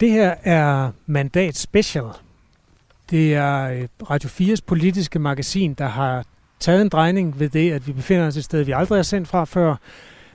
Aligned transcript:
Det 0.00 0.10
her 0.10 0.34
er 0.42 0.90
Mandat 1.06 1.56
Special. 1.56 2.04
Det 3.10 3.34
er 3.34 3.62
øh, 3.62 3.88
Radio 4.10 4.28
4's 4.28 4.60
politiske 4.66 5.18
magasin, 5.18 5.74
der 5.74 5.86
har 5.86 6.24
taget 6.60 6.82
en 6.82 6.88
drejning 6.88 7.40
ved 7.40 7.48
det, 7.48 7.72
at 7.72 7.86
vi 7.86 7.92
befinder 7.92 8.26
os 8.26 8.36
et 8.36 8.44
sted, 8.44 8.64
vi 8.64 8.72
aldrig 8.72 8.98
har 8.98 9.02
sendt 9.02 9.28
fra 9.28 9.44
før, 9.44 9.76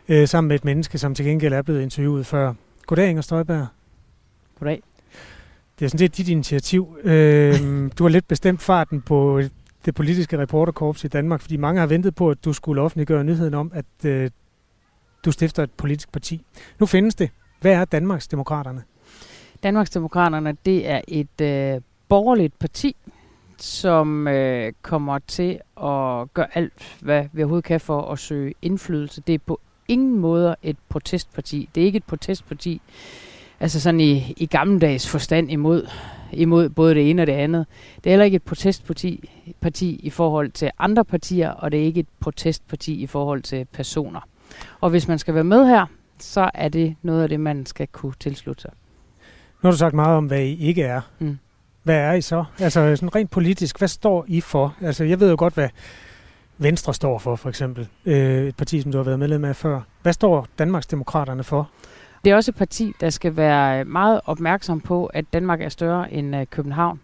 øh, 0.09 0.27
sammen 0.27 0.47
med 0.47 0.55
et 0.55 0.65
menneske, 0.65 0.97
som 0.97 1.15
til 1.15 1.25
gengæld 1.25 1.53
er 1.53 1.61
blevet 1.61 1.81
interviewet 1.81 2.25
før. 2.25 2.53
Goddag, 2.85 3.09
Inger 3.09 3.21
Støjberg. 3.21 3.67
Goddag. 4.59 4.83
Det 5.79 5.85
er 5.85 5.89
sådan 5.89 5.99
set 5.99 6.17
dit 6.17 6.29
initiativ. 6.29 6.97
Øh, 7.03 7.55
du 7.97 8.03
har 8.03 8.09
lidt 8.09 8.27
bestemt 8.27 8.61
farten 8.61 9.01
på 9.01 9.41
det 9.85 9.95
politiske 9.95 10.37
reporterkorps 10.37 11.03
i 11.03 11.07
Danmark, 11.07 11.41
fordi 11.41 11.57
mange 11.57 11.79
har 11.79 11.87
ventet 11.87 12.15
på, 12.15 12.29
at 12.29 12.45
du 12.45 12.53
skulle 12.53 12.81
offentliggøre 12.81 13.23
nyheden 13.23 13.53
om, 13.53 13.71
at 13.75 14.05
øh, 14.05 14.29
du 15.25 15.31
stifter 15.31 15.63
et 15.63 15.71
politisk 15.71 16.11
parti. 16.11 16.41
Nu 16.79 16.85
findes 16.85 17.15
det. 17.15 17.29
Hvad 17.61 17.71
er 17.71 17.85
Danmarks 17.85 18.27
Demokraterne? 18.27 18.83
Danmarksdemokraterne, 19.63 20.57
det 20.65 20.89
er 20.89 21.01
et 21.07 21.41
øh, 21.41 21.81
borgerligt 22.09 22.59
parti, 22.59 22.95
som 23.57 24.27
øh, 24.27 24.73
kommer 24.81 25.19
til 25.19 25.59
at 25.77 26.33
gøre 26.33 26.47
alt, 26.57 26.97
hvad 27.01 27.25
vi 27.33 27.41
overhovedet 27.41 27.65
kan 27.65 27.79
for 27.79 28.01
at 28.01 28.19
søge 28.19 28.53
indflydelse. 28.61 29.21
Det 29.21 29.35
er 29.35 29.39
på 29.45 29.59
ingen 29.87 30.19
måde 30.19 30.55
et 30.63 30.77
protestparti. 30.89 31.69
Det 31.75 31.81
er 31.81 31.85
ikke 31.85 31.97
et 31.97 32.03
protestparti, 32.03 32.81
altså 33.59 33.79
sådan 33.79 33.99
i, 33.99 34.33
i 34.37 34.45
gammeldags 34.45 35.09
forstand 35.09 35.51
imod, 35.51 35.87
imod 36.33 36.69
både 36.69 36.95
det 36.95 37.09
ene 37.09 37.21
og 37.21 37.27
det 37.27 37.33
andet. 37.33 37.65
Det 37.97 38.05
er 38.05 38.11
heller 38.11 38.25
ikke 38.25 38.35
et 38.35 38.43
protestparti 38.43 39.29
parti 39.61 39.99
i 40.03 40.09
forhold 40.09 40.51
til 40.51 40.71
andre 40.79 41.05
partier, 41.05 41.49
og 41.49 41.71
det 41.71 41.79
er 41.79 41.83
ikke 41.83 41.99
et 41.99 42.07
protestparti 42.19 42.93
i 42.93 43.07
forhold 43.07 43.41
til 43.41 43.65
personer. 43.65 44.19
Og 44.81 44.89
hvis 44.89 45.07
man 45.07 45.19
skal 45.19 45.33
være 45.33 45.43
med 45.43 45.67
her, 45.67 45.85
så 46.19 46.49
er 46.53 46.69
det 46.69 46.95
noget 47.01 47.23
af 47.23 47.29
det, 47.29 47.39
man 47.39 47.65
skal 47.65 47.87
kunne 47.87 48.13
tilslutte 48.19 48.61
sig. 48.61 48.71
Nu 49.65 49.67
har 49.67 49.71
du 49.71 49.77
sagt 49.77 49.93
meget 49.93 50.17
om, 50.17 50.25
hvad 50.25 50.41
I 50.41 50.67
ikke 50.67 50.83
er. 50.83 51.01
Mm. 51.19 51.37
Hvad 51.83 51.95
er 51.95 52.13
I 52.13 52.21
så? 52.21 52.43
Altså 52.59 52.95
sådan 52.95 53.15
rent 53.15 53.31
politisk, 53.31 53.77
hvad 53.77 53.87
står 53.87 54.25
I 54.27 54.41
for? 54.41 54.75
Altså 54.81 55.03
jeg 55.03 55.19
ved 55.19 55.29
jo 55.29 55.35
godt, 55.39 55.53
hvad 55.53 55.69
Venstre 56.57 56.93
står 56.93 57.19
for, 57.19 57.35
for 57.35 57.49
eksempel. 57.49 57.87
Øh, 58.05 58.47
et 58.47 58.55
parti, 58.55 58.81
som 58.81 58.91
du 58.91 58.97
har 58.97 59.03
været 59.05 59.19
medlem 59.19 59.45
af 59.45 59.55
før. 59.55 59.81
Hvad 60.01 60.13
står 60.13 60.47
Danmarks 60.59 60.87
Demokraterne 60.87 61.43
for? 61.43 61.69
Det 62.25 62.31
er 62.31 62.35
også 62.35 62.51
et 62.51 62.55
parti, 62.55 62.93
der 63.01 63.09
skal 63.09 63.35
være 63.35 63.85
meget 63.85 64.21
opmærksom 64.25 64.81
på, 64.81 65.05
at 65.05 65.25
Danmark 65.33 65.61
er 65.61 65.69
større 65.69 66.13
end 66.13 66.35
øh, 66.35 66.45
København. 66.45 66.99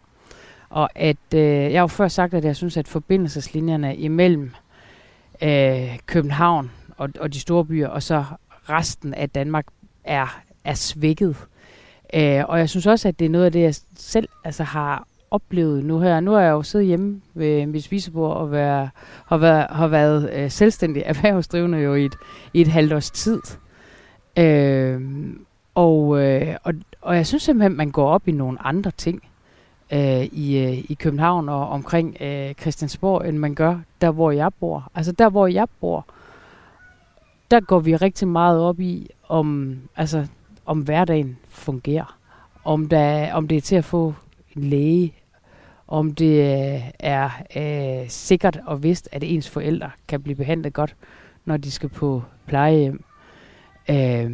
Og 0.70 0.90
at, 0.96 1.34
øh, 1.36 1.42
jeg 1.42 1.80
har 1.80 1.84
jo 1.84 1.88
før 1.88 2.08
sagt, 2.08 2.34
at 2.34 2.46
jeg 2.46 2.56
synes, 2.56 2.78
at 2.78 2.88
forbindelseslinjerne 2.88 3.96
imellem 3.96 4.52
øh, 5.44 6.00
København 6.06 6.72
og, 6.98 7.10
og 7.20 7.34
de 7.34 7.40
store 7.40 7.66
byer, 7.66 7.88
og 7.88 8.04
så 8.04 8.24
resten 8.70 9.14
af 9.14 9.30
Danmark 9.30 9.66
er, 10.04 10.42
er 10.64 10.74
svækket. 10.74 11.36
Øh, 12.14 12.44
og 12.48 12.60
jeg 12.60 12.70
synes 12.70 12.88
også, 12.88 13.08
at 13.08 13.20
det 13.20 13.26
er 13.26 13.30
noget 13.30 13.46
af 13.46 13.52
det, 13.52 13.62
jeg 13.62 13.76
selv 13.96 14.30
altså, 14.44 14.64
har 14.64 15.08
oplevet 15.32 15.86
nu 15.86 16.00
her. 16.00 16.20
Nu 16.20 16.32
har 16.32 16.42
jeg 16.42 16.52
jo 16.52 16.64
siddet 16.64 16.88
hjemme 16.88 17.22
ved 17.34 17.66
mit 17.66 17.84
spisebord 17.84 18.38
og 18.38 18.52
været, 18.52 18.90
har 19.26 19.38
været, 19.38 19.68
har 19.70 19.88
været 19.88 20.30
øh, 20.34 20.52
selvstændig 20.52 21.04
erhvervsdrivende 21.12 21.78
jo 21.78 21.96
i 21.96 22.06
et, 22.06 22.16
i 22.54 22.62
et 22.62 22.68
halvt 22.68 22.94
års 22.94 23.12
tid. 23.12 23.42
Øh, 24.38 25.02
og, 25.76 26.20
øh, 26.20 26.56
og, 26.64 26.74
og 27.02 27.16
jeg 27.16 27.28
synes 27.28 27.44
simpelthen, 27.44 27.72
at 27.72 27.78
man 27.78 27.92
går 27.92 28.10
op 28.10 28.28
i 28.28 28.32
nogle 28.32 28.66
andre 28.66 28.92
ting 28.92 29.24
øh, 29.94 30.24
i, 30.24 30.58
øh, 30.58 30.78
i 30.90 30.98
København 31.00 31.50
og 31.50 31.70
omkring 31.70 32.18
øh, 32.22 32.54
Christiansborg, 32.54 33.28
end 33.28 33.38
man 33.38 33.56
gør 33.56 33.80
der, 34.02 34.12
hvor 34.12 34.32
jeg 34.32 34.54
bor. 34.60 34.92
Altså 34.96 35.12
der, 35.12 35.30
hvor 35.30 35.48
jeg 35.48 35.68
bor, 35.82 36.06
der 37.52 37.60
går 37.60 37.80
vi 37.80 37.96
rigtig 37.96 38.28
meget 38.28 38.60
op 38.60 38.80
i, 38.80 39.10
om, 39.30 39.78
altså, 39.96 40.28
om 40.66 40.80
hverdagen 40.80 41.38
fungerer. 41.50 42.18
Om, 42.64 42.90
der, 42.90 43.34
om 43.34 43.48
det 43.48 43.58
er 43.58 43.62
til 43.62 43.76
at 43.76 43.86
få 43.86 44.14
en 44.56 44.64
læge, 44.64 45.14
om 45.88 46.16
det 46.16 46.40
øh, 46.40 46.82
er 47.00 47.30
øh, 47.56 48.10
sikkert 48.10 48.60
og 48.66 48.84
vist, 48.84 49.10
at 49.12 49.24
ens 49.24 49.50
forældre 49.50 49.92
kan 50.08 50.22
blive 50.22 50.36
behandlet 50.36 50.74
godt, 50.74 50.96
når 51.46 51.58
de 51.58 51.72
skal 51.72 51.90
på 51.90 52.24
plejehjem. 52.46 53.04
Øh, 53.90 54.32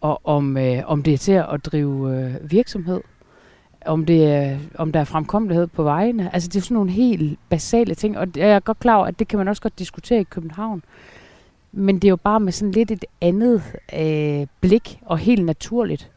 og 0.00 0.20
om, 0.24 0.56
øh, 0.56 0.82
om 0.86 1.02
det 1.02 1.14
er 1.14 1.18
til 1.18 1.32
at 1.32 1.64
drive 1.64 2.16
øh, 2.16 2.50
virksomhed 2.50 3.00
om, 3.86 4.06
det 4.06 4.32
er, 4.32 4.58
om 4.74 4.92
der 4.92 5.00
er 5.00 5.04
fremkommelighed 5.04 5.66
på 5.66 5.82
vejene. 5.82 6.34
Altså 6.34 6.48
det 6.48 6.56
er 6.56 6.62
sådan 6.62 6.74
nogle 6.74 6.90
helt 6.90 7.38
basale 7.48 7.94
ting, 7.94 8.18
og 8.18 8.28
jeg 8.36 8.50
er 8.50 8.60
godt 8.60 8.78
klar 8.78 8.96
over, 8.96 9.06
at 9.06 9.18
det 9.18 9.28
kan 9.28 9.38
man 9.38 9.48
også 9.48 9.62
godt 9.62 9.78
diskutere 9.78 10.20
i 10.20 10.24
København. 10.24 10.82
Men 11.78 11.94
det 11.94 12.04
er 12.04 12.10
jo 12.10 12.16
bare 12.16 12.40
med 12.40 12.52
sådan 12.52 12.72
lidt 12.72 12.90
et 12.90 13.04
andet 13.20 13.62
øh, 13.96 14.46
blik, 14.60 15.00
og 15.06 15.18
helt 15.18 15.44
naturligt. 15.44 16.10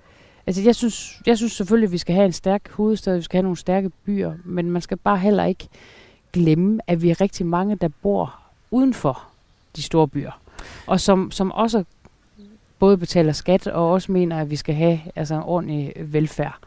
Altså 0.48 0.62
jeg 0.62 0.76
synes, 0.76 1.22
jeg 1.26 1.38
synes 1.38 1.52
selvfølgelig, 1.52 1.88
at 1.88 1.92
vi 1.92 1.98
skal 1.98 2.16
have 2.16 2.26
en 2.26 2.32
stærk 2.32 2.72
hovedstad, 2.72 3.16
vi 3.16 3.22
skal 3.22 3.38
have 3.38 3.44
nogle 3.44 3.58
stærke 3.58 3.92
byer, 4.06 4.34
men 4.46 4.72
man 4.72 4.82
skal 4.82 4.98
bare 4.98 5.18
heller 5.18 5.46
ikke 5.46 5.68
glemme, 6.34 6.80
at 6.88 7.02
vi 7.02 7.10
er 7.10 7.22
rigtig 7.22 7.46
mange, 7.46 7.76
der 7.76 7.88
bor 8.02 8.40
uden 8.72 8.94
for 8.94 9.24
de 9.76 9.82
store 9.82 10.08
byer, 10.08 10.32
og 10.88 11.00
som, 11.00 11.32
som 11.32 11.52
også 11.52 11.84
både 12.80 12.98
betaler 12.98 13.34
skat 13.34 13.68
og 13.68 13.92
også 13.92 14.12
mener, 14.12 14.42
at 14.42 14.50
vi 14.50 14.56
skal 14.56 14.76
have 14.76 15.00
altså, 15.16 15.36
en 15.36 15.44
ordentlig 15.44 15.94
velfærd. 16.00 16.58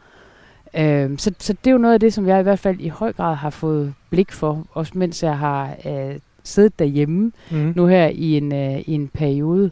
Øh, 0.73 1.17
så, 1.17 1.33
så 1.39 1.53
det 1.53 1.67
er 1.67 1.71
jo 1.71 1.77
noget 1.77 1.93
af 1.93 1.99
det, 1.99 2.13
som 2.13 2.27
jeg 2.27 2.39
i 2.39 2.43
hvert 2.43 2.59
fald 2.59 2.79
i 2.79 2.87
høj 2.87 3.13
grad 3.13 3.35
har 3.35 3.49
fået 3.49 3.93
blik 4.09 4.31
for, 4.31 4.65
også 4.73 4.91
mens 4.95 5.23
jeg 5.23 5.37
har 5.37 5.75
øh, 5.85 6.19
siddet 6.45 6.79
derhjemme 6.79 7.31
mm. 7.51 7.73
nu 7.75 7.85
her 7.87 8.07
i 8.07 8.37
en, 8.37 8.53
øh, 8.53 8.79
i 8.79 8.91
en 8.91 9.07
periode. 9.07 9.71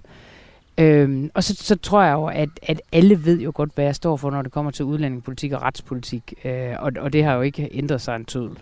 Øhm, 0.77 1.31
og 1.33 1.43
så, 1.43 1.55
så 1.55 1.75
tror 1.75 2.03
jeg 2.03 2.13
jo, 2.13 2.25
at, 2.25 2.49
at 2.63 2.81
alle 2.91 3.25
ved 3.25 3.39
jo 3.39 3.51
godt, 3.55 3.69
hvad 3.75 3.85
jeg 3.85 3.95
står 3.95 4.17
for, 4.17 4.31
når 4.31 4.41
det 4.41 4.51
kommer 4.51 4.71
til 4.71 4.85
udlændingepolitik 4.85 5.51
og 5.51 5.61
retspolitik. 5.61 6.33
Øh, 6.45 6.73
og, 6.79 6.91
og 6.99 7.13
det 7.13 7.23
har 7.23 7.33
jo 7.33 7.41
ikke 7.41 7.69
ændret 7.71 8.01
sig 8.01 8.15
en 8.15 8.25
tødel. 8.25 8.59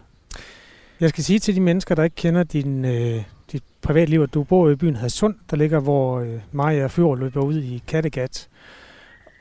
Jeg 0.99 1.09
skal 1.09 1.23
sige 1.23 1.39
til 1.39 1.55
de 1.55 1.61
mennesker, 1.61 1.95
der 1.95 2.03
ikke 2.03 2.15
kender 2.15 2.43
din, 2.43 2.85
øh, 2.85 3.23
dit 3.51 3.63
privatliv, 3.81 4.21
at 4.21 4.33
du 4.33 4.43
bor 4.43 4.69
i 4.69 4.75
byen 4.75 4.95
Hadsund, 4.95 5.35
der 5.49 5.57
ligger, 5.57 5.79
hvor 5.79 6.19
øh, 6.19 6.39
Maja 6.51 6.87
Fjord 6.87 7.19
løber 7.19 7.41
ud 7.41 7.57
i 7.57 7.83
Kattegat. 7.87 8.47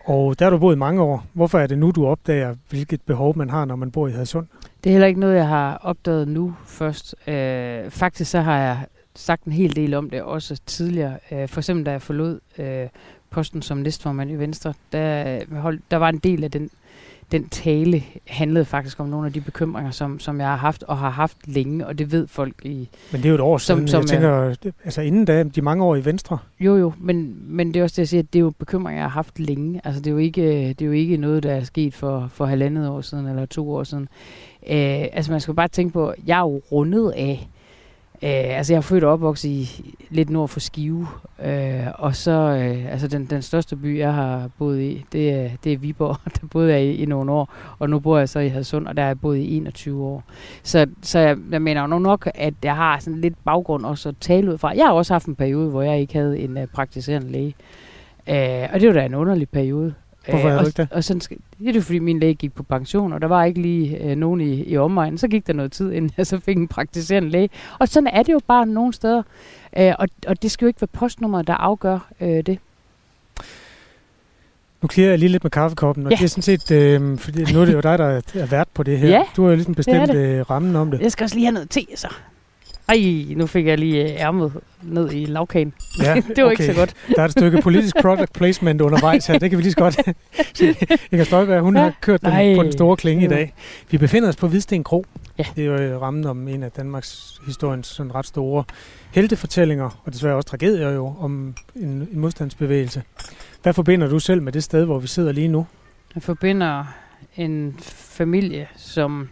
Og 0.04 0.38
der 0.38 0.44
har 0.44 0.50
du 0.50 0.58
boet 0.58 0.78
mange 0.78 1.02
år. 1.02 1.26
Hvorfor 1.32 1.58
er 1.58 1.66
det 1.66 1.78
nu, 1.78 1.90
du 1.90 2.06
opdager, 2.06 2.54
hvilket 2.70 3.00
behov 3.02 3.38
man 3.38 3.50
har, 3.50 3.64
når 3.64 3.76
man 3.76 3.90
bor 3.90 4.08
i 4.08 4.12
Hadsund? 4.12 4.46
Det 4.84 4.90
er 4.90 4.92
heller 4.92 5.06
ikke 5.06 5.20
noget, 5.20 5.36
jeg 5.36 5.48
har 5.48 5.76
opdaget 5.76 6.28
nu 6.28 6.54
først. 6.66 7.14
Øh, 7.26 7.90
faktisk 7.90 8.30
så 8.30 8.40
har 8.40 8.58
jeg 8.58 8.86
sagt 9.14 9.44
en 9.44 9.52
hel 9.52 9.76
del 9.76 9.94
om 9.94 10.10
det 10.10 10.22
også 10.22 10.60
tidligere. 10.66 11.18
Øh, 11.32 11.48
for 11.48 11.60
eksempel 11.60 11.86
da 11.86 11.90
jeg 11.90 12.02
forlod 12.02 12.40
øh, 12.58 12.88
posten 13.30 13.62
som 13.62 13.78
næstformand 13.78 14.30
i 14.30 14.34
Venstre, 14.34 14.74
der, 14.92 15.40
hold, 15.60 15.80
der 15.90 15.96
var 15.96 16.08
en 16.08 16.18
del 16.18 16.44
af 16.44 16.50
den 16.50 16.70
den 17.32 17.48
tale 17.48 18.02
handlede 18.26 18.64
faktisk 18.64 19.00
om 19.00 19.08
nogle 19.08 19.26
af 19.26 19.32
de 19.32 19.40
bekymringer, 19.40 19.90
som, 19.90 20.20
som 20.20 20.40
jeg 20.40 20.48
har 20.48 20.56
haft 20.56 20.82
og 20.82 20.98
har 20.98 21.10
haft 21.10 21.36
længe, 21.46 21.86
og 21.86 21.98
det 21.98 22.12
ved 22.12 22.26
folk 22.26 22.54
i... 22.64 22.88
Men 23.12 23.20
det 23.20 23.24
er 23.24 23.28
jo 23.28 23.34
et 23.34 23.40
år 23.40 23.58
siden, 23.58 23.88
som, 23.88 24.06
som 24.06 24.18
jeg 24.20 24.22
tænker, 24.22 24.72
altså 24.84 25.00
inden 25.00 25.24
da, 25.24 25.42
de 25.42 25.62
mange 25.62 25.84
år 25.84 25.96
i 25.96 26.04
Venstre. 26.04 26.38
Jo, 26.60 26.76
jo, 26.76 26.92
men, 26.98 27.36
men 27.46 27.74
det 27.74 27.80
er 27.80 27.84
også 27.84 27.94
det, 27.94 27.98
jeg 27.98 28.08
siger, 28.08 28.22
at 28.22 28.32
det 28.32 28.38
er 28.38 28.40
jo 28.40 28.52
bekymringer, 28.58 29.00
jeg 29.00 29.10
har 29.10 29.14
haft 29.14 29.38
længe. 29.38 29.80
Altså 29.84 30.00
det 30.00 30.06
er 30.06 30.12
jo 30.12 30.18
ikke, 30.18 30.68
det 30.68 30.82
er 30.82 30.86
jo 30.86 30.92
ikke 30.92 31.16
noget, 31.16 31.42
der 31.42 31.52
er 31.52 31.64
sket 31.64 31.94
for, 31.94 32.28
for 32.32 32.46
halvandet 32.46 32.88
år 32.88 33.00
siden, 33.00 33.26
eller 33.26 33.46
to 33.46 33.72
år 33.72 33.84
siden. 33.84 34.08
Øh, 34.62 35.06
altså 35.12 35.32
man 35.32 35.40
skal 35.40 35.54
bare 35.54 35.68
tænke 35.68 35.92
på, 35.92 36.14
jeg 36.26 36.36
er 36.38 36.42
jo 36.42 36.62
rundet 36.72 37.10
af 37.10 37.48
Øh, 38.22 38.56
altså 38.58 38.72
jeg 38.72 38.78
er 38.78 38.82
født 38.82 39.04
og 39.04 39.12
opvokset 39.12 39.48
i 39.48 39.94
lidt 40.10 40.30
nord 40.30 40.48
for 40.48 40.60
Skive, 40.60 41.06
øh, 41.44 41.86
og 41.94 42.16
så 42.16 42.30
øh, 42.30 42.92
altså 42.92 43.08
den, 43.08 43.26
den 43.26 43.42
største 43.42 43.76
by, 43.76 43.98
jeg 43.98 44.14
har 44.14 44.50
boet 44.58 44.80
i, 44.80 45.04
det 45.12 45.30
er, 45.30 45.50
det 45.64 45.72
er 45.72 45.76
Viborg, 45.76 46.16
der 46.40 46.46
boede 46.46 46.72
jeg 46.72 46.82
i, 46.82 46.94
i 46.94 47.06
nogle 47.06 47.32
år, 47.32 47.54
og 47.78 47.90
nu 47.90 47.98
bor 47.98 48.18
jeg 48.18 48.28
så 48.28 48.38
i 48.38 48.48
Hadsund, 48.48 48.86
og 48.86 48.96
der 48.96 49.02
har 49.02 49.08
jeg 49.08 49.20
boet 49.20 49.38
i 49.38 49.56
21 49.56 50.04
år. 50.04 50.24
Så, 50.62 50.86
så 51.02 51.18
jeg, 51.18 51.36
jeg 51.50 51.62
mener 51.62 51.80
jo 51.80 51.86
nok, 51.86 52.28
at 52.34 52.54
jeg 52.62 52.76
har 52.76 52.98
sådan 52.98 53.20
lidt 53.20 53.44
baggrund 53.44 53.84
også 53.84 54.08
at 54.08 54.14
tale 54.20 54.52
ud 54.52 54.58
fra. 54.58 54.76
Jeg 54.76 54.86
har 54.86 54.92
også 54.92 55.14
haft 55.14 55.26
en 55.26 55.36
periode, 55.36 55.70
hvor 55.70 55.82
jeg 55.82 56.00
ikke 56.00 56.14
havde 56.14 56.38
en 56.38 56.56
uh, 56.56 56.64
praktiserende 56.74 57.32
læge, 57.32 57.54
øh, 58.28 58.68
og 58.72 58.80
det 58.80 58.88
var 58.88 58.94
da 58.94 59.04
en 59.04 59.14
underlig 59.14 59.48
periode. 59.48 59.94
Hvorfor 60.28 60.48
havde 60.48 60.60
du 60.60 60.66
ikke 60.66 60.82
det? 60.82 60.88
Og 60.90 61.04
sådan, 61.04 61.20
det 61.58 61.68
er 61.68 61.72
det, 61.72 61.84
fordi 61.84 61.98
min 61.98 62.20
læge 62.20 62.34
gik 62.34 62.54
på 62.54 62.62
pension, 62.62 63.12
og 63.12 63.20
der 63.20 63.26
var 63.28 63.44
ikke 63.44 63.62
lige 63.62 64.04
øh, 64.04 64.16
nogen 64.16 64.40
i, 64.40 64.64
i 64.64 64.76
omegnen. 64.76 65.18
Så 65.18 65.28
gik 65.28 65.46
der 65.46 65.52
noget 65.52 65.72
tid, 65.72 65.92
inden 65.92 66.10
jeg 66.16 66.26
så 66.26 66.40
fik 66.40 66.56
en 66.56 66.68
praktiserende 66.68 67.28
læge. 67.28 67.50
Og 67.78 67.88
sådan 67.88 68.06
er 68.06 68.22
det 68.22 68.32
jo 68.32 68.40
bare 68.46 68.66
nogle 68.66 68.92
steder. 68.92 69.22
Øh, 69.78 69.92
og, 69.98 70.08
og 70.26 70.42
det 70.42 70.50
skal 70.50 70.64
jo 70.64 70.68
ikke 70.68 70.80
være 70.80 70.88
postnummeret, 70.92 71.46
der 71.46 71.54
afgør 71.54 72.08
øh, 72.20 72.46
det. 72.46 72.58
Nu 74.82 74.88
klirer 74.88 75.10
jeg 75.10 75.18
lige 75.18 75.28
lidt 75.28 75.44
med 75.44 75.50
kaffekoppen, 75.50 76.06
og 76.06 76.12
ja. 76.12 76.16
det 76.16 76.24
er 76.24 76.28
sådan 76.28 76.42
set, 76.42 76.70
øh, 76.70 77.18
fordi 77.18 77.52
nu 77.52 77.60
er 77.60 77.64
det 77.64 77.72
jo 77.72 77.80
dig, 77.80 77.98
der 77.98 78.20
er 78.34 78.46
vært 78.46 78.68
på 78.74 78.82
det 78.82 78.98
her. 78.98 79.08
Ja, 79.18 79.22
du 79.36 79.42
har 79.42 79.50
jo 79.50 79.54
ligesom 79.54 79.74
bestemt 79.74 80.08
det 80.08 80.08
det. 80.08 80.38
Øh, 80.38 80.50
rammen 80.50 80.76
om 80.76 80.90
det. 80.90 81.00
Jeg 81.00 81.12
skal 81.12 81.24
også 81.24 81.36
lige 81.36 81.46
have 81.46 81.52
noget 81.52 81.70
te, 81.70 81.80
så. 81.96 82.08
Ej, 82.90 83.34
nu 83.36 83.46
fik 83.46 83.66
jeg 83.66 83.78
lige 83.78 84.02
øh, 84.02 84.20
ærmet 84.20 84.52
ned 84.82 85.12
i 85.12 85.24
lavkagen. 85.24 85.72
Ja, 86.02 86.14
det 86.36 86.44
var 86.44 86.44
okay. 86.44 86.50
ikke 86.50 86.66
så 86.66 86.78
godt. 86.78 86.94
Der 87.16 87.22
er 87.22 87.24
et 87.24 87.32
stykke 87.32 87.62
politisk 87.62 87.96
product 88.00 88.32
placement 88.32 88.80
undervejs 88.80 89.26
her. 89.26 89.38
Det 89.38 89.50
kan 89.50 89.58
vi 89.58 89.62
lige 89.62 89.72
så 89.72 89.78
godt 89.78 89.94
se. 90.54 90.76
Inger 91.12 91.24
Støjberg, 91.24 91.60
hun 91.60 91.76
ja. 91.76 91.82
har 91.82 91.92
kørt 92.00 92.22
den 92.22 92.56
på 92.56 92.62
den 92.62 92.72
store 92.72 92.96
klinge 92.96 93.20
ja. 93.22 93.26
i 93.26 93.30
dag. 93.30 93.54
Vi 93.90 93.98
befinder 93.98 94.28
os 94.28 94.36
på 94.36 94.48
Hvidsten 94.48 94.84
Kro. 94.84 95.04
Ja. 95.38 95.44
Det 95.56 95.62
er 95.62 95.66
jo 95.66 95.74
øh, 95.74 96.00
rammen 96.02 96.26
om 96.26 96.48
en 96.48 96.62
af 96.62 96.70
Danmarks 96.70 97.40
historiens 97.46 97.86
sådan 97.86 98.14
ret 98.14 98.26
store 98.26 98.64
heltefortællinger, 99.10 100.00
og 100.04 100.12
desværre 100.12 100.34
også 100.34 100.48
tragedier 100.48 100.90
jo, 100.90 101.14
om 101.20 101.54
en, 101.76 102.08
en 102.12 102.18
modstandsbevægelse. 102.20 103.02
Hvad 103.62 103.72
forbinder 103.72 104.08
du 104.08 104.18
selv 104.18 104.42
med 104.42 104.52
det 104.52 104.64
sted, 104.64 104.84
hvor 104.84 104.98
vi 104.98 105.06
sidder 105.06 105.32
lige 105.32 105.48
nu? 105.48 105.66
Jeg 106.14 106.22
forbinder 106.22 106.84
en 107.36 107.76
familie, 107.88 108.68
som 108.76 109.28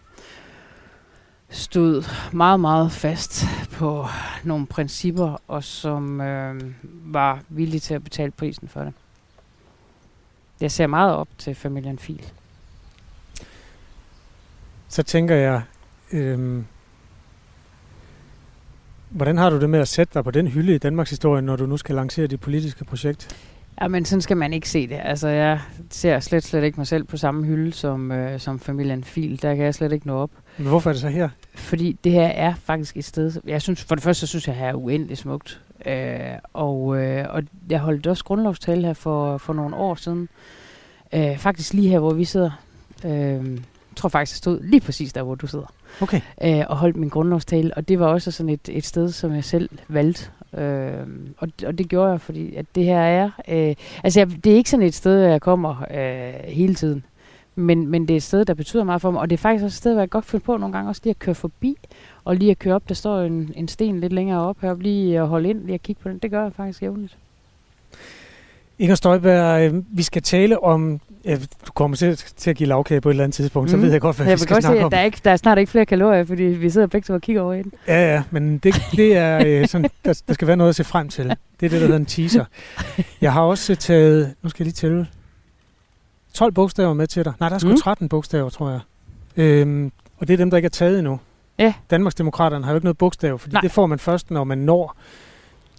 stod 1.51 2.05
meget, 2.33 2.61
meget 2.61 2.93
fast 2.93 3.45
på 3.73 4.07
nogle 4.45 4.67
principper, 4.67 5.43
og 5.49 5.65
som 5.65 6.21
øh, 6.21 6.63
var 7.05 7.43
villige 7.49 7.81
til 7.81 7.95
at 7.95 8.05
betale 8.05 8.31
prisen 8.31 8.69
for 8.69 8.81
det. 8.81 8.93
Jeg 10.61 10.71
ser 10.71 10.87
meget 10.87 11.15
op 11.15 11.29
til 11.39 11.55
familien 11.55 11.99
Fil. 11.99 12.33
Så 14.89 15.03
tænker 15.03 15.35
jeg, 15.35 15.63
øh, 16.13 16.63
hvordan 19.11 19.39
har 19.39 19.51
du 19.51 19.61
det 19.61 19.71
med 19.71 19.81
at 19.81 19.89
sætte 19.89 20.15
dig 20.15 20.25
på 20.25 20.31
den 20.31 20.49
hylde 20.49 20.75
i 20.75 20.79
Danmarks 20.79 21.11
historie, 21.11 21.43
når 21.43 21.57
du 21.57 21.67
nu 21.67 21.77
skal 21.77 21.95
lancere 21.95 22.27
dit 22.27 22.41
politiske 22.41 22.85
projekt? 22.85 23.37
Ja, 23.83 23.89
men 23.89 24.05
sådan 24.05 24.23
skal 24.23 24.37
man 24.37 24.53
ikke 24.53 24.69
se 24.69 24.87
det. 24.87 25.01
Altså, 25.03 25.29
jeg 25.29 25.61
ser 25.91 26.21
slet, 26.21 26.45
slet 26.45 26.65
ikke 26.65 26.81
mig 26.81 26.87
selv 26.87 27.05
på 27.05 27.17
samme 27.17 27.45
hylde 27.45 27.73
som, 27.73 28.13
øh, 28.13 28.41
som 28.41 28.61
familien 28.61 29.05
Fil. 29.05 29.43
Der 29.43 29.55
kan 29.55 29.65
jeg 29.65 29.75
slet 29.75 29.93
ikke 29.93 30.07
nå 30.07 30.17
op. 30.17 30.31
Men 30.57 30.67
hvorfor 30.67 30.91
er 30.91 30.95
det 30.95 31.01
så 31.01 31.09
her? 31.09 31.29
Fordi 31.55 31.99
det 32.05 32.13
her 32.13 32.27
er 32.27 32.55
faktisk 32.55 32.97
et 32.97 33.05
sted, 33.05 33.33
jeg 33.47 33.63
synes, 33.63 33.85
for 33.85 33.95
det 33.95 34.05
første, 34.05 34.21
så 34.21 34.27
synes 34.27 34.49
jeg, 34.49 34.57
her 34.57 34.67
er 34.67 34.75
uendelig 34.75 35.19
smukt. 35.19 35.61
Øh, 35.87 36.19
og, 36.53 36.97
øh, 37.03 37.27
og 37.29 37.43
jeg 37.71 37.81
holdt 37.81 38.07
også 38.07 38.25
grundlovstale 38.25 38.87
her 38.87 38.95
for, 38.95 39.39
for 39.39 39.53
nogle 39.53 39.77
år 39.77 39.95
siden. 39.95 40.29
Øh, 41.13 41.39
faktisk 41.39 41.75
lige 41.75 41.89
her, 41.89 41.99
hvor 41.99 42.15
vi 42.15 42.25
sidder. 42.25 42.51
Øh, 43.05 43.11
jeg 43.11 43.97
tror 43.97 44.09
faktisk, 44.09 44.35
jeg 44.35 44.39
stod 44.39 44.61
lige 44.63 44.81
præcis 44.81 45.13
der, 45.13 45.23
hvor 45.23 45.35
du 45.35 45.47
sidder. 45.47 45.73
Okay. 46.01 46.21
Øh, 46.45 46.65
og 46.69 46.77
holdt 46.77 46.97
min 46.97 47.09
grundlovstale. 47.09 47.75
Og 47.75 47.89
det 47.89 47.99
var 47.99 48.07
også 48.07 48.31
sådan 48.31 48.51
et, 48.51 48.69
et 48.69 48.85
sted, 48.85 49.11
som 49.11 49.35
jeg 49.35 49.45
selv 49.45 49.71
valgte 49.89 50.31
Øh, 50.55 51.07
og, 51.39 51.49
og 51.67 51.79
det 51.79 51.89
gjorde 51.89 52.11
jeg, 52.11 52.21
fordi 52.21 52.55
at 52.55 52.67
det 52.75 52.85
her 52.85 53.01
er... 53.01 53.31
Øh, 53.49 53.75
altså, 54.05 54.21
jeg, 54.21 54.45
det 54.45 54.53
er 54.53 54.57
ikke 54.57 54.71
sådan 54.71 54.87
et 54.87 54.95
sted, 54.95 55.19
jeg 55.19 55.41
kommer 55.41 55.85
øh, 55.91 56.35
hele 56.45 56.75
tiden. 56.75 57.05
Men, 57.55 57.87
men 57.87 58.03
det 58.03 58.11
er 58.15 58.17
et 58.17 58.23
sted, 58.23 58.45
der 58.45 58.55
betyder 58.55 58.85
meget 58.85 59.01
for 59.01 59.11
mig. 59.11 59.21
Og 59.21 59.31
det 59.31 59.37
er 59.37 59.39
faktisk 59.39 59.65
også 59.65 59.75
et 59.75 59.79
sted, 59.79 59.93
hvor 59.93 60.03
jeg 60.03 60.11
godt 60.11 60.25
finder 60.25 60.45
på 60.45 60.57
nogle 60.57 60.73
gange 60.73 60.91
også 60.91 61.01
lige 61.05 61.11
at 61.11 61.19
køre 61.19 61.35
forbi. 61.35 61.77
Og 62.25 62.37
lige 62.37 62.51
at 62.51 62.59
køre 62.59 62.75
op, 62.75 62.89
der 62.89 62.95
står 62.95 63.21
en, 63.21 63.53
en 63.57 63.69
sten 63.69 64.01
lidt 64.01 64.13
længere 64.13 64.41
op 64.41 64.57
heroppe, 64.61 64.83
lige 64.83 65.21
at 65.21 65.29
holde 65.29 65.49
ind, 65.49 65.65
lige 65.65 65.75
at 65.75 65.83
kigge 65.83 66.03
på 66.03 66.09
den. 66.09 66.19
Det 66.19 66.31
gør 66.31 66.43
jeg 66.43 66.53
faktisk 66.53 66.83
jævnligt. 66.83 67.17
Inger 68.79 68.95
Støjberg, 68.95 69.73
øh, 69.73 69.83
vi 69.91 70.03
skal 70.03 70.23
tale 70.23 70.65
om 70.65 71.01
du 71.37 71.73
kommer 71.73 71.97
til, 71.97 72.17
til 72.17 72.51
at 72.51 72.57
give 72.57 72.69
lavkage 72.69 73.01
på 73.01 73.09
et 73.09 73.13
eller 73.13 73.25
andet 73.25 73.35
tidspunkt, 73.35 73.71
mm. 73.71 73.71
så 73.71 73.77
ved 73.77 73.93
jeg 73.93 74.01
godt, 74.01 74.17
hvad 74.17 74.27
jeg 74.27 74.35
vi 74.35 74.39
skal 74.39 74.63
snakke 74.63 74.79
se, 74.79 74.85
om. 74.85 74.91
Der 74.91 74.99
er, 74.99 75.05
ikke, 75.05 75.21
der 75.25 75.31
er 75.31 75.37
snart 75.37 75.59
ikke 75.59 75.71
flere 75.71 75.87
kalorier, 75.87 76.25
fordi 76.25 76.43
vi 76.43 76.71
sidder 76.71 76.87
begge 76.87 77.07
to 77.07 77.15
og 77.15 77.21
kigger 77.21 77.43
over 77.43 77.55
i 77.55 77.63
den. 77.63 77.73
Ja, 77.89 78.15
ja, 78.15 78.23
men 78.31 78.59
det, 78.59 78.75
det 78.93 79.17
er 79.17 79.43
øh, 79.47 79.69
sådan, 79.69 79.91
der, 80.05 80.23
der 80.29 80.35
skal 80.35 80.49
være 80.49 80.57
noget 80.57 80.69
at 80.69 80.77
se 80.77 80.85
frem 80.85 81.09
til. 81.09 81.25
Det 81.25 81.35
er 81.35 81.37
det, 81.61 81.71
der 81.71 81.79
hedder 81.79 81.97
en 81.97 82.07
teaser. 82.07 82.45
Jeg 83.21 83.33
har 83.33 83.43
også 83.43 83.75
taget, 83.75 84.35
nu 84.43 84.49
skal 84.49 84.65
jeg 84.65 84.67
lige 84.67 84.75
tælle, 84.75 85.07
12 86.35 86.53
bogstaver 86.53 86.95
med 86.95 87.07
til 87.07 87.25
dig. 87.25 87.33
Nej, 87.41 87.49
der 87.49 87.57
er 87.57 87.59
sgu 87.59 87.71
mm. 87.71 87.77
13 87.77 88.09
bogstaver, 88.09 88.51
tror 88.51 88.71
jeg. 88.71 88.81
Øhm, 89.37 89.93
og 90.19 90.29
det 90.29 90.35
er 90.35 90.39
dem, 90.39 90.51
der 90.51 90.57
ikke 90.57 90.67
er 90.67 90.71
taget 90.71 90.99
endnu. 90.99 91.21
Ja. 91.59 91.75
Danmarksdemokraterne 91.91 92.65
har 92.65 92.73
jo 92.73 92.77
ikke 92.77 92.85
noget 92.85 92.99
bogstav, 92.99 93.39
fordi 93.39 93.53
Nej. 93.53 93.61
det 93.61 93.71
får 93.71 93.87
man 93.87 93.99
først, 93.99 94.31
når 94.31 94.45
man 94.45 94.59
når 94.59 94.97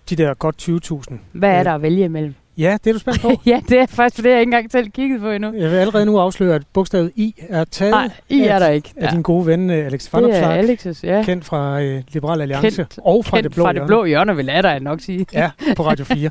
de 0.10 0.16
der 0.16 0.34
godt 0.34 0.70
20.000. 1.12 1.18
Hvad 1.32 1.50
er 1.50 1.64
der 1.64 1.76
at 1.76 1.82
vælge 1.82 2.06
imellem? 2.06 2.36
Ja, 2.60 2.78
det 2.84 2.90
er 2.90 2.94
du 2.94 3.00
spændt 3.00 3.22
på. 3.22 3.32
ja, 3.46 3.62
det 3.70 3.80
er 3.80 3.86
faktisk 3.86 4.16
for 4.16 4.22
det, 4.22 4.30
jeg 4.30 4.40
ikke 4.40 4.48
engang 4.48 4.72
selv 4.72 4.90
kigget 4.90 5.22
på 5.22 5.30
endnu. 5.30 5.54
Jeg 5.54 5.72
vil 5.72 5.78
allerede 5.78 6.06
nu 6.06 6.18
afsløre, 6.18 6.56
at 6.56 6.62
bogstavet 6.74 7.12
I 7.16 7.36
er 7.50 7.64
taget 7.64 7.92
Nej, 7.92 8.10
I 8.30 8.42
er 8.42 8.60
der 8.60 8.70
ikke. 8.70 8.94
af 8.98 9.06
ja. 9.06 9.12
din 9.12 9.22
gode 9.22 9.46
ven 9.46 9.70
uh, 9.70 9.76
Alex 9.76 10.14
Van 10.14 10.24
Det 10.24 10.38
er 10.38 10.62
Alex's, 10.62 11.00
ja. 11.04 11.24
Kendt 11.26 11.46
fra 11.46 11.82
uh, 11.82 12.02
Liberal 12.14 12.42
Alliance 12.42 12.76
kendt, 12.76 13.00
og 13.04 13.26
fra 13.26 13.38
kendt 13.38 13.44
det 13.44 13.56
blå 13.56 13.64
fra 13.64 13.74
det 13.74 13.88
blå 13.88 14.06
hjørne, 14.06 14.36
vil 14.36 14.46
jeg 14.46 14.64
da 14.64 14.80
nok 14.80 15.02
sige. 15.02 15.26
ja, 15.34 15.52
på 15.76 15.86
Radio 15.86 16.06
4. 16.06 16.30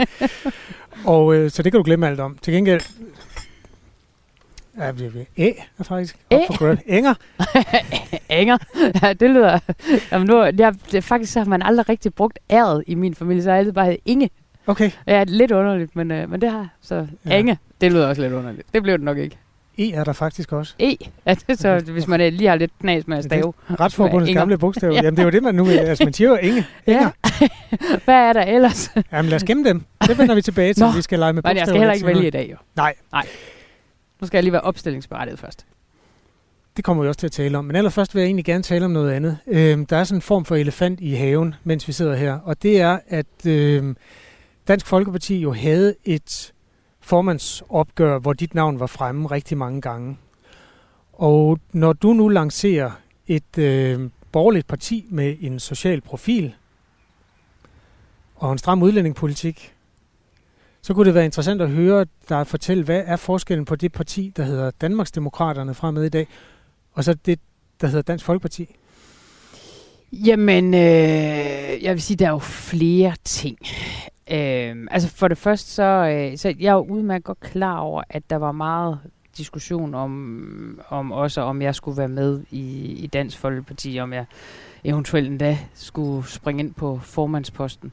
og 1.05 1.27
uh, 1.27 1.49
så 1.49 1.63
det 1.63 1.73
kan 1.73 1.79
du 1.79 1.85
glemme 1.85 2.07
alt 2.07 2.21
om. 2.21 2.39
Til 2.43 2.53
gengæld, 2.55 2.81
Ja, 4.79 4.93
det 4.93 5.57
er 5.79 5.85
faktisk. 5.85 6.17
Æ? 6.31 6.37
For 6.57 6.77
Enger. 6.87 7.15
Enger. 8.29 8.59
Ja, 9.03 9.13
det 9.13 9.31
lyder... 9.31 9.59
Jamen 10.13 10.27
nu, 10.27 10.43
jeg, 10.43 10.75
det, 10.93 11.05
faktisk 11.05 11.33
så 11.33 11.41
har 11.41 11.47
man 11.47 11.63
aldrig 11.63 11.89
rigtig 11.89 12.15
brugt 12.15 12.39
æret 12.51 12.85
i 12.87 12.95
min 12.95 13.15
familie, 13.15 13.43
så 13.43 13.49
har 13.49 13.55
jeg 13.55 13.59
altid 13.59 13.73
bare 13.73 13.99
Inge. 14.05 14.31
Okay. 14.69 14.91
Ja, 15.07 15.25
lidt 15.25 15.51
underligt, 15.51 15.97
men, 15.97 16.11
øh, 16.11 16.31
men 16.31 16.41
det 16.41 16.51
har 16.51 16.69
Så 16.81 17.07
ja. 17.27 17.39
Inge, 17.39 17.59
det 17.81 17.93
lyder 17.93 18.09
også 18.09 18.23
lidt 18.23 18.33
underligt. 18.33 18.67
Det 18.75 18.83
blev 18.83 18.99
det 18.99 19.05
nok 19.05 19.19
ikke. 19.19 19.39
E 19.79 19.93
er 19.93 20.05
der 20.05 20.13
faktisk 20.13 20.53
også. 20.53 20.75
E? 20.79 20.97
Ja, 21.27 21.35
det 21.49 21.59
så, 21.59 21.79
hvis 21.93 22.07
man 22.07 22.21
lige 22.33 22.49
har 22.49 22.57
lidt 22.57 22.71
knas 22.81 23.07
med 23.07 23.19
at 23.19 23.25
stave. 23.25 23.53
Retsforbundets 23.81 24.33
gamle 24.33 24.59
bogstav. 24.59 24.91
ja. 24.93 24.97
Jamen, 24.97 25.17
det 25.17 25.19
er 25.19 25.25
jo 25.25 25.31
det, 25.31 25.43
man 25.43 25.55
nu... 25.55 25.69
Altså, 25.69 26.05
man 26.05 26.13
siger 26.13 26.29
jo 26.31 26.37
Inge. 26.37 26.67
Ja. 26.87 27.11
Hvad 28.05 28.15
er 28.15 28.33
der 28.33 28.43
ellers? 28.43 28.91
Jamen, 29.13 29.29
lad 29.29 29.37
os 29.37 29.45
gemme 29.45 29.69
dem. 29.69 29.85
Det 30.03 30.19
vender 30.19 30.35
vi 30.35 30.43
tilbage 30.43 30.75
til, 30.75 30.85
Nå, 30.85 30.93
vi 30.93 31.03
skal 31.03 31.19
lege 31.19 31.33
med 31.33 31.43
bogstaver. 31.43 31.55
Men 31.55 31.59
jeg 31.59 31.67
skal 31.67 31.79
heller 31.79 31.95
ikke 31.95 32.07
vælge 32.07 32.27
i 32.27 32.31
dag, 32.31 32.49
jo. 32.51 32.57
Nej. 32.77 32.95
Nej. 33.13 33.27
Nu 34.21 34.27
skal 34.27 34.39
jeg 34.39 34.43
lige 34.43 34.53
være 34.53 34.63
opstillingsberettiget 34.63 35.39
først. 35.39 35.67
Det 36.77 36.85
kommer 36.85 37.03
vi 37.03 37.09
også 37.09 37.19
til 37.19 37.27
at 37.27 37.33
tale 37.33 37.59
om. 37.59 37.65
Men 37.65 37.77
allerførst 37.77 38.15
vil 38.15 38.21
jeg 38.21 38.27
egentlig 38.27 38.45
gerne 38.45 38.63
tale 38.63 38.85
om 38.85 38.91
noget 38.91 39.13
andet. 39.13 39.39
Øhm, 39.47 39.87
der 39.87 39.97
er 39.97 40.05
sådan 40.05 40.19
en 40.19 40.23
form 40.23 40.45
for 40.45 40.57
elefant 40.57 41.01
i 41.01 41.15
haven, 41.15 41.55
mens 41.65 41.89
vi 41.89 41.93
sidder 41.93 42.17
her. 42.17 42.39
Og 42.45 42.63
det 42.63 42.81
er, 42.81 42.99
at 43.09 43.47
øhm, 43.47 43.97
Dansk 44.69 44.87
Folkeparti 44.87 45.37
jo 45.37 45.53
havde 45.53 45.95
et 46.05 46.53
formandsopgør, 47.01 48.19
hvor 48.19 48.33
dit 48.33 48.55
navn 48.55 48.81
var 48.81 48.87
fremme 48.87 49.27
rigtig 49.27 49.59
mange 49.59 49.81
gange. 49.81 50.19
Og 51.13 51.59
når 51.73 51.93
du 51.93 52.13
nu 52.13 52.29
lancerer 52.29 52.91
et 53.27 53.59
øh, 53.59 54.11
borgerligt 54.33 54.67
parti 54.67 55.07
med 55.11 55.37
en 55.41 55.61
social 55.61 56.01
profil 56.01 56.55
og 58.35 58.53
en 58.53 58.59
stram 58.59 58.83
udlændingepolitik, 58.83 59.75
så 60.83 60.95
kunne 60.95 61.07
det 61.07 61.15
være 61.15 61.25
interessant 61.25 61.61
at 61.61 61.71
høre 61.71 62.07
dig 62.29 62.47
fortælle, 62.47 62.85
hvad 62.85 63.03
er 63.07 63.17
forskellen 63.17 63.65
på 63.65 63.77
det 63.77 63.93
parti, 63.93 64.33
der 64.37 64.43
hedder 64.43 64.71
Danmarksdemokraterne 64.71 65.75
fremad 65.75 66.05
i 66.05 66.09
dag, 66.09 66.29
og 66.93 67.05
så 67.05 67.15
det, 67.15 67.41
der 67.81 67.87
hedder 67.87 68.03
Dansk 68.03 68.25
Folkeparti? 68.25 68.77
Jamen, 70.13 70.75
øh, 70.75 71.83
jeg 71.83 71.95
vil 71.95 72.03
sige, 72.03 72.17
der 72.17 72.27
er 72.27 72.31
jo 72.31 72.39
flere 72.39 73.15
ting. 73.25 73.59
Øh, 74.31 74.77
altså 74.91 75.09
for 75.09 75.29
det 75.29 75.39
første, 75.39 75.71
så, 75.71 75.83
øh, 75.83 76.39
så 76.39 76.55
jeg 76.61 76.69
er 76.69 76.73
jo 76.73 76.87
udmærket 76.89 77.25
godt 77.25 77.41
klar 77.41 77.79
over, 77.79 78.03
at 78.09 78.23
der 78.31 78.37
var 78.37 78.53
meget 78.53 78.99
diskussion 79.39 79.95
om, 79.95 80.81
om 80.89 81.13
også, 81.13 81.41
om 81.41 81.63
jeg 81.63 81.75
skulle 81.75 81.99
være 81.99 82.09
med 82.09 82.41
i, 82.51 82.93
i 82.93 83.07
Dansk 83.07 83.39
Folkeparti, 83.39 83.99
om 84.01 84.13
jeg 84.13 84.25
eventuelt 84.85 85.29
endda 85.29 85.59
skulle 85.75 86.29
springe 86.29 86.63
ind 86.63 86.75
på 86.75 87.01
formandsposten. 87.03 87.93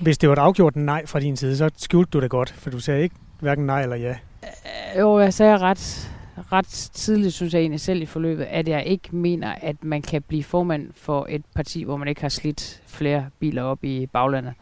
Hvis 0.00 0.18
det 0.18 0.28
var 0.28 0.32
et 0.32 0.38
afgjort 0.38 0.76
nej 0.76 1.06
fra 1.06 1.20
din 1.20 1.36
side, 1.36 1.56
så 1.56 1.70
skjulte 1.76 2.10
du 2.10 2.20
det 2.20 2.30
godt, 2.30 2.50
for 2.52 2.70
du 2.70 2.80
sagde 2.80 3.02
ikke 3.02 3.16
hverken 3.40 3.66
nej 3.66 3.82
eller 3.82 3.96
ja. 3.96 4.14
Øh, 4.42 5.00
jo, 5.00 5.18
jeg 5.18 5.34
sagde 5.34 5.58
ret, 5.58 6.10
ret 6.52 6.66
tidligt, 6.94 7.34
synes 7.34 7.54
jeg 7.54 7.60
egentlig 7.60 7.80
selv 7.80 8.02
i 8.02 8.06
forløbet, 8.06 8.44
at 8.44 8.68
jeg 8.68 8.86
ikke 8.86 9.16
mener, 9.16 9.54
at 9.60 9.84
man 9.84 10.02
kan 10.02 10.22
blive 10.22 10.44
formand 10.44 10.90
for 10.94 11.26
et 11.30 11.42
parti, 11.54 11.82
hvor 11.82 11.96
man 11.96 12.08
ikke 12.08 12.20
har 12.20 12.28
slidt 12.28 12.82
flere 12.86 13.26
biler 13.38 13.62
op 13.62 13.84
i 13.84 14.06
baglandet. 14.06 14.52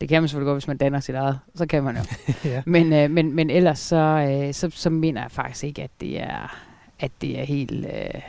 Det 0.00 0.08
kan 0.08 0.22
man 0.22 0.28
selvfølgelig 0.28 0.46
godt, 0.46 0.56
hvis 0.56 0.68
man 0.68 0.76
danner 0.76 1.00
sit 1.00 1.14
eget. 1.14 1.38
Så 1.54 1.66
kan 1.66 1.84
man 1.84 1.96
jo. 1.96 2.02
ja. 2.50 2.62
men, 2.66 2.92
øh, 2.92 3.10
men, 3.10 3.32
men 3.32 3.50
ellers 3.50 3.78
så, 3.78 3.96
øh, 3.96 4.54
så, 4.54 4.70
så 4.70 4.90
mener 4.90 5.20
jeg 5.20 5.30
faktisk 5.30 5.64
ikke, 5.64 5.82
at 5.82 5.90
det 6.00 6.20
er, 6.20 6.56
at 7.00 7.10
det 7.20 7.40
er 7.40 7.44
helt, 7.44 7.86
øh, 7.86 8.20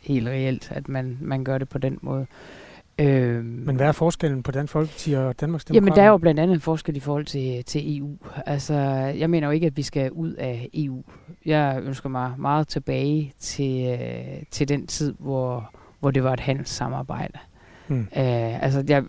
helt 0.00 0.28
reelt, 0.28 0.72
at 0.72 0.88
man, 0.88 1.18
man 1.20 1.44
gør 1.44 1.58
det 1.58 1.68
på 1.68 1.78
den 1.78 1.98
måde. 2.02 2.20
Øh, 2.20 2.65
Men 2.98 3.76
hvad 3.76 3.86
er 3.86 3.92
forskellen 3.92 4.42
på 4.42 4.52
Dansk 4.52 4.72
Folkeparti 4.72 5.12
og 5.12 5.40
Danmarks 5.40 5.64
Demokrater? 5.64 5.84
Jamen, 5.84 5.96
der 5.96 6.02
er 6.02 6.08
jo 6.08 6.18
blandt 6.18 6.40
andet 6.40 6.54
en 6.54 6.60
forskel 6.60 6.96
i 6.96 7.00
forhold 7.00 7.24
til, 7.24 7.64
til 7.64 7.98
EU. 7.98 8.16
Altså, 8.46 8.74
jeg 9.18 9.30
mener 9.30 9.46
jo 9.46 9.50
ikke, 9.50 9.66
at 9.66 9.76
vi 9.76 9.82
skal 9.82 10.12
ud 10.12 10.32
af 10.32 10.68
EU. 10.74 11.04
Jeg 11.46 11.80
ønsker 11.82 12.08
mig 12.08 12.34
meget 12.38 12.68
tilbage 12.68 13.32
til, 13.38 13.98
øh, 14.00 14.42
til 14.50 14.68
den 14.68 14.86
tid, 14.86 15.14
hvor, 15.18 15.70
hvor 16.00 16.10
det 16.10 16.24
var 16.24 16.32
et 16.32 16.40
handelssamarbejde. 16.40 17.38
Hmm. 17.86 18.00
Øh, 18.00 18.62
altså, 18.62 18.84
jeg 18.88 19.04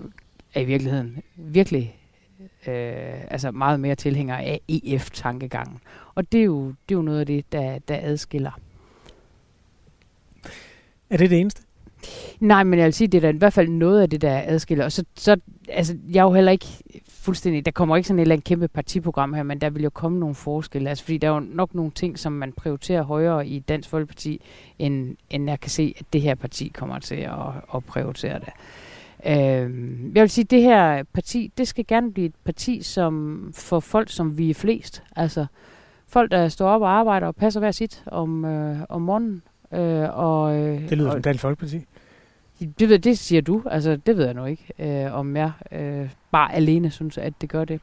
er 0.53 0.61
i 0.61 0.65
virkeligheden 0.65 1.17
virkelig 1.35 1.95
øh, 2.67 3.31
altså 3.31 3.51
meget 3.51 3.79
mere 3.79 3.95
tilhænger 3.95 4.35
af 4.35 4.61
EF-tankegangen. 4.67 5.79
Og 6.15 6.31
det 6.31 6.39
er, 6.39 6.45
jo, 6.45 6.67
det 6.67 6.95
er 6.95 6.99
jo 6.99 7.01
noget 7.01 7.19
af 7.19 7.25
det, 7.25 7.51
der, 7.51 7.79
der 7.79 7.99
adskiller. 8.01 8.59
Er 11.09 11.17
det 11.17 11.29
det 11.29 11.39
eneste? 11.39 11.66
Nej, 12.39 12.63
men 12.63 12.79
jeg 12.79 12.85
vil 12.85 12.93
sige, 12.93 13.07
det 13.07 13.17
er 13.17 13.21
da 13.21 13.35
i 13.35 13.37
hvert 13.37 13.53
fald 13.53 13.69
noget 13.69 14.01
af 14.01 14.09
det, 14.09 14.21
der 14.21 14.41
adskiller. 14.45 14.85
Og 14.85 14.91
så, 14.91 15.03
så 15.15 15.37
altså, 15.69 15.97
jeg 16.13 16.19
er 16.19 16.23
jo 16.23 16.33
heller 16.33 16.51
ikke 16.51 16.65
fuldstændig, 17.09 17.65
der 17.65 17.71
kommer 17.71 17.95
ikke 17.95 18.07
sådan 18.07 18.19
et 18.19 18.21
eller 18.21 18.35
andet 18.35 18.45
kæmpe 18.45 18.67
partiprogram 18.67 19.33
her, 19.33 19.43
men 19.43 19.61
der 19.61 19.69
vil 19.69 19.83
jo 19.83 19.89
komme 19.89 20.19
nogle 20.19 20.35
forskelle. 20.35 20.89
Altså, 20.89 21.03
fordi 21.03 21.17
der 21.17 21.27
er 21.27 21.33
jo 21.33 21.39
nok 21.39 21.75
nogle 21.75 21.91
ting, 21.91 22.19
som 22.19 22.33
man 22.33 22.53
prioriterer 22.53 23.03
højere 23.03 23.47
i 23.47 23.59
Dansk 23.59 23.89
Folkeparti, 23.89 24.41
end, 24.79 25.15
end 25.29 25.49
jeg 25.49 25.59
kan 25.59 25.71
se, 25.71 25.95
at 25.99 26.05
det 26.13 26.21
her 26.21 26.35
parti 26.35 26.71
kommer 26.75 26.99
til 26.99 27.15
at, 27.15 27.31
at 27.75 27.85
prioritere 27.85 28.39
det. 28.39 28.49
Øh, 29.25 30.15
jeg 30.15 30.21
vil 30.21 30.29
sige, 30.29 30.43
at 30.43 30.51
det 30.51 30.61
her 30.61 31.03
parti, 31.03 31.51
det 31.57 31.67
skal 31.67 31.85
gerne 31.87 32.13
blive 32.13 32.25
et 32.25 32.35
parti 32.45 32.81
som 32.81 33.51
for 33.55 33.79
folk, 33.79 34.09
som 34.09 34.37
vi 34.37 34.49
er 34.49 34.53
flest. 34.53 35.03
Altså 35.15 35.45
folk, 36.07 36.31
der 36.31 36.47
står 36.47 36.69
op 36.69 36.81
og 36.81 36.89
arbejder 36.89 37.27
og 37.27 37.35
passer 37.35 37.59
hver 37.59 37.71
sit 37.71 38.03
om, 38.05 38.45
øh, 38.45 38.77
om 38.89 39.01
morgenen. 39.01 39.43
Øh, 39.71 40.17
og, 40.17 40.55
øh, 40.55 40.89
det 40.89 40.97
lyder 40.97 41.07
og, 41.07 41.13
som 41.13 41.21
Dansk 41.21 41.41
Folkeparti. 41.41 41.85
Det, 42.79 42.89
ved, 42.89 42.99
det 42.99 43.17
siger 43.17 43.41
du. 43.41 43.63
Altså, 43.65 43.95
det 43.95 44.17
ved 44.17 44.25
jeg 44.25 44.33
nu 44.33 44.45
ikke, 44.45 44.73
øh, 44.79 45.13
om 45.13 45.35
jeg 45.35 45.51
øh, 45.71 46.09
bare 46.31 46.55
alene 46.55 46.91
synes, 46.91 47.17
at 47.17 47.33
det 47.41 47.49
gør 47.49 47.65
det. 47.65 47.81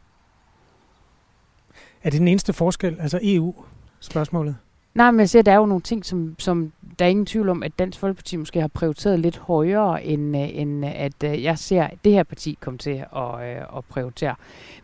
Er 2.03 2.11
det 2.11 2.21
den 2.21 2.29
eneste 2.29 2.53
forskel, 2.53 2.97
altså 3.00 3.21
EU-spørgsmålet? 3.23 4.57
Nej, 4.95 5.11
men 5.11 5.21
jeg 5.21 5.29
siger, 5.29 5.43
der 5.43 5.53
er 5.53 5.57
jo 5.57 5.67
nogle 5.67 5.83
ting, 5.83 6.05
som, 6.05 6.37
som 6.38 6.73
der 6.99 7.05
er 7.05 7.09
ingen 7.09 7.26
tvivl 7.26 7.49
om, 7.49 7.62
at 7.62 7.79
Dansk 7.79 7.99
Folkeparti 7.99 8.37
måske 8.37 8.61
har 8.61 8.69
prioriteret 8.69 9.21
lidt 9.21 9.38
højere, 9.38 10.05
end, 10.05 10.37
øh, 10.37 10.59
end 10.59 10.85
at 10.85 11.25
øh, 11.25 11.43
jeg 11.43 11.59
ser 11.59 11.88
det 12.05 12.12
her 12.12 12.23
parti 12.23 12.59
komme 12.61 12.79
til 12.79 13.05
at, 13.17 13.35
øh, 13.43 13.76
at 13.76 13.85
prioritere. 13.88 14.35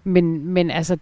Men, 0.04 0.46
men 0.46 0.70
altså, 0.70 0.98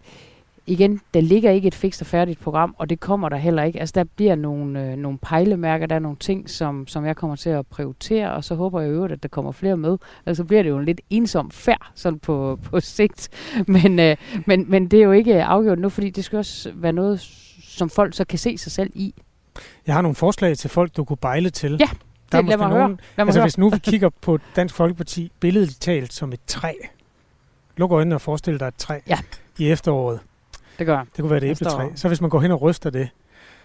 igen, 0.68 1.00
der 1.14 1.20
ligger 1.20 1.50
ikke 1.50 1.68
et 1.68 1.74
fikst 1.74 2.00
og 2.00 2.06
færdigt 2.06 2.40
program, 2.40 2.74
og 2.78 2.90
det 2.90 3.00
kommer 3.00 3.28
der 3.28 3.36
heller 3.36 3.62
ikke. 3.62 3.80
Altså, 3.80 3.92
der 3.94 4.04
bliver 4.04 4.34
nogle, 4.34 4.84
øh, 4.84 4.96
nogle 4.96 5.18
pejlemærker, 5.18 5.86
der 5.86 5.94
er 5.94 5.98
nogle 5.98 6.16
ting, 6.16 6.50
som, 6.50 6.86
som 6.86 7.06
jeg 7.06 7.16
kommer 7.16 7.36
til 7.36 7.50
at 7.50 7.66
prioritere, 7.66 8.32
og 8.32 8.44
så 8.44 8.54
håber 8.54 8.80
jeg 8.80 8.90
øvrigt, 8.90 9.12
at 9.12 9.22
der 9.22 9.28
kommer 9.28 9.52
flere 9.52 9.76
med. 9.76 9.98
Altså, 10.26 10.42
så 10.42 10.44
bliver 10.44 10.62
det 10.62 10.70
jo 10.70 10.78
en 10.78 10.84
lidt 10.84 11.00
ensom 11.10 11.50
færd, 11.50 11.90
sådan 11.94 12.18
på, 12.18 12.58
på 12.70 12.80
sigt. 12.80 13.28
Men, 13.66 13.98
øh, 13.98 14.16
men, 14.46 14.64
men 14.68 14.88
det 14.88 14.98
er 14.98 15.04
jo 15.04 15.12
ikke 15.12 15.44
afgjort 15.44 15.78
nu, 15.78 15.88
fordi 15.88 16.10
det 16.10 16.24
skal 16.24 16.36
også 16.36 16.70
være 16.74 16.92
noget, 16.92 17.20
som 17.62 17.90
folk 17.90 18.14
så 18.14 18.24
kan 18.24 18.38
se 18.38 18.58
sig 18.58 18.72
selv 18.72 18.90
i. 18.94 19.14
Jeg 19.86 19.94
har 19.94 20.02
nogle 20.02 20.14
forslag 20.14 20.56
til 20.56 20.70
folk, 20.70 20.96
du 20.96 21.04
kunne 21.04 21.16
bejle 21.16 21.50
til. 21.50 21.76
Ja, 21.80 21.88
der 22.32 22.38
er 22.38 22.42
lad 22.42 22.56
mig 22.56 22.68
nogen. 22.68 23.00
Lad 23.16 23.24
mig 23.24 23.26
altså, 23.26 23.40
høre. 23.40 23.44
hvis 23.44 23.58
nu 23.58 23.70
vi 23.70 23.78
kigger 23.78 24.08
på 24.20 24.38
Dansk 24.56 24.74
Folkeparti 24.74 25.32
billedligt 25.40 25.80
talt 25.80 26.12
som 26.12 26.32
et 26.32 26.40
træ. 26.46 26.72
Luk 27.76 27.92
øjnene 27.92 28.14
og 28.14 28.20
forestil 28.20 28.60
dig 28.60 28.66
et 28.66 28.74
træ 28.74 28.98
ja. 29.08 29.18
i 29.58 29.70
efteråret. 29.70 30.20
Det 30.78 30.86
gør 30.86 30.98
Det 30.98 31.20
kunne 31.20 31.30
være 31.30 31.38
et 31.38 31.50
æbletræ. 31.50 31.88
Så 31.94 32.08
hvis 32.08 32.20
man 32.20 32.30
går 32.30 32.40
hen 32.40 32.50
og 32.50 32.62
ryster 32.62 32.90
det, 32.90 33.08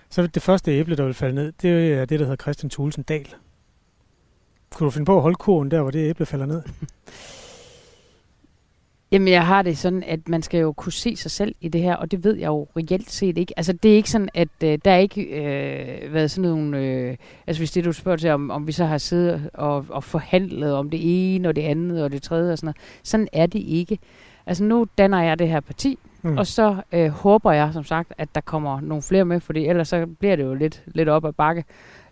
så 0.10 0.28
det 0.28 0.42
første 0.42 0.72
æble, 0.72 0.96
der 0.96 1.06
vil 1.06 1.14
falde 1.14 1.36
ned, 1.36 1.54
det 1.62 1.94
er 1.94 2.06
det, 2.06 2.20
der 2.20 2.26
hedder 2.26 2.44
Christian 2.44 2.70
Thulesen 2.70 3.04
Dal. 3.04 3.28
Kunne 4.76 4.86
du 4.86 4.92
finde 4.92 5.06
på 5.06 5.16
at 5.16 5.22
holde 5.22 5.36
kurven 5.36 5.72
der, 5.72 5.82
hvor 5.82 5.92
det 5.92 6.10
æble 6.10 6.26
falder 6.26 6.46
ned? 6.46 6.62
Jamen, 9.14 9.28
jeg 9.28 9.46
har 9.46 9.62
det 9.62 9.78
sådan, 9.78 10.04
at 10.04 10.30
man 10.30 10.42
skal 10.42 10.60
jo 10.60 10.72
kunne 10.72 10.92
se 10.92 11.16
sig 11.16 11.32
selv 11.32 11.56
i 11.62 11.68
det 11.68 11.82
her, 11.82 11.96
og 11.96 12.12
det 12.12 12.24
ved 12.24 12.36
jeg 12.36 12.48
jo 12.48 12.68
reelt 12.78 13.12
set 13.12 13.38
ikke. 13.38 13.54
Altså, 13.58 13.74
det 13.74 13.92
er 13.92 13.96
ikke 13.96 14.10
sådan, 14.10 14.30
at 14.34 14.48
øh, 14.64 14.80
der 14.86 14.92
er 14.92 14.98
ikke 14.98 15.22
øh, 15.22 16.14
været 16.14 16.32
sådan 16.32 16.50
nogle... 16.50 16.78
Øh, 16.78 17.18
altså, 17.48 17.60
hvis 17.60 17.72
det 17.72 17.86
du 17.86 17.92
spørger 17.92 18.18
til, 18.18 18.30
om, 18.30 18.52
om 18.52 18.68
vi 18.68 18.72
så 18.72 18.86
har 18.86 18.98
siddet 18.98 19.50
og, 19.54 19.86
og 19.90 20.04
forhandlet 20.04 20.74
om 20.74 20.90
det 20.90 21.00
ene 21.04 21.48
og 21.48 21.56
det 21.56 21.62
andet 21.62 22.04
og 22.04 22.12
det 22.12 22.22
tredje 22.22 22.52
og 22.52 22.58
sådan 22.58 22.66
noget. 22.68 22.78
Sådan 23.04 23.28
er 23.34 23.46
det 23.46 23.60
ikke. 23.60 24.00
Altså, 24.46 24.64
nu 24.64 24.88
danner 24.98 25.22
jeg 25.22 25.40
det 25.40 25.50
her 25.50 25.60
parti, 25.60 26.00
mm. 26.24 26.38
og 26.38 26.48
så 26.48 26.76
øh, 26.92 27.10
håber 27.10 27.52
jeg, 27.52 27.70
som 27.74 27.84
sagt, 27.84 28.14
at 28.18 28.36
der 28.36 28.42
kommer 28.42 28.82
nogle 28.82 29.02
flere 29.02 29.26
med, 29.26 29.40
fordi 29.40 29.66
ellers 29.66 29.88
så 29.88 30.06
bliver 30.20 30.36
det 30.36 30.44
jo 30.44 30.54
lidt, 30.54 30.84
lidt 30.88 31.10
op 31.10 31.26
ad 31.26 31.34
bakke. 31.34 31.64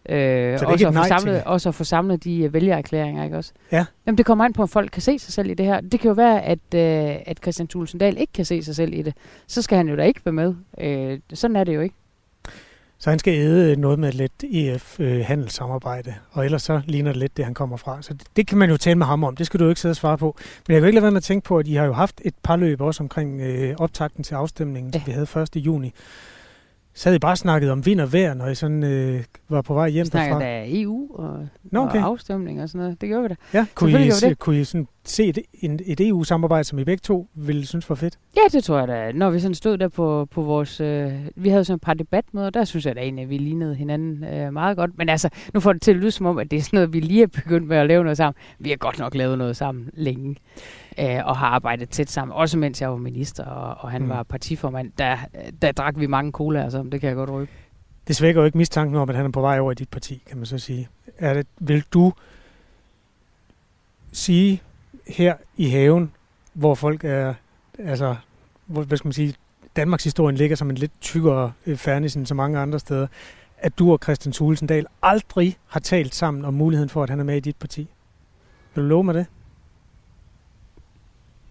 Øh, 0.09 0.59
så 0.59 0.65
også, 0.65 0.87
at 0.87 0.93
få 0.93 1.03
samlet, 1.03 1.43
også 1.43 1.69
at 1.69 1.75
få 1.75 1.83
samlet 1.83 2.23
de 2.23 2.45
uh, 2.45 2.53
vælgererklæringer, 2.53 3.23
ikke 3.23 3.37
også? 3.37 3.53
Ja. 3.71 3.85
Jamen, 4.05 4.17
det 4.17 4.25
kommer 4.25 4.45
an 4.45 4.53
på, 4.53 4.61
om 4.61 4.67
folk 4.67 4.91
kan 4.91 5.01
se 5.01 5.19
sig 5.19 5.33
selv 5.33 5.49
i 5.49 5.53
det 5.53 5.65
her. 5.65 5.81
Det 5.81 5.99
kan 5.99 6.07
jo 6.07 6.13
være, 6.13 6.41
at, 6.41 6.59
uh, 6.73 7.21
at 7.25 7.39
Christian 7.41 7.67
Tulsendal 7.67 8.17
ikke 8.17 8.33
kan 8.33 8.45
se 8.45 8.63
sig 8.63 8.75
selv 8.75 8.93
i 8.93 9.01
det. 9.01 9.13
Så 9.47 9.61
skal 9.61 9.77
han 9.77 9.87
jo 9.87 9.95
da 9.95 10.03
ikke 10.03 10.21
være 10.25 10.33
med. 10.33 10.55
Uh, 10.83 11.19
sådan 11.33 11.55
er 11.55 11.63
det 11.63 11.75
jo 11.75 11.81
ikke. 11.81 11.95
Så 13.01 13.09
han 13.09 13.19
skal 13.19 13.33
æde 13.33 13.75
noget 13.75 13.99
med 13.99 14.11
lidt 14.11 14.43
EF-handelssamarbejde, 14.43 16.09
øh, 16.09 16.15
og 16.31 16.45
ellers 16.45 16.63
så 16.63 16.81
ligner 16.85 17.11
det 17.11 17.19
lidt 17.19 17.37
det, 17.37 17.45
han 17.45 17.53
kommer 17.53 17.77
fra. 17.77 18.01
Så 18.01 18.13
det, 18.13 18.27
det 18.35 18.47
kan 18.47 18.57
man 18.57 18.69
jo 18.69 18.77
tale 18.77 18.95
med 18.95 19.05
ham 19.05 19.23
om, 19.23 19.35
det 19.35 19.45
skal 19.45 19.59
du 19.59 19.69
ikke 19.69 19.81
sidde 19.81 19.93
og 19.93 19.95
svare 19.95 20.17
på. 20.17 20.35
Men 20.67 20.73
jeg 20.73 20.81
kan 20.81 20.87
ikke 20.87 20.95
lade 20.95 21.03
være 21.03 21.11
med 21.11 21.17
at 21.17 21.23
tænke 21.23 21.45
på, 21.45 21.57
at 21.57 21.67
I 21.67 21.73
har 21.73 21.85
jo 21.85 21.93
haft 21.93 22.21
et 22.25 22.33
par 22.43 22.55
løb 22.55 22.81
også 22.81 23.03
omkring 23.03 23.41
øh, 23.41 23.75
optakten 23.79 24.23
til 24.23 24.35
afstemningen, 24.35 24.93
ja. 24.93 24.99
som 24.99 25.07
vi 25.07 25.11
havde 25.11 25.27
1. 25.55 25.55
juni 25.55 25.93
så 26.93 27.09
havde 27.09 27.15
I 27.15 27.19
bare 27.19 27.35
snakket 27.35 27.71
om 27.71 27.85
vind 27.85 28.01
og 28.01 28.13
vejr, 28.13 28.33
når 28.33 28.47
I 28.47 28.55
sådan, 28.55 28.83
øh, 28.83 29.23
var 29.49 29.61
på 29.61 29.73
vej 29.73 29.89
hjem 29.89 30.05
derfra? 30.05 30.19
Vi 30.19 30.27
snakkede 30.27 30.49
da 30.49 30.81
EU 30.81 31.15
og, 31.15 31.47
Nå, 31.63 31.79
okay. 31.79 31.99
og 31.99 32.05
afstemning 32.05 32.61
og 32.61 32.69
sådan 32.69 32.81
noget. 32.81 33.01
Det 33.01 33.09
gjorde 33.09 33.23
vi 33.23 33.27
da. 33.27 33.35
Ja, 33.53 33.65
kunne 33.75 34.05
I, 34.07 34.11
se, 34.11 34.35
kunne 34.35 34.59
I 34.59 34.63
sådan 34.63 34.87
se 35.03 35.25
et, 35.25 35.39
en, 35.53 35.79
et 35.85 36.07
EU-samarbejde, 36.07 36.63
som 36.63 36.79
I 36.79 36.83
begge 36.83 37.01
to 37.01 37.27
ville 37.35 37.65
synes 37.65 37.89
var 37.89 37.95
fedt? 37.95 38.19
Ja, 38.35 38.41
det 38.51 38.63
tror 38.63 38.79
jeg 38.79 38.87
da. 38.87 39.11
Når 39.11 39.29
vi 39.29 39.39
sådan 39.39 39.55
stod 39.55 39.77
der 39.77 39.87
på, 39.87 40.27
på 40.31 40.41
vores... 40.41 40.81
Øh, 40.81 41.13
vi 41.35 41.49
havde 41.49 41.65
sådan 41.65 41.75
et 41.75 41.81
par 41.81 41.93
debatmøder, 41.93 42.49
der 42.49 42.63
synes 42.63 42.85
jeg 42.85 42.95
da 42.95 43.01
egentlig, 43.01 43.23
at 43.23 43.29
vi 43.29 43.37
lignede 43.37 43.75
hinanden 43.75 44.23
øh, 44.23 44.53
meget 44.53 44.77
godt. 44.77 44.97
Men 44.97 45.09
altså, 45.09 45.29
nu 45.53 45.59
får 45.59 45.73
det 45.73 45.81
til 45.81 45.91
at 45.91 45.97
lyde 45.97 46.11
som 46.11 46.25
om, 46.25 46.37
at 46.37 46.51
det 46.51 46.57
er 46.57 46.61
sådan 46.61 46.77
noget, 46.77 46.93
vi 46.93 46.99
lige 46.99 47.23
er 47.23 47.27
begyndt 47.27 47.67
med 47.67 47.77
at 47.77 47.87
lave 47.87 48.03
noget 48.03 48.17
sammen. 48.17 48.41
Vi 48.59 48.69
har 48.69 48.77
godt 48.77 48.99
nok 48.99 49.15
lavet 49.15 49.37
noget 49.37 49.57
sammen 49.57 49.89
længe 49.93 50.35
øh, 50.99 51.25
og 51.25 51.37
har 51.37 51.47
arbejdet 51.47 51.89
tæt 51.89 52.09
sammen. 52.09 52.35
Også 52.37 52.57
mens 52.57 52.81
jeg 52.81 52.89
var 52.89 52.97
minister, 52.97 53.45
og, 53.45 53.77
og 53.79 53.91
han 53.91 54.01
mm. 54.01 54.09
var 54.09 54.23
partiformand. 54.23 54.91
Der, 54.97 55.17
der 55.61 55.71
drak 55.71 55.99
vi 55.99 56.07
mange 56.07 56.31
cola, 56.31 56.63
altså, 56.63 56.83
det 56.91 57.01
kan 57.01 57.07
jeg 57.07 57.15
godt 57.15 57.29
røbe. 57.29 57.51
Det 58.07 58.15
svækker 58.15 58.41
jo 58.41 58.45
ikke 58.45 58.57
mistanken 58.57 58.95
om, 58.95 59.09
at 59.09 59.15
han 59.15 59.25
er 59.25 59.29
på 59.29 59.41
vej 59.41 59.59
over 59.59 59.71
i 59.71 59.75
dit 59.75 59.89
parti, 59.89 60.23
kan 60.27 60.37
man 60.37 60.45
så 60.45 60.57
sige. 60.57 60.89
Er 61.17 61.33
det, 61.33 61.47
vil 61.59 61.83
du 61.93 62.13
sige 64.11 64.61
her 65.07 65.35
i 65.57 65.69
haven, 65.69 66.11
hvor 66.53 66.75
folk 66.75 67.03
er, 67.03 67.33
altså, 67.79 68.15
hvor, 68.65 68.83
hvad 68.83 68.97
skal 68.97 69.07
man 69.07 69.13
sige, 69.13 69.35
Danmarks 69.75 70.03
historien 70.03 70.35
ligger 70.35 70.55
som 70.55 70.69
en 70.69 70.75
lidt 70.75 70.91
tykkere 71.01 71.51
øh, 71.65 71.77
fernis 71.77 72.15
end 72.15 72.25
så 72.25 72.33
mange 72.33 72.59
andre 72.59 72.79
steder, 72.79 73.07
at 73.57 73.79
du 73.79 73.91
og 73.91 73.99
Christian 74.03 74.33
Thulesen 74.33 74.69
aldrig 75.01 75.57
har 75.67 75.79
talt 75.79 76.15
sammen 76.15 76.45
om 76.45 76.53
muligheden 76.53 76.89
for, 76.89 77.03
at 77.03 77.09
han 77.09 77.19
er 77.19 77.23
med 77.23 77.37
i 77.37 77.39
dit 77.39 77.55
parti. 77.55 77.89
Vil 78.75 78.83
du 78.83 78.87
love 78.87 79.03
mig 79.03 79.15
det? 79.15 79.25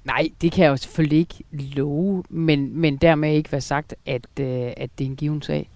Nej, 0.05 0.29
det 0.43 0.53
kan 0.53 0.65
jeg 0.65 0.71
jo 0.71 0.77
selvfølgelig 0.77 1.19
ikke 1.19 1.45
love, 1.55 2.23
men, 2.29 2.77
men 2.77 2.97
dermed 2.97 3.35
ikke 3.35 3.53
være 3.53 3.61
sagt, 3.61 3.95
at, 4.07 4.27
øh, 4.41 4.73
at 4.77 4.91
det 4.99 5.05
er 5.05 5.09
en 5.09 5.17
given 5.17 5.43
sag. 5.43 5.71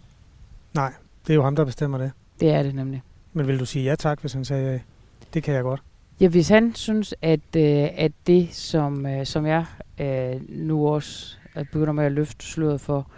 Nej, 0.74 0.92
det 1.26 1.32
er 1.32 1.34
jo 1.34 1.42
ham, 1.42 1.56
der 1.56 1.64
bestemmer 1.64 1.98
det. 1.98 2.12
Det 2.40 2.50
er 2.50 2.62
det 2.62 2.74
nemlig. 2.74 3.02
Men 3.32 3.46
vil 3.46 3.60
du 3.60 3.66
sige 3.66 3.84
ja 3.84 3.94
tak, 3.94 4.20
hvis 4.20 4.32
han 4.32 4.44
sagde 4.44 4.72
ja? 4.72 4.78
Det 5.34 5.42
kan 5.42 5.54
jeg 5.54 5.62
godt. 5.62 5.82
Ja, 6.20 6.28
hvis 6.28 6.48
han 6.48 6.74
synes, 6.74 7.14
at, 7.22 7.56
øh, 7.56 7.88
at 7.96 8.12
det, 8.26 8.54
som, 8.54 9.06
øh, 9.06 9.26
som 9.26 9.46
jeg 9.46 9.64
øh, 10.00 10.40
nu 10.48 10.88
også 10.88 11.36
begynder 11.72 11.92
med 11.92 12.04
at 12.04 12.12
løfte 12.12 12.46
sløret 12.46 12.80
for, 12.80 13.10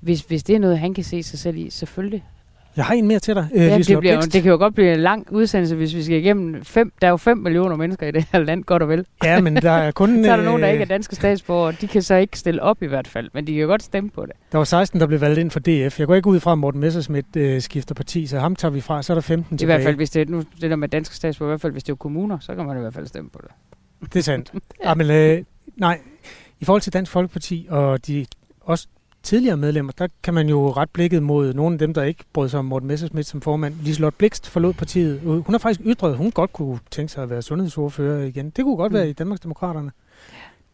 hvis, 0.00 0.20
hvis 0.20 0.42
det 0.42 0.56
er 0.56 0.60
noget, 0.60 0.78
han 0.78 0.94
kan 0.94 1.04
se 1.04 1.22
sig 1.22 1.38
selv 1.38 1.56
i, 1.56 1.70
selvfølgelig, 1.70 2.24
jeg 2.76 2.84
har 2.84 2.94
en 2.94 3.06
mere 3.06 3.18
til 3.18 3.34
dig. 3.34 3.48
Øh, 3.54 3.60
ja, 3.60 3.78
det, 3.78 3.98
bliver, 3.98 4.20
det 4.20 4.42
kan 4.42 4.50
jo 4.50 4.56
godt 4.56 4.74
blive 4.74 4.94
en 4.94 5.00
lang 5.00 5.26
udsendelse, 5.30 5.76
hvis 5.76 5.94
vi 5.94 6.02
skal 6.02 6.16
igennem 6.16 6.64
fem... 6.64 6.92
Der 7.00 7.06
er 7.06 7.10
jo 7.10 7.16
5 7.16 7.38
millioner 7.38 7.76
mennesker 7.76 8.06
i 8.06 8.10
det 8.10 8.24
her 8.32 8.38
land, 8.38 8.64
godt 8.64 8.82
og 8.82 8.88
vel. 8.88 9.06
Ja, 9.24 9.40
men 9.40 9.56
der 9.56 9.70
er 9.70 9.90
kun... 9.90 10.08
så 10.24 10.32
er 10.32 10.36
der 10.36 10.44
nogen, 10.44 10.62
der 10.62 10.68
ikke 10.68 10.82
er 10.82 10.86
danske 10.86 11.16
statsborgere. 11.16 11.74
De 11.80 11.88
kan 11.88 12.02
så 12.02 12.14
ikke 12.14 12.38
stille 12.38 12.62
op 12.62 12.82
i 12.82 12.86
hvert 12.86 13.08
fald, 13.08 13.30
men 13.34 13.46
de 13.46 13.52
kan 13.52 13.60
jo 13.60 13.66
godt 13.66 13.82
stemme 13.82 14.10
på 14.10 14.26
det. 14.26 14.32
Der 14.52 14.58
var 14.58 14.64
16, 14.64 15.00
der 15.00 15.06
blev 15.06 15.20
valgt 15.20 15.38
ind 15.38 15.50
for 15.50 15.60
DF. 15.60 15.98
Jeg 16.00 16.06
går 16.06 16.14
ikke 16.14 16.28
ud 16.28 16.40
fra, 16.40 16.52
at 16.52 16.58
Morten 16.58 16.80
Messersmith 16.80 17.28
øh, 17.36 17.60
skifter 17.60 17.94
parti, 17.94 18.26
så 18.26 18.38
ham 18.38 18.56
tager 18.56 18.72
vi 18.72 18.80
fra. 18.80 19.02
Så 19.02 19.12
er 19.12 19.14
der 19.14 19.22
15 19.22 19.58
tilbage. 19.58 19.74
I 19.74 19.78
hvert 19.78 19.86
fald, 19.86 19.96
hvis 19.96 20.10
det 20.10 20.22
er, 20.22 20.26
nu, 20.30 20.42
det 20.60 20.70
der 20.70 20.76
med 20.76 20.88
danske 20.88 21.16
statsborgere, 21.16 21.50
i 21.50 21.52
hvert 21.52 21.60
fald 21.60 21.72
hvis 21.72 21.84
det 21.84 21.92
er 21.92 21.96
kommuner, 21.96 22.38
så 22.38 22.54
kan 22.54 22.66
man 22.66 22.76
i 22.76 22.80
hvert 22.80 22.94
fald 22.94 23.06
stemme 23.06 23.30
på 23.30 23.40
det. 23.42 23.50
Det 24.12 24.18
er 24.18 24.22
sandt. 24.22 24.52
ja. 24.54 24.88
ja, 24.88 24.94
men, 24.94 25.10
øh, 25.10 25.44
nej, 25.76 25.98
i 26.60 26.64
forhold 26.64 26.82
til 26.82 26.92
Dansk 26.92 27.12
Folkeparti 27.12 27.66
og 27.70 28.06
de 28.06 28.26
også 28.60 28.88
tidligere 29.22 29.56
medlemmer, 29.56 29.92
der 29.92 30.08
kan 30.22 30.34
man 30.34 30.48
jo 30.48 30.70
ret 30.70 30.90
blikket 30.90 31.22
mod 31.22 31.54
nogle 31.54 31.72
af 31.74 31.78
dem, 31.78 31.94
der 31.94 32.02
ikke 32.02 32.24
brød 32.32 32.48
sig 32.48 32.58
om 32.58 32.64
Morten 32.64 32.88
Messersmith 32.88 33.26
som 33.26 33.40
formand. 33.40 33.74
Liselotte 33.82 34.18
Blikst 34.18 34.48
forlod 34.48 34.72
partiet. 34.72 35.20
Hun 35.20 35.44
har 35.48 35.58
faktisk 35.58 35.80
ytret, 35.86 36.10
at 36.10 36.16
hun 36.16 36.30
godt 36.30 36.52
kunne 36.52 36.78
tænke 36.90 37.12
sig 37.12 37.22
at 37.22 37.30
være 37.30 37.42
sundhedsordfører 37.42 38.24
igen. 38.24 38.50
Det 38.50 38.64
kunne 38.64 38.76
godt 38.76 38.92
mm. 38.92 38.98
være 38.98 39.10
i 39.10 39.12
Danmarksdemokraterne. 39.12 39.90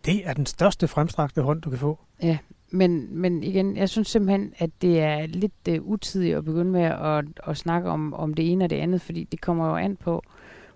Det 0.05 0.29
er 0.29 0.33
den 0.33 0.47
største 0.47 0.89
fremstrakte 0.89 1.43
hånd, 1.43 1.63
du 1.63 1.71
kan 1.71 1.79
få. 1.79 1.99
Ja, 2.23 2.39
men, 2.71 3.09
men 3.11 3.43
igen, 3.43 3.77
jeg 3.77 3.89
synes 3.89 4.09
simpelthen, 4.09 4.53
at 4.59 4.71
det 4.83 5.01
er 5.01 5.27
lidt 5.27 5.69
uh, 5.69 5.91
utidigt 5.91 6.37
at 6.37 6.45
begynde 6.45 6.71
med 6.71 6.83
at, 6.83 7.25
at 7.47 7.57
snakke 7.57 7.91
om, 7.91 8.15
om 8.15 8.35
det 8.35 8.53
ene 8.53 8.65
og 8.65 8.71
det 8.71 8.77
andet, 8.77 9.01
fordi 9.01 9.25
det 9.25 9.41
kommer 9.41 9.69
jo 9.69 9.77
an 9.77 9.97
på, 9.97 10.23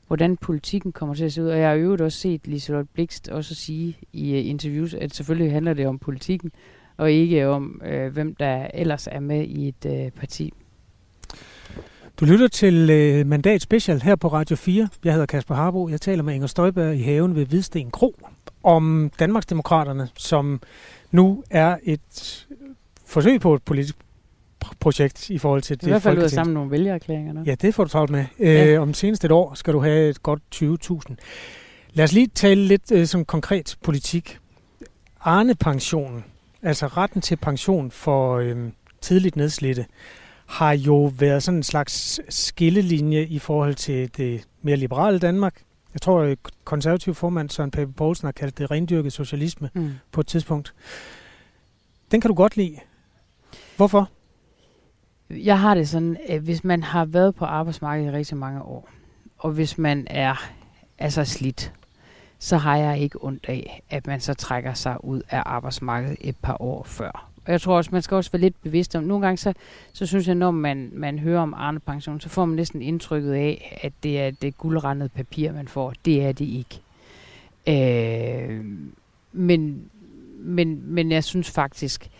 hvordan 0.06 0.36
politikken 0.36 0.92
kommer 0.92 1.14
til 1.14 1.24
at 1.24 1.32
se 1.32 1.42
ud. 1.42 1.48
Og 1.48 1.58
jeg 1.58 1.68
har 1.68 1.74
jo 1.74 1.96
også 2.00 2.18
set 2.18 2.46
Liselotte 2.46 2.88
Blikst 2.92 3.28
også 3.28 3.54
sige 3.54 3.98
i 4.12 4.32
uh, 4.32 4.46
interviews, 4.46 4.94
at 4.94 5.14
selvfølgelig 5.14 5.52
handler 5.52 5.74
det 5.74 5.86
om 5.86 5.98
politikken, 5.98 6.52
og 6.96 7.12
ikke 7.12 7.48
om, 7.48 7.80
øh, 7.84 8.12
hvem 8.12 8.34
der 8.34 8.66
ellers 8.74 9.08
er 9.12 9.20
med 9.20 9.44
i 9.44 9.68
et 9.68 9.86
øh, 9.86 10.10
parti. 10.10 10.52
Du 12.20 12.24
lytter 12.24 12.48
til 12.48 12.90
øh, 12.90 13.26
Mandat 13.26 13.62
Special 13.62 14.00
her 14.00 14.16
på 14.16 14.28
Radio 14.28 14.56
4. 14.56 14.88
Jeg 15.04 15.12
hedder 15.12 15.26
Kasper 15.26 15.54
Harbo. 15.54 15.88
Jeg 15.88 16.00
taler 16.00 16.22
med 16.22 16.34
Inger 16.34 16.46
Støjberg 16.46 16.94
i 16.94 17.02
haven 17.02 17.34
ved 17.34 17.46
Hvidsten 17.46 17.90
Kro 17.90 18.16
om 18.62 19.10
Danmarksdemokraterne, 19.18 20.08
som 20.16 20.60
nu 21.10 21.44
er 21.50 21.76
et 21.82 22.46
forsøg 23.06 23.40
på 23.40 23.54
et 23.54 23.62
politisk 23.62 23.96
projekt 24.80 25.30
i 25.30 25.38
forhold 25.38 25.62
til 25.62 25.80
det 25.80 25.86
I 25.86 25.90
hvert 25.90 26.02
fald 26.02 26.18
ud 26.18 26.28
sammen 26.28 26.54
nogle 26.54 26.70
vælgererklæringer. 26.70 27.42
Ja, 27.46 27.54
det 27.54 27.74
får 27.74 27.84
du 27.84 27.90
travlt 27.90 28.10
med. 28.10 28.24
Ja. 28.38 28.66
Øh, 28.66 28.82
om 28.82 28.94
senest 28.94 29.24
et 29.24 29.30
år 29.30 29.54
skal 29.54 29.74
du 29.74 29.80
have 29.80 30.08
et 30.08 30.22
godt 30.22 30.40
20.000. 30.54 31.14
Lad 31.92 32.04
os 32.04 32.12
lige 32.12 32.26
tale 32.26 32.64
lidt 32.64 32.92
øh, 32.92 33.06
som 33.06 33.24
konkret 33.24 33.76
politik. 33.82 34.38
Arne-pensionen 35.20 36.24
altså 36.62 36.86
retten 36.86 37.20
til 37.20 37.36
pension 37.36 37.90
for 37.90 38.36
øhm, 38.36 38.72
tidligt 39.00 39.36
nedslidte, 39.36 39.86
har 40.46 40.72
jo 40.72 41.12
været 41.18 41.42
sådan 41.42 41.58
en 41.58 41.62
slags 41.62 42.20
skillelinje 42.28 43.24
i 43.24 43.38
forhold 43.38 43.74
til 43.74 44.16
det 44.16 44.48
mere 44.62 44.76
liberale 44.76 45.18
Danmark. 45.18 45.62
Jeg 45.94 46.00
tror, 46.00 46.22
at 46.22 46.38
konservativ 46.64 47.14
formand 47.14 47.50
Søren 47.50 47.70
Pape 47.70 47.92
Poulsen 47.92 48.26
har 48.26 48.32
kaldt 48.32 48.58
det 48.58 48.70
rendyrket 48.70 49.12
socialisme 49.12 49.70
mm. 49.74 49.90
på 50.12 50.20
et 50.20 50.26
tidspunkt. 50.26 50.74
Den 52.10 52.20
kan 52.20 52.28
du 52.28 52.34
godt 52.34 52.56
lide. 52.56 52.76
Hvorfor? 53.76 54.10
Jeg 55.30 55.60
har 55.60 55.74
det 55.74 55.88
sådan, 55.88 56.16
at 56.28 56.40
hvis 56.40 56.64
man 56.64 56.82
har 56.82 57.04
været 57.04 57.34
på 57.34 57.44
arbejdsmarkedet 57.44 58.08
i 58.08 58.12
rigtig 58.12 58.36
mange 58.36 58.62
år, 58.62 58.88
og 59.38 59.50
hvis 59.50 59.78
man 59.78 60.06
er 60.10 60.50
altså 60.98 61.24
slidt, 61.24 61.72
så 62.42 62.56
har 62.56 62.76
jeg 62.76 62.98
ikke 62.98 63.24
ondt 63.24 63.44
af, 63.48 63.82
at 63.90 64.06
man 64.06 64.20
så 64.20 64.34
trækker 64.34 64.74
sig 64.74 65.04
ud 65.04 65.22
af 65.30 65.42
arbejdsmarkedet 65.46 66.16
et 66.20 66.36
par 66.36 66.62
år 66.62 66.82
før. 66.84 67.30
Og 67.46 67.52
jeg 67.52 67.60
tror 67.60 67.76
også, 67.76 67.90
man 67.92 68.02
skal 68.02 68.14
også 68.14 68.30
være 68.32 68.40
lidt 68.40 68.62
bevidst 68.62 68.96
om, 68.96 69.04
nogle 69.04 69.26
gange 69.26 69.36
så, 69.36 69.52
så 69.92 70.06
synes 70.06 70.26
jeg, 70.26 70.34
når 70.34 70.50
man, 70.50 70.90
man 70.92 71.18
hører 71.18 71.40
om 71.40 71.54
Arne 71.54 71.80
Pension, 71.80 72.20
så 72.20 72.28
får 72.28 72.44
man 72.44 72.56
næsten 72.56 72.82
indtrykket 72.82 73.32
af, 73.32 73.78
at 73.82 73.92
det 74.02 74.20
er 74.20 74.30
det 74.30 74.58
guldrendede 74.58 75.08
papir, 75.08 75.52
man 75.52 75.68
får. 75.68 75.94
Det 76.04 76.22
er 76.24 76.32
det 76.32 76.44
ikke. 76.44 76.80
Øh, 77.66 78.64
men, 79.32 79.90
men, 80.38 80.82
men 80.84 81.12
jeg 81.12 81.24
synes 81.24 81.50
faktisk, 81.50 82.10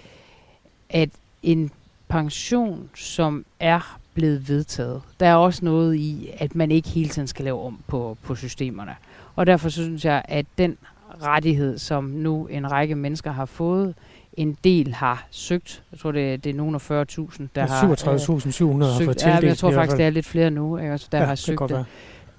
at 0.90 1.10
en 1.42 1.70
pension, 2.08 2.90
som 2.94 3.44
er 3.60 3.98
blevet 4.14 4.48
vedtaget, 4.48 5.02
der 5.20 5.26
er 5.26 5.34
også 5.34 5.64
noget 5.64 5.94
i, 5.94 6.30
at 6.38 6.54
man 6.54 6.70
ikke 6.70 6.88
hele 6.88 7.08
tiden 7.08 7.28
skal 7.28 7.44
lave 7.44 7.62
om 7.62 7.78
på, 7.86 8.16
på 8.22 8.34
systemerne. 8.34 8.94
Og 9.36 9.46
derfor 9.46 9.68
synes 9.68 10.04
jeg, 10.04 10.22
at 10.24 10.46
den 10.58 10.76
rettighed, 11.22 11.78
som 11.78 12.04
nu 12.04 12.46
en 12.46 12.72
række 12.72 12.94
mennesker 12.94 13.32
har 13.32 13.44
fået, 13.44 13.94
en 14.36 14.56
del 14.64 14.94
har 14.94 15.26
søgt. 15.30 15.82
Jeg 15.92 15.98
tror, 15.98 16.12
det, 16.12 16.44
det 16.44 16.50
er 16.50 16.54
nogen 16.54 16.74
af 16.74 16.90
40.000, 16.90 17.46
der 17.54 17.66
har 17.66 17.94
37.700 17.94 18.64
øh, 18.64 18.80
har 18.80 19.04
fået 19.04 19.16
tildelt. 19.16 19.42
Ja, 19.42 19.48
jeg 19.48 19.56
tror 19.56 19.72
faktisk, 19.72 19.96
det 19.96 20.06
er 20.06 20.10
lidt 20.10 20.26
flere 20.26 20.50
nu, 20.50 20.78
ikke? 20.78 20.92
Altså, 20.92 21.08
der 21.12 21.18
ja, 21.18 21.24
har 21.24 21.34
søgt 21.34 21.60
det. 21.68 21.86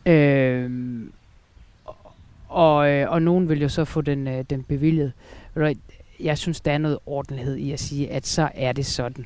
det. 0.06 0.12
Øhm, 0.12 1.12
og, 2.50 2.90
øh, 2.90 3.12
og 3.12 3.22
nogen 3.22 3.50
vil 3.50 3.62
jo 3.62 3.70
så 3.70 3.86
få 3.86 4.02
den, 4.02 4.28
øh, 4.28 4.46
den 4.50 4.64
bevilget. 4.64 5.12
Jeg 6.20 6.38
synes, 6.38 6.62
der 6.62 6.72
er 6.72 6.78
noget 6.78 7.00
ordentlighed 7.06 7.56
i 7.56 7.72
at 7.72 7.80
sige, 7.80 8.12
at 8.12 8.28
så 8.28 8.50
er 8.54 8.72
det 8.72 8.86
sådan. 8.86 9.26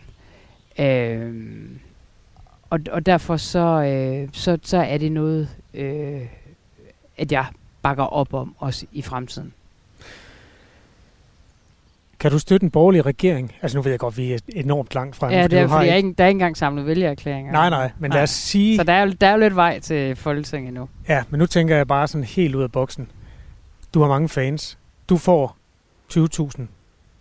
Øhm, 0.80 1.80
og, 2.70 2.80
og 2.92 3.06
derfor 3.06 3.38
så, 3.38 3.60
øh, 3.60 4.30
så, 4.34 4.58
så 4.64 4.78
er 4.78 4.98
det 4.98 5.12
noget, 5.12 5.50
øh, 5.74 6.22
at 7.18 7.32
jeg 7.32 7.46
bakker 7.82 8.04
op 8.04 8.34
om 8.34 8.56
også 8.58 8.86
i 8.92 9.02
fremtiden. 9.02 9.54
Kan 12.20 12.32
du 12.32 12.40
støtte 12.40 12.64
en 12.64 12.72
borgerlig 12.72 13.06
regering? 13.06 13.54
Altså 13.62 13.78
nu 13.78 13.82
ved 13.82 13.92
jeg 13.92 14.00
godt, 14.00 14.18
vi 14.18 14.34
er 14.34 14.40
enormt 14.56 14.96
langt 14.96 15.16
fra. 15.16 15.32
Ja, 15.34 15.48
det 15.48 15.60
er, 15.60 15.68
fordi 15.68 15.96
ikke, 15.96 16.14
der 16.18 16.24
er 16.24 16.28
ikke 16.28 16.36
engang 16.36 16.58
samlet 16.58 16.86
vælgererklæringer. 16.86 17.52
Nej, 17.52 17.70
nej, 17.70 17.92
men 18.00 18.10
nej. 18.10 18.18
lad 18.18 18.24
os 18.24 18.30
sige... 18.30 18.78
Så 18.78 18.84
der 18.84 18.94
er, 18.94 19.06
der 19.06 19.28
er 19.28 19.32
jo 19.32 19.38
lidt 19.38 19.56
vej 19.56 19.80
til 19.80 20.16
Folketinget 20.16 20.74
nu. 20.74 20.90
Ja, 21.10 21.24
men 21.30 21.40
nu 21.40 21.46
tænker 21.46 21.76
jeg 21.76 21.88
bare 21.88 22.08
sådan 22.08 22.24
helt 22.24 22.56
ud 22.56 22.64
af 22.64 22.72
boksen. 22.72 23.12
Du 23.94 24.02
har 24.02 24.08
mange 24.08 24.30
fans. 24.30 24.78
Du 25.10 25.18
får 25.18 25.58
20.000. 26.14 26.62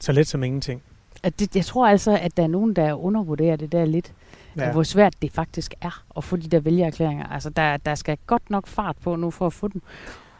Så 0.00 0.12
let 0.12 0.26
som 0.26 0.42
ingenting. 0.42 0.82
At 1.22 1.40
det, 1.40 1.56
jeg 1.56 1.64
tror 1.64 1.88
altså, 1.88 2.18
at 2.22 2.36
der 2.36 2.42
er 2.42 2.46
nogen, 2.46 2.76
der 2.76 2.94
undervurderer 2.94 3.56
det 3.56 3.72
der 3.72 3.84
lidt. 3.84 4.12
Ja. 4.56 4.72
Hvor 4.72 4.82
svært 4.82 5.14
det 5.22 5.32
faktisk 5.32 5.74
er 5.80 6.04
at 6.16 6.24
få 6.24 6.36
de 6.36 6.48
der 6.48 6.60
vælgererklæringer. 6.60 7.26
Altså, 7.26 7.50
der, 7.50 7.76
der 7.76 7.94
skal 7.94 8.18
godt 8.26 8.50
nok 8.50 8.66
fart 8.66 8.96
på 9.02 9.16
nu 9.16 9.30
for 9.30 9.46
at 9.46 9.52
få 9.52 9.68
dem. 9.68 9.82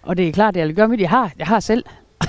Og 0.02 0.16
det 0.16 0.28
er 0.28 0.32
klart, 0.32 0.56
at 0.56 0.61
jeg 0.61 0.68
vil 0.68 0.76
gøre 0.76 0.88
mit. 0.88 1.00
Jeg 1.00 1.11
har, 1.11 1.32
jeg 1.38 1.46
har 1.46 1.61
selv 1.61 1.85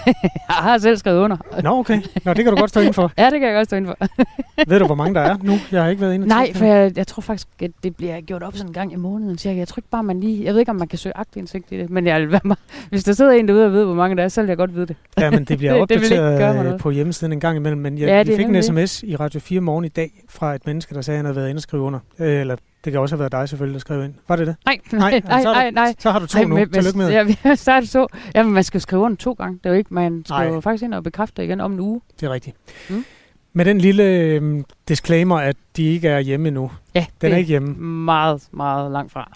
jeg 0.49 0.55
har 0.55 0.77
selv 0.77 0.97
skrevet 0.97 1.19
under. 1.19 1.37
Nå, 1.63 1.69
okay. 1.79 2.01
Nå, 2.25 2.33
det 2.33 2.43
kan 2.43 2.53
du 2.53 2.59
godt 2.59 2.69
stå 2.69 2.79
ind 2.79 2.93
for. 2.93 3.11
ja, 3.17 3.25
det 3.25 3.39
kan 3.39 3.49
jeg 3.49 3.55
godt 3.55 3.67
stå 3.67 3.75
ind 3.75 3.85
for. 3.85 3.97
Ved 4.67 4.79
du, 4.79 4.85
hvor 4.85 4.95
mange 4.95 5.15
der 5.15 5.21
er 5.21 5.37
nu? 5.43 5.53
Jeg 5.71 5.83
har 5.83 5.89
ikke 5.89 6.01
været 6.01 6.13
inde 6.13 6.27
Nej, 6.27 6.53
for 6.53 6.65
jeg, 6.65 6.97
jeg 6.97 7.07
tror 7.07 7.21
faktisk, 7.21 7.47
at 7.61 7.71
det 7.83 7.95
bliver 7.95 8.21
gjort 8.21 8.43
op 8.43 8.53
sådan 8.55 8.69
en 8.69 8.73
gang 8.73 8.93
i 8.93 8.95
måneden. 8.95 9.37
Cirka. 9.37 9.57
Jeg 9.57 9.67
tror 9.67 9.79
ikke 9.79 9.89
bare, 9.89 10.03
man 10.03 10.19
lige... 10.19 10.43
Jeg 10.45 10.53
ved 10.53 10.59
ikke, 10.59 10.69
om 10.69 10.75
man 10.75 10.87
kan 10.87 10.99
søge 10.99 11.17
agtindsigt 11.17 11.71
i 11.71 11.77
det, 11.77 11.89
men 11.89 12.07
jeg 12.07 12.21
vil 12.21 12.31
være 12.31 12.55
hvis 12.89 13.03
der 13.03 13.13
sidder 13.13 13.31
en 13.31 13.47
derude 13.47 13.65
og 13.65 13.71
ved, 13.71 13.85
hvor 13.85 13.93
mange 13.93 14.15
der 14.15 14.23
er, 14.23 14.27
så 14.27 14.41
vil 14.41 14.47
jeg 14.47 14.57
godt 14.57 14.75
vide 14.75 14.85
det. 14.85 14.95
Ja, 15.19 15.29
men 15.29 15.45
det 15.45 15.57
bliver 15.57 15.73
opdateret 15.73 16.65
det 16.65 16.81
på 16.81 16.89
hjemmesiden 16.89 17.33
en 17.33 17.39
gang 17.39 17.57
imellem. 17.57 17.81
Men 17.81 17.97
jeg, 17.97 18.07
ja, 18.07 18.23
vi 18.23 18.35
fik 18.35 18.45
en 18.45 18.63
sms 18.63 19.03
i 19.03 19.15
Radio 19.15 19.39
4 19.39 19.61
morgen 19.61 19.85
i 19.85 19.87
dag 19.87 20.23
fra 20.29 20.55
et 20.55 20.65
menneske, 20.65 20.95
der 20.95 21.01
sagde, 21.01 21.15
at 21.15 21.19
han 21.19 21.25
havde 21.25 21.35
været 21.35 21.49
inde 21.49 21.59
og 21.59 21.61
skrive 21.61 21.83
under. 21.83 21.99
Øh, 22.19 22.41
eller 22.41 22.55
det 22.87 22.93
kan 22.93 23.01
også 23.01 23.15
have 23.15 23.19
været 23.19 23.31
dig 23.31 23.49
selvfølgelig, 23.49 23.73
der 23.73 23.79
skrev 23.79 24.03
ind. 24.03 24.13
Var 24.27 24.35
det 24.35 24.47
det? 24.47 24.55
Nej, 24.65 24.79
nej, 24.91 25.21
nej, 25.27 25.41
så, 25.41 25.53
nej, 25.53 25.71
nej. 25.71 25.95
Så 25.99 26.11
har 26.11 26.19
du 26.19 26.25
to 26.25 26.37
Ej, 26.37 26.45
nu. 26.45 26.55
Med, 26.55 26.67
Tillykke 26.67 26.97
med. 26.97 27.09
Ja, 27.09 27.55
så 27.55 27.71
er 27.71 27.79
det 27.79 27.89
så. 27.89 28.07
Jamen, 28.35 28.53
man 28.53 28.63
skal 28.63 28.81
skrive 28.81 29.01
under 29.01 29.17
to 29.17 29.33
gange. 29.33 29.59
Det 29.63 29.65
er 29.65 29.69
jo 29.69 29.75
ikke, 29.75 29.93
man 29.93 30.23
skriver 30.25 30.51
nej. 30.51 30.61
faktisk 30.61 30.83
ind 30.83 30.93
og 30.93 31.03
bekræfter 31.03 31.43
igen 31.43 31.61
om 31.61 31.73
en 31.73 31.79
uge. 31.79 32.01
Det 32.19 32.25
er 32.27 32.33
rigtigt. 32.33 32.55
Mm. 32.89 33.05
Med 33.53 33.65
den 33.65 33.81
lille 33.81 34.03
øh, 34.03 34.63
disclaimer, 34.87 35.37
at 35.37 35.55
de 35.77 35.83
ikke 35.83 36.07
er 36.07 36.19
hjemme 36.19 36.51
nu. 36.51 36.71
Ja, 36.95 37.05
den 37.21 37.31
er 37.31 37.37
ikke 37.37 37.47
hjemme. 37.47 37.73
meget, 38.05 38.47
meget 38.51 38.91
langt 38.91 39.11
fra. 39.11 39.31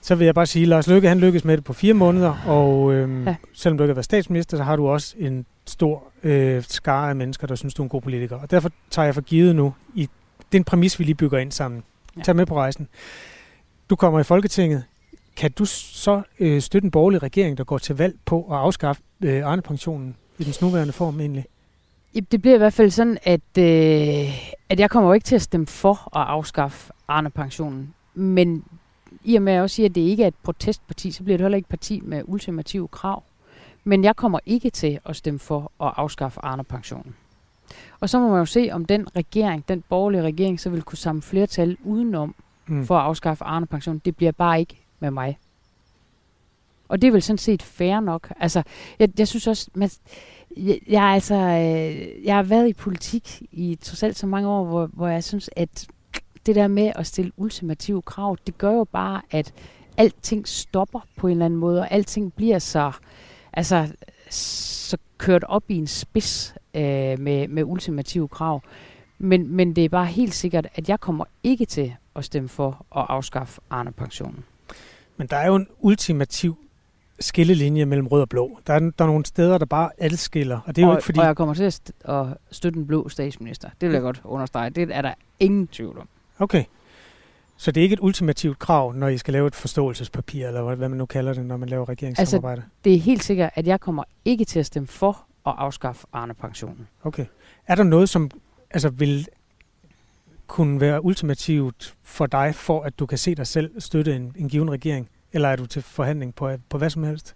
Så 0.00 0.14
vil 0.14 0.24
jeg 0.24 0.34
bare 0.34 0.46
sige, 0.46 0.62
at 0.62 0.68
Lars 0.68 0.86
Løkke 0.86 1.08
han 1.08 1.18
lykkedes 1.18 1.44
med 1.44 1.56
det 1.56 1.64
på 1.64 1.72
fire 1.72 1.94
måneder, 1.94 2.34
og 2.46 2.94
øh, 2.94 3.26
ja. 3.26 3.34
selvom 3.54 3.78
du 3.78 3.84
ikke 3.84 3.90
har 3.90 3.94
været 3.94 4.04
statsminister, 4.04 4.56
så 4.56 4.62
har 4.62 4.76
du 4.76 4.88
også 4.88 5.14
en 5.18 5.46
stor 5.66 6.04
øh, 6.22 6.62
skare 6.62 7.08
af 7.08 7.16
mennesker, 7.16 7.46
der 7.46 7.54
synes, 7.54 7.74
du 7.74 7.82
er 7.82 7.84
en 7.84 7.88
god 7.88 8.00
politiker. 8.00 8.36
Og 8.36 8.50
derfor 8.50 8.70
tager 8.90 9.06
jeg 9.06 9.14
for 9.14 9.22
givet 9.22 9.56
nu, 9.56 9.74
i, 9.94 10.08
det 10.38 10.58
er 10.58 10.60
en 10.60 10.64
præmis, 10.64 10.98
vi 10.98 11.04
lige 11.04 11.14
bygger 11.14 11.38
ind 11.38 11.52
sammen. 11.52 11.82
Ja. 12.26 12.32
Med 12.32 12.46
på 12.46 12.56
rejsen. 12.56 12.88
Du 13.90 13.96
kommer 13.96 14.20
i 14.20 14.22
Folketinget. 14.22 14.84
Kan 15.36 15.52
du 15.52 15.64
så 15.64 16.22
øh, 16.40 16.60
støtte 16.60 16.86
en 16.86 16.90
borgerlig 16.90 17.22
regering, 17.22 17.58
der 17.58 17.64
går 17.64 17.78
til 17.78 17.96
valg 17.96 18.18
på 18.24 18.42
at 18.50 18.56
afskaffe 18.56 19.02
øh, 19.24 19.46
Arne-pensionen 19.46 20.16
i 20.38 20.44
den 20.44 20.54
nuværende 20.62 20.92
form 20.92 21.20
egentlig? 21.20 21.44
Det 22.32 22.42
bliver 22.42 22.54
i 22.54 22.58
hvert 22.58 22.72
fald 22.72 22.90
sådan, 22.90 23.18
at, 23.22 23.58
øh, 23.58 24.54
at 24.68 24.80
jeg 24.80 24.90
kommer 24.90 25.10
jo 25.10 25.14
ikke 25.14 25.24
til 25.24 25.34
at 25.34 25.42
stemme 25.42 25.66
for 25.66 26.16
at 26.18 26.26
afskaffe 26.26 26.92
Arne-pensionen. 27.08 27.94
Men 28.14 28.64
i 29.24 29.36
og 29.36 29.42
med 29.42 29.52
at 29.52 29.54
jeg 29.54 29.62
også 29.62 29.76
siger, 29.76 29.88
at 29.88 29.94
det 29.94 30.00
ikke 30.00 30.22
er 30.22 30.28
et 30.28 30.34
protestparti, 30.42 31.10
så 31.10 31.22
bliver 31.22 31.36
det 31.36 31.44
heller 31.44 31.56
ikke 31.56 31.66
et 31.66 31.70
parti 31.70 32.00
med 32.04 32.22
ultimative 32.24 32.88
krav. 32.88 33.22
Men 33.84 34.04
jeg 34.04 34.16
kommer 34.16 34.38
ikke 34.46 34.70
til 34.70 34.98
at 35.04 35.16
stemme 35.16 35.40
for 35.40 35.72
at 35.82 35.92
afskaffe 35.96 36.40
Arne-pensionen. 36.42 37.14
Og 38.00 38.08
så 38.08 38.20
må 38.20 38.28
man 38.28 38.38
jo 38.38 38.44
se, 38.44 38.68
om 38.72 38.84
den 38.84 39.16
regering, 39.16 39.64
den 39.68 39.84
borgerlige 39.88 40.22
regering, 40.22 40.60
så 40.60 40.70
vil 40.70 40.82
kunne 40.82 40.98
samle 40.98 41.22
flertal 41.22 41.76
udenom 41.84 42.34
mm. 42.66 42.86
for 42.86 42.98
at 42.98 43.04
afskaffe 43.04 43.44
Arne 43.44 43.66
pension. 43.66 43.98
Det 44.04 44.16
bliver 44.16 44.32
bare 44.32 44.60
ikke 44.60 44.80
med 45.00 45.10
mig. 45.10 45.38
Og 46.88 47.02
det 47.02 47.08
er 47.08 47.12
vel 47.12 47.22
sådan 47.22 47.38
set 47.38 47.62
fair 47.62 48.00
nok. 48.00 48.32
Altså, 48.40 48.62
jeg, 48.98 49.08
jeg 49.18 49.28
synes 49.28 49.46
også, 49.46 49.70
man, 49.74 49.90
jeg, 50.56 50.78
jeg, 50.88 51.02
altså, 51.02 51.34
øh, 51.34 52.24
jeg 52.24 52.36
har 52.36 52.42
været 52.42 52.68
i 52.68 52.72
politik 52.72 53.42
i 53.52 53.78
trods 53.82 54.02
alt 54.02 54.18
så 54.18 54.26
mange 54.26 54.48
år, 54.48 54.64
hvor, 54.64 54.86
hvor 54.86 55.08
jeg 55.08 55.24
synes, 55.24 55.50
at 55.56 55.86
det 56.46 56.54
der 56.54 56.68
med 56.68 56.92
at 56.94 57.06
stille 57.06 57.32
ultimative 57.36 58.02
krav, 58.02 58.36
det 58.46 58.58
gør 58.58 58.72
jo 58.72 58.84
bare, 58.84 59.22
at 59.30 59.52
alting 59.96 60.48
stopper 60.48 61.00
på 61.16 61.26
en 61.26 61.30
eller 61.30 61.44
anden 61.44 61.60
måde, 61.60 61.80
og 61.80 61.92
alting 61.92 62.32
bliver 62.32 62.58
så, 62.58 62.92
altså, 63.52 63.88
så 64.30 64.96
kørt 65.18 65.44
op 65.44 65.62
i 65.68 65.74
en 65.74 65.86
spids 65.86 66.54
øh, 66.74 66.82
med, 67.18 67.48
med 67.48 67.64
ultimative 67.64 68.28
krav. 68.28 68.62
Men, 69.18 69.48
men 69.56 69.76
det 69.76 69.84
er 69.84 69.88
bare 69.88 70.06
helt 70.06 70.34
sikkert, 70.34 70.66
at 70.74 70.88
jeg 70.88 71.00
kommer 71.00 71.24
ikke 71.42 71.64
til 71.64 71.94
at 72.16 72.24
stemme 72.24 72.48
for 72.48 72.86
at 72.96 73.06
afskaffe 73.08 73.60
Arne-pensionen. 73.70 74.44
Men 75.16 75.26
der 75.26 75.36
er 75.36 75.46
jo 75.46 75.54
en 75.54 75.66
ultimativ 75.78 76.58
skillelinje 77.20 77.84
mellem 77.84 78.06
rød 78.06 78.20
og 78.20 78.28
blå. 78.28 78.58
Der 78.66 78.74
er, 78.74 78.78
der 78.78 79.04
er 79.04 79.06
nogle 79.06 79.26
steder, 79.26 79.58
der 79.58 79.66
bare 79.66 79.90
adskiller. 79.98 80.60
Og, 80.66 80.76
det 80.76 80.82
er 80.82 80.86
og, 80.86 80.92
jo 80.92 80.96
ikke 80.96 81.04
fordi... 81.04 81.18
og 81.18 81.24
jeg 81.24 81.36
kommer 81.36 81.54
til 81.54 81.64
at, 81.64 81.80
st- 81.80 82.12
at 82.12 82.26
støtte 82.50 82.78
en 82.78 82.86
blå 82.86 83.08
statsminister. 83.08 83.70
Det 83.80 83.88
vil 83.88 83.94
jeg 83.94 84.02
godt 84.02 84.20
understrege. 84.24 84.70
Det 84.70 84.88
er 84.92 85.02
der 85.02 85.14
ingen 85.40 85.66
tvivl 85.66 85.98
om. 85.98 86.08
Okay. 86.38 86.64
Så 87.60 87.70
det 87.70 87.80
er 87.80 87.82
ikke 87.82 87.92
et 87.92 88.00
ultimativt 88.00 88.58
krav, 88.58 88.92
når 88.92 89.08
I 89.08 89.18
skal 89.18 89.32
lave 89.32 89.46
et 89.46 89.54
forståelsespapir, 89.54 90.46
eller 90.46 90.74
hvad 90.74 90.88
man 90.88 90.98
nu 90.98 91.06
kalder 91.06 91.34
det, 91.34 91.46
når 91.46 91.56
man 91.56 91.68
laver 91.68 91.88
regeringssamarbejde? 91.88 92.60
Altså, 92.62 92.70
det 92.84 92.94
er 92.94 92.98
helt 92.98 93.24
sikkert, 93.24 93.50
at 93.54 93.66
jeg 93.66 93.80
kommer 93.80 94.04
ikke 94.24 94.44
til 94.44 94.58
at 94.58 94.66
stemme 94.66 94.86
for 94.86 95.26
at 95.46 95.54
afskaffe 95.58 96.06
Arne-pensionen. 96.12 96.88
Okay. 97.04 97.26
Er 97.66 97.74
der 97.74 97.82
noget, 97.82 98.08
som 98.08 98.30
altså, 98.70 98.88
vil 98.88 99.28
kunne 100.46 100.80
være 100.80 101.04
ultimativt 101.04 101.94
for 102.02 102.26
dig, 102.26 102.54
for 102.54 102.82
at 102.82 102.98
du 102.98 103.06
kan 103.06 103.18
se 103.18 103.34
dig 103.34 103.46
selv 103.46 103.80
støtte 103.80 104.16
en, 104.16 104.34
en 104.36 104.48
given 104.48 104.70
regering? 104.70 105.08
Eller 105.32 105.48
er 105.48 105.56
du 105.56 105.66
til 105.66 105.82
forhandling 105.82 106.34
på, 106.34 106.50
på 106.68 106.78
hvad 106.78 106.90
som 106.90 107.02
helst? 107.02 107.34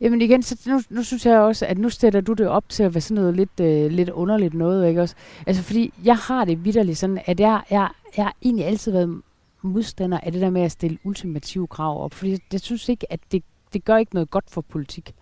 Jamen 0.00 0.20
igen, 0.20 0.42
så 0.42 0.56
nu, 0.66 0.80
nu 0.90 1.02
synes 1.02 1.26
jeg 1.26 1.38
også, 1.38 1.66
at 1.66 1.78
nu 1.78 1.88
stiller 1.88 2.20
du 2.20 2.32
det 2.32 2.48
op 2.48 2.68
til 2.68 2.82
at 2.82 2.94
være 2.94 3.00
sådan 3.00 3.14
noget 3.14 3.36
lidt, 3.36 3.60
øh, 3.60 3.90
lidt 3.90 4.08
underligt 4.08 4.54
noget, 4.54 4.88
ikke 4.88 5.02
også? 5.02 5.14
Altså 5.46 5.62
fordi 5.62 5.92
jeg 6.04 6.16
har 6.16 6.44
det 6.44 6.64
vidderligt 6.64 6.98
sådan, 6.98 7.20
at 7.26 7.40
jeg, 7.40 7.62
jeg, 7.70 7.88
jeg 8.16 8.24
har 8.24 8.36
egentlig 8.42 8.66
altid 8.66 8.92
været 8.92 9.22
modstander 9.62 10.20
af 10.22 10.32
det 10.32 10.40
der 10.40 10.50
med 10.50 10.62
at 10.62 10.72
stille 10.72 10.98
ultimative 11.04 11.66
krav 11.66 12.04
op, 12.04 12.14
fordi 12.14 12.38
jeg 12.52 12.60
synes 12.60 12.88
ikke, 12.88 13.12
at 13.12 13.20
det, 13.32 13.44
det 13.72 13.84
gør 13.84 13.96
ikke 13.96 14.14
noget 14.14 14.30
godt 14.30 14.50
for 14.50 14.60
politik. 14.60 15.14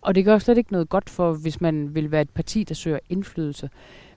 Og 0.00 0.14
det 0.14 0.24
gør 0.24 0.38
slet 0.38 0.58
ikke 0.58 0.72
noget 0.72 0.88
godt 0.88 1.10
for, 1.10 1.32
hvis 1.32 1.60
man 1.60 1.94
vil 1.94 2.10
være 2.10 2.22
et 2.22 2.30
parti, 2.30 2.64
der 2.64 2.74
søger 2.74 2.98
indflydelse. 3.08 3.70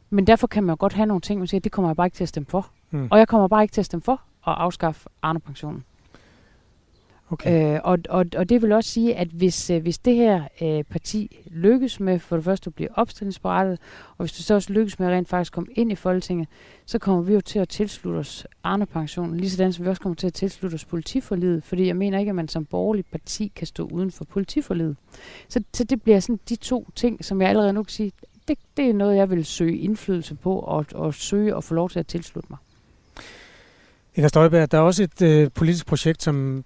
Men 0.09 0.27
derfor 0.27 0.47
kan 0.47 0.63
man 0.63 0.77
godt 0.77 0.93
have 0.93 1.05
nogle 1.05 1.21
ting, 1.21 1.39
man 1.39 1.47
siger, 1.47 1.61
det 1.61 1.71
kommer 1.71 1.89
jeg 1.89 1.95
bare 1.95 2.07
ikke 2.07 2.15
til 2.15 2.23
at 2.23 2.29
stemme 2.29 2.47
for. 2.49 2.69
Hmm. 2.89 3.07
Og 3.11 3.19
jeg 3.19 3.27
kommer 3.27 3.47
bare 3.47 3.63
ikke 3.63 3.71
til 3.71 3.81
at 3.81 3.85
stemme 3.85 4.01
for 4.01 4.13
at 4.47 4.53
afskaffe 4.57 5.09
Arne-pensionen. 5.21 5.83
Okay. 7.31 7.75
Øh, 7.75 7.79
og, 7.83 7.99
og, 8.09 8.25
og 8.37 8.49
det 8.49 8.61
vil 8.61 8.71
også 8.71 8.89
sige, 8.89 9.15
at 9.15 9.27
hvis, 9.27 9.69
øh, 9.69 9.81
hvis 9.81 9.97
det 9.97 10.15
her 10.15 10.43
øh, 10.61 10.83
parti 10.83 11.37
lykkes 11.51 11.99
med 11.99 12.19
for 12.19 12.35
det 12.35 12.45
første 12.45 12.67
at 12.67 12.75
blive 12.75 12.97
opstillingsberettet, 12.97 13.79
og 14.09 14.15
hvis 14.17 14.33
det 14.33 14.45
så 14.45 14.53
også 14.53 14.73
lykkes 14.73 14.99
med 14.99 15.07
at 15.07 15.13
rent 15.13 15.29
faktisk 15.29 15.53
komme 15.53 15.73
ind 15.75 15.91
i 15.91 15.95
Folketinget, 15.95 16.47
så 16.85 16.99
kommer 16.99 17.21
vi 17.21 17.33
jo 17.33 17.41
til 17.41 17.59
at 17.59 17.69
tilslutte 17.69 18.17
os 18.17 18.47
Arne-pensionen, 18.63 19.37
lige 19.37 19.49
sådan 19.49 19.73
som 19.73 19.85
vi 19.85 19.89
også 19.89 20.01
kommer 20.01 20.15
til 20.15 20.27
at 20.27 20.33
tilslutte 20.33 20.75
os 20.75 20.85
politiforlidet, 20.85 21.63
fordi 21.63 21.87
jeg 21.87 21.95
mener 21.95 22.19
ikke, 22.19 22.29
at 22.29 22.35
man 22.35 22.47
som 22.47 22.65
borgerlig 22.65 23.05
parti 23.05 23.51
kan 23.55 23.67
stå 23.67 23.87
uden 23.87 24.11
for 24.11 24.25
politiforlidet. 24.25 24.95
Så, 25.49 25.63
så 25.73 25.83
det 25.83 26.01
bliver 26.01 26.19
sådan 26.19 26.39
de 26.49 26.55
to 26.55 26.89
ting, 26.95 27.25
som 27.25 27.41
jeg 27.41 27.49
allerede 27.49 27.73
nu 27.73 27.83
kan 27.83 27.91
sige, 27.91 28.11
det, 28.47 28.57
det 28.77 28.89
er 28.89 28.93
noget, 28.93 29.17
jeg 29.17 29.29
vil 29.29 29.45
søge 29.45 29.77
indflydelse 29.77 30.35
på, 30.35 30.59
og, 30.59 30.85
og 30.93 31.13
søge 31.13 31.55
at 31.57 31.63
få 31.63 31.73
lov 31.73 31.89
til 31.89 31.99
at 31.99 32.07
tilslutte 32.07 32.47
mig. 32.49 32.57
Inger 34.15 34.27
Støjberg, 34.27 34.71
der 34.71 34.77
er 34.77 34.81
også 34.81 35.03
et 35.03 35.21
øh, 35.21 35.49
politisk 35.55 35.85
projekt, 35.85 36.23
som 36.23 36.63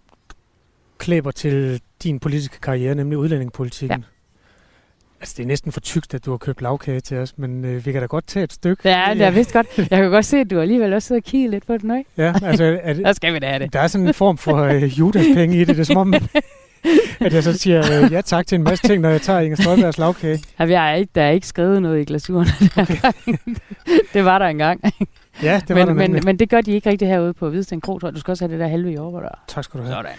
klæber 1.06 1.32
til 1.32 1.82
din 2.04 2.20
politiske 2.20 2.60
karriere, 2.62 2.96
nemlig 2.96 3.18
udlændingepolitikken. 3.18 4.06
Altså, 5.20 5.34
det 5.38 5.44
er 5.44 5.48
næsten 5.48 5.72
for 5.72 5.80
tykt, 5.80 6.13
at 6.13 6.26
du 6.26 6.32
har 6.32 6.38
købt 6.38 6.62
lavkage 6.62 7.00
til 7.00 7.18
os, 7.18 7.38
men 7.38 7.65
øh, 7.65 7.86
vi 7.86 7.91
kan 7.91 8.02
da 8.02 8.08
godt 8.08 8.28
tage 8.28 8.44
et 8.44 8.54
stykke. 8.54 8.89
Ja, 8.89 9.06
det 9.13 9.22
er 9.22 9.32
vist 9.32 9.54
godt. 9.54 9.68
Jeg 9.78 9.88
kan 9.89 10.12
godt 10.12 10.26
se, 10.26 10.38
at 10.38 10.50
du 10.50 10.60
alligevel 10.60 10.94
også 10.94 11.08
sidder 11.08 11.22
og 11.22 11.26
kigger 11.26 11.50
lidt 11.50 11.68
på 11.68 11.74
det 11.74 11.84
nu, 11.84 11.96
ikke? 11.96 12.10
Ja, 12.18 12.34
altså... 12.44 12.63
Det, 12.63 12.98
der 13.06 13.13
skal 13.13 13.34
vi 13.34 13.39
da 13.39 13.48
have 13.48 13.60
det. 13.60 13.74
Der 13.74 13.80
er 13.80 13.88
sådan 13.88 14.08
en 14.08 14.13
form 14.13 14.38
for 14.38 14.58
øh, 14.58 14.84
Judas-penge 14.84 15.56
i 15.56 15.60
det. 15.60 15.68
Det 15.68 15.80
er 15.80 15.84
som 15.84 15.98
om, 15.98 16.13
at 17.20 17.34
jeg 17.34 17.44
så 17.44 17.58
siger 17.58 18.04
øh, 18.04 18.12
ja 18.12 18.22
tak 18.22 18.48
til 18.48 18.56
en 18.56 18.63
masse 18.63 18.88
ting, 18.88 19.02
når 19.02 19.10
jeg 19.10 19.22
tager 19.22 19.39
Inger 19.39 19.56
Støjbergs 19.56 19.98
lavkage. 19.98 20.39
Ja, 20.60 20.65
jeg 20.65 20.91
er 20.91 20.96
ikke, 20.96 21.12
der 21.15 21.22
er 21.22 21.32
ikke 21.32 21.48
skrevet 21.48 21.82
noget 21.82 22.02
i 22.02 22.06
glasuren. 22.06 22.48
Okay. 22.78 22.98
det 24.13 24.26
var 24.26 24.39
der 24.39 24.46
engang. 24.46 24.82
Ja, 25.44 25.62
det 25.68 25.76
var 25.76 25.86
men, 25.86 25.88
der 25.88 26.08
men, 26.08 26.22
men 26.26 26.39
det 26.39 26.50
gør 26.50 26.62
de 26.62 26.72
ikke 26.72 26.89
rigtig 26.89 27.08
herude 27.08 27.34
på 27.34 27.50
Hvidsten 27.50 27.82
Kro, 27.82 28.00
tror 28.00 28.12
Du 28.12 28.20
skal 28.20 28.32
også 28.32 28.44
have 28.46 28.52
det 28.52 28.60
der 28.60 28.68
halve 28.68 28.91
i 28.91 28.98
over 28.98 29.22
der. 29.22 29.44
Tak 29.48 29.63
skal 29.63 29.80
du 29.80 29.86
have. 29.86 29.96
Sådan. 29.96 30.12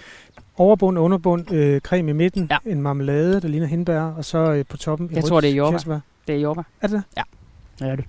Overbund, 0.59 0.99
underbund, 0.99 1.53
øh, 1.53 1.81
creme 1.81 2.11
i 2.11 2.13
midten, 2.13 2.49
ja. 2.51 2.71
en 2.71 2.83
marmelade, 2.83 3.41
der 3.41 3.49
ligner 3.49 3.67
hindbær, 3.67 4.01
og 4.01 4.25
så 4.25 4.39
øh, 4.39 4.65
på 4.69 4.77
toppen 4.77 5.11
Jeg 5.13 5.25
tror, 5.25 5.41
det 5.41 5.51
er 5.51 5.55
jordbær. 5.55 6.01
Det 6.27 6.35
er 6.35 6.41
jordbær. 6.41 6.63
Er 6.81 6.87
det 6.87 7.03
Ja, 7.17 7.23
det 7.79 7.89
er 7.89 7.97
det. 7.97 8.05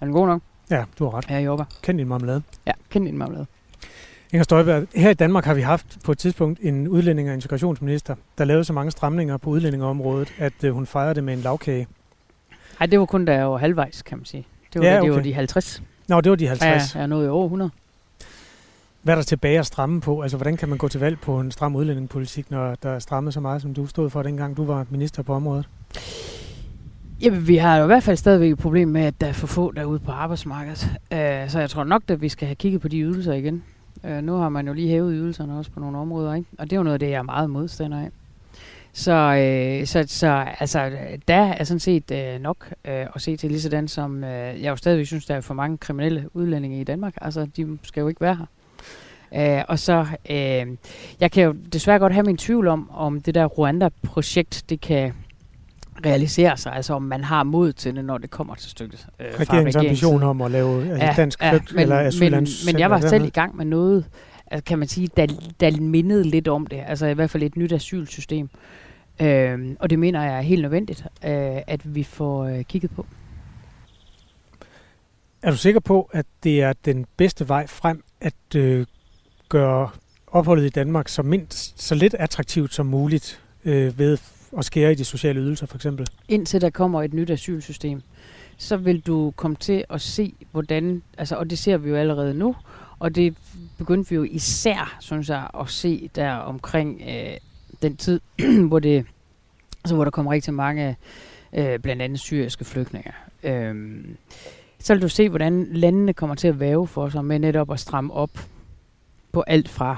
Er 0.00 0.06
den 0.06 0.12
god 0.12 0.26
nok? 0.26 0.42
Ja, 0.70 0.84
du 0.98 1.04
har 1.04 1.14
ret. 1.14 1.30
Ja, 1.30 1.38
jordbær. 1.38 1.64
Kend 1.82 1.98
din 1.98 2.08
marmelade. 2.08 2.42
Ja, 2.66 2.72
kend 2.90 3.06
din 3.06 3.18
marmelade. 3.18 3.46
Inger 4.32 4.44
Støjberg, 4.44 4.86
her 4.94 5.10
i 5.10 5.14
Danmark 5.14 5.44
har 5.44 5.54
vi 5.54 5.60
haft 5.60 5.98
på 6.04 6.12
et 6.12 6.18
tidspunkt 6.18 6.60
en 6.62 6.88
udlænding- 6.88 7.28
og 7.28 7.34
integrationsminister, 7.34 8.14
der 8.38 8.44
lavede 8.44 8.64
så 8.64 8.72
mange 8.72 8.90
stramninger 8.90 9.36
på 9.36 9.50
udlændingeområdet, 9.50 10.34
at 10.38 10.64
øh, 10.64 10.72
hun 10.72 10.86
fejrede 10.86 11.14
det 11.14 11.24
med 11.24 11.34
en 11.34 11.40
lavkage. 11.40 11.86
Nej, 12.80 12.86
det 12.86 12.98
var 12.98 13.06
kun 13.06 13.24
da 13.24 13.34
jeg 13.34 13.50
var 13.50 13.56
halvvejs, 13.56 14.02
kan 14.02 14.18
man 14.18 14.24
sige. 14.24 14.46
Det 14.72 14.80
var, 14.80 14.86
ja, 14.86 14.98
okay. 14.98 15.08
det 15.08 15.16
var 15.16 15.22
de 15.22 15.34
50. 15.34 15.82
Nå, 16.08 16.20
det 16.20 16.30
var 16.30 16.36
de 16.36 16.46
50. 16.46 16.94
Ja, 16.94 16.98
jeg 16.98 17.08
nåede 17.08 17.30
over 17.30 17.44
100. 17.44 17.70
Hvad 19.04 19.14
er 19.14 19.18
der 19.18 19.22
tilbage 19.22 19.58
at 19.58 19.66
stramme 19.66 20.00
på? 20.00 20.20
Altså, 20.20 20.36
hvordan 20.36 20.56
kan 20.56 20.68
man 20.68 20.78
gå 20.78 20.88
til 20.88 21.00
valg 21.00 21.20
på 21.20 21.40
en 21.40 21.50
stram 21.50 21.76
udlændingepolitik, 21.76 22.50
når 22.50 22.74
der 22.74 22.90
er 22.90 22.98
strammet 22.98 23.34
så 23.34 23.40
meget, 23.40 23.62
som 23.62 23.74
du 23.74 23.86
stod 23.86 24.10
for, 24.10 24.22
dengang 24.22 24.56
du 24.56 24.64
var 24.64 24.86
minister 24.90 25.22
på 25.22 25.34
området? 25.34 25.68
Jamen, 27.20 27.48
vi 27.48 27.56
har 27.56 27.76
jo 27.76 27.84
i 27.84 27.86
hvert 27.86 28.02
fald 28.02 28.16
stadigvæk 28.16 28.52
et 28.52 28.58
problem 28.58 28.88
med, 28.88 29.00
at 29.00 29.20
der 29.20 29.26
er 29.26 29.32
for 29.32 29.46
få 29.46 29.72
derude 29.72 29.98
på 29.98 30.12
arbejdsmarkedet. 30.12 30.84
Uh, 30.84 31.50
så 31.50 31.58
jeg 31.60 31.70
tror 31.70 31.84
nok, 31.84 32.02
at 32.08 32.20
vi 32.20 32.28
skal 32.28 32.46
have 32.46 32.54
kigget 32.54 32.80
på 32.80 32.88
de 32.88 33.00
ydelser 33.00 33.32
igen. 33.32 33.62
Uh, 34.04 34.10
nu 34.10 34.36
har 34.36 34.48
man 34.48 34.66
jo 34.66 34.72
lige 34.72 34.88
hævet 34.88 35.12
ydelserne 35.14 35.58
også 35.58 35.70
på 35.70 35.80
nogle 35.80 35.98
områder, 35.98 36.34
ikke? 36.34 36.48
Og 36.58 36.64
det 36.64 36.72
er 36.72 36.76
jo 36.76 36.82
noget 36.82 36.94
af 36.94 37.00
det, 37.00 37.10
jeg 37.10 37.18
er 37.18 37.22
meget 37.22 37.50
modstander 37.50 38.00
af. 38.00 38.10
Så, 38.92 39.12
øh, 39.12 39.86
så, 39.86 40.04
så 40.06 40.46
altså, 40.60 40.92
der 41.28 41.42
er 41.42 41.64
sådan 41.64 41.80
set 41.80 42.10
øh, 42.10 42.40
nok 42.40 42.72
øh, 42.84 43.06
at 43.14 43.22
se 43.22 43.36
til, 43.36 43.50
lige 43.50 43.60
sådan 43.60 43.88
som 43.88 44.24
øh, 44.24 44.62
jeg 44.62 44.70
jo 44.70 44.76
stadigvæk 44.76 45.06
synes, 45.06 45.26
der 45.26 45.34
er 45.34 45.40
for 45.40 45.54
mange 45.54 45.78
kriminelle 45.78 46.28
udlændinge 46.34 46.80
i 46.80 46.84
Danmark. 46.84 47.14
Altså, 47.20 47.46
de 47.56 47.78
skal 47.82 48.00
jo 48.00 48.08
ikke 48.08 48.20
være 48.20 48.34
her. 48.34 48.46
Øh, 49.36 49.62
og 49.68 49.78
så, 49.78 50.06
øh, 50.30 50.66
jeg 51.20 51.30
kan 51.32 51.44
jo 51.44 51.52
desværre 51.72 51.98
godt 51.98 52.12
have 52.12 52.26
min 52.26 52.36
tvivl 52.36 52.68
om, 52.68 52.90
om 52.90 53.20
det 53.20 53.34
der 53.34 53.46
Rwanda-projekt, 53.46 54.64
det 54.68 54.80
kan 54.80 55.12
realisere 56.06 56.56
sig, 56.56 56.72
altså 56.72 56.94
om 56.94 57.02
man 57.02 57.24
har 57.24 57.42
mod 57.42 57.72
til 57.72 57.96
det, 57.96 58.04
når 58.04 58.18
det 58.18 58.30
kommer 58.30 58.54
til 58.54 58.70
stykket. 58.70 59.06
Øh, 59.20 59.26
Regeringens 59.40 59.76
ambition 59.76 60.22
om 60.22 60.42
at 60.42 60.50
lave 60.50 60.96
ja, 60.96 61.14
dansk 61.16 61.42
ja, 61.42 61.52
men, 61.52 61.80
eller. 61.80 62.30
Men, 62.30 62.46
men 62.66 62.78
jeg 62.78 62.90
var 62.90 63.00
selv 63.00 63.24
i 63.24 63.30
gang 63.30 63.56
med 63.56 63.64
noget, 63.64 64.04
altså, 64.50 64.64
kan 64.64 64.78
man 64.78 64.88
sige, 64.88 65.08
der, 65.16 65.26
der 65.60 65.80
mindede 65.80 66.24
lidt 66.24 66.48
om 66.48 66.66
det, 66.66 66.82
altså 66.86 67.06
i 67.06 67.14
hvert 67.14 67.30
fald 67.30 67.42
et 67.42 67.56
nyt 67.56 67.72
asylsystem. 67.72 68.48
Øh, 69.20 69.76
og 69.80 69.90
det 69.90 69.98
mener 69.98 70.22
jeg 70.22 70.36
er 70.36 70.40
helt 70.40 70.62
nødvendigt, 70.62 71.00
øh, 71.24 71.56
at 71.66 71.94
vi 71.94 72.02
får 72.02 72.44
øh, 72.44 72.64
kigget 72.64 72.90
på. 72.90 73.06
Er 75.42 75.50
du 75.50 75.56
sikker 75.56 75.80
på, 75.80 76.10
at 76.12 76.26
det 76.42 76.62
er 76.62 76.72
den 76.84 77.06
bedste 77.16 77.48
vej 77.48 77.66
frem 77.66 78.04
at 78.20 78.56
øh, 78.56 78.86
gøre 79.54 79.88
opholdet 80.26 80.64
i 80.64 80.68
Danmark 80.68 81.08
så 81.08 81.22
mindst 81.22 81.82
så 81.82 81.94
lidt 81.94 82.14
attraktivt 82.14 82.74
som 82.74 82.86
muligt 82.86 83.40
øh, 83.64 83.98
ved 83.98 84.18
at 84.58 84.64
skære 84.64 84.92
i 84.92 84.94
de 84.94 85.04
sociale 85.04 85.40
ydelser 85.40 85.66
for 85.66 85.76
eksempel? 85.76 86.06
Indtil 86.28 86.60
der 86.60 86.70
kommer 86.70 87.02
et 87.02 87.14
nyt 87.14 87.30
asylsystem, 87.30 88.02
så 88.56 88.76
vil 88.76 89.00
du 89.00 89.32
komme 89.36 89.56
til 89.56 89.84
at 89.90 90.00
se, 90.00 90.34
hvordan, 90.52 91.02
altså, 91.18 91.36
og 91.36 91.50
det 91.50 91.58
ser 91.58 91.76
vi 91.76 91.88
jo 91.88 91.96
allerede 91.96 92.34
nu, 92.34 92.56
og 92.98 93.14
det 93.14 93.36
begyndte 93.78 94.10
vi 94.10 94.16
jo 94.16 94.22
især, 94.22 94.96
synes 95.00 95.28
jeg, 95.28 95.48
at 95.60 95.70
se 95.70 96.10
der 96.14 96.32
omkring 96.32 97.02
øh, 97.08 97.36
den 97.82 97.96
tid, 97.96 98.20
hvor 98.68 98.78
det 98.78 99.06
altså, 99.84 99.94
hvor 99.94 100.04
der 100.04 100.10
kommer 100.10 100.32
rigtig 100.32 100.54
mange, 100.54 100.96
øh, 101.52 101.78
blandt 101.78 102.02
andet 102.02 102.20
syriske 102.20 102.64
flygtninge. 102.64 103.12
Øh, 103.42 104.04
så 104.78 104.94
vil 104.94 105.02
du 105.02 105.08
se, 105.08 105.28
hvordan 105.28 105.66
landene 105.70 106.12
kommer 106.12 106.36
til 106.36 106.48
at 106.48 106.60
væve 106.60 106.86
for 106.86 107.08
sig 107.08 107.24
med 107.24 107.38
netop 107.38 107.72
at 107.72 107.80
stramme 107.80 108.12
op 108.12 108.30
på 109.34 109.44
alt 109.46 109.68
fra 109.68 109.96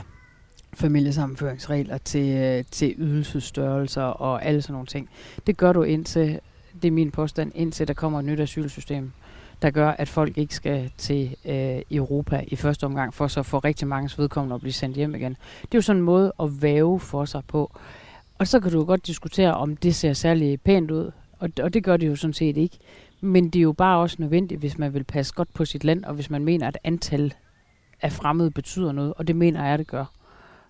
familiesammenføringsregler 0.75 1.99
til, 1.99 2.37
øh, 2.37 2.65
til 2.71 2.95
ydelsesstørrelser 2.99 4.03
og 4.03 4.45
alle 4.45 4.63
sådan 4.63 4.73
nogle 4.73 4.87
ting. 4.87 5.11
Det 5.47 5.57
gør 5.57 5.73
du 5.73 5.83
indtil, 5.83 6.41
det 6.83 6.89
er 6.89 6.93
min 6.93 7.11
påstand, 7.11 7.53
indtil 7.55 7.89
der 7.89 7.95
kommer 7.95 8.19
et 8.19 8.25
nyt 8.25 8.41
asylsystem, 8.41 9.13
der 9.63 9.71
gør, 9.71 9.91
at 9.91 10.09
folk 10.09 10.39
ikke 10.39 10.55
skal 10.55 10.91
til 10.99 11.37
øh, 11.45 11.83
Europa 11.91 12.45
i 12.47 12.57
første 12.57 12.85
omgang, 12.85 13.15
for 13.15 13.27
så 13.27 13.43
få 13.43 13.59
rigtig 13.59 13.89
mange 13.89 14.11
vedkommende 14.19 14.55
at 14.55 14.61
blive 14.61 14.73
sendt 14.73 14.97
hjem 14.97 15.15
igen. 15.15 15.37
Det 15.63 15.75
er 15.75 15.79
jo 15.79 15.83
sådan 15.83 16.01
en 16.01 16.05
måde 16.05 16.33
at 16.41 16.63
væve 16.63 17.01
for 17.01 17.25
sig 17.25 17.43
på. 17.49 17.79
Og 18.39 18.47
så 18.47 18.61
kan 18.61 18.73
du 18.73 18.85
godt 18.85 19.07
diskutere, 19.07 19.55
om 19.55 19.77
det 19.77 19.95
ser 19.95 20.13
særlig 20.13 20.61
pænt 20.61 20.91
ud, 20.91 21.11
og, 21.39 21.51
og 21.63 21.75
det 21.75 21.85
gør 21.85 21.97
det 21.97 22.07
jo 22.07 22.17
sådan 22.17 22.35
set 22.35 22.57
ikke. 22.57 22.79
Men 23.21 23.45
det 23.45 23.59
er 23.59 23.63
jo 23.63 23.73
bare 23.73 23.99
også 23.99 24.17
nødvendigt, 24.19 24.61
hvis 24.61 24.79
man 24.79 24.95
vil 24.95 25.05
passe 25.05 25.35
godt 25.35 25.55
på 25.55 25.65
sit 25.65 25.85
land, 25.85 26.05
og 26.05 26.15
hvis 26.15 26.31
man 26.31 26.45
mener, 26.45 26.69
at 26.69 26.79
antal 26.85 27.35
af 28.03 28.13
fremmede 28.13 28.51
betyder 28.51 28.93
noget, 28.93 29.15
og 29.17 29.27
det 29.27 29.37
mener 29.37 29.67
jeg, 29.67 29.79
det 29.79 29.87
gør. 29.87 30.05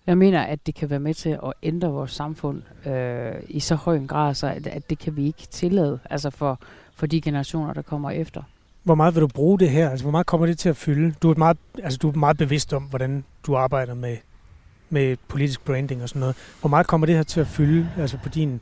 Jeg 0.07 0.19
mener, 0.19 0.43
at 0.43 0.67
det 0.67 0.75
kan 0.75 0.91
være 0.91 1.01
med 1.01 1.15
til 1.15 1.31
at 1.31 1.53
ændre 1.63 1.89
vores 1.89 2.11
samfund 2.13 2.63
øh, 2.87 3.35
i 3.49 3.61
så 3.61 3.75
høj 3.75 3.97
en 3.97 4.07
grad, 4.07 4.35
så 4.35 4.47
at, 4.47 4.67
at 4.67 4.91
det 4.91 4.99
kan 4.99 5.17
vi 5.17 5.27
ikke 5.27 5.47
tillade 5.51 5.99
altså 6.11 6.31
for, 6.31 6.61
for 6.95 7.07
de 7.07 7.21
generationer, 7.21 7.73
der 7.73 7.83
kommer 7.83 8.11
efter. 8.11 8.43
Hvor 8.83 8.95
meget 8.95 9.15
vil 9.15 9.21
du 9.21 9.27
bruge 9.27 9.59
det 9.59 9.71
her? 9.71 9.91
Altså, 9.91 10.05
hvor 10.05 10.11
meget 10.11 10.27
kommer 10.27 10.47
det 10.47 10.59
til 10.59 10.69
at 10.69 10.77
fylde? 10.77 11.15
Du 11.23 11.31
er, 11.31 11.35
meget, 11.35 11.57
altså, 11.83 11.99
du 11.99 12.09
er 12.09 12.13
meget 12.13 12.37
bevidst 12.37 12.73
om, 12.73 12.83
hvordan 12.83 13.25
du 13.47 13.57
arbejder 13.57 13.95
med, 13.95 14.17
med 14.91 15.17
politisk 15.29 15.65
branding 15.65 16.03
og 16.03 16.09
sådan 16.09 16.21
noget. 16.21 16.37
Hvor 16.61 16.69
meget 16.69 16.87
kommer 16.87 17.07
det 17.07 17.17
her 17.17 17.23
til 17.23 17.41
at 17.41 17.47
fylde 17.47 17.89
altså 17.99 18.19
på 18.23 18.29
din 18.29 18.61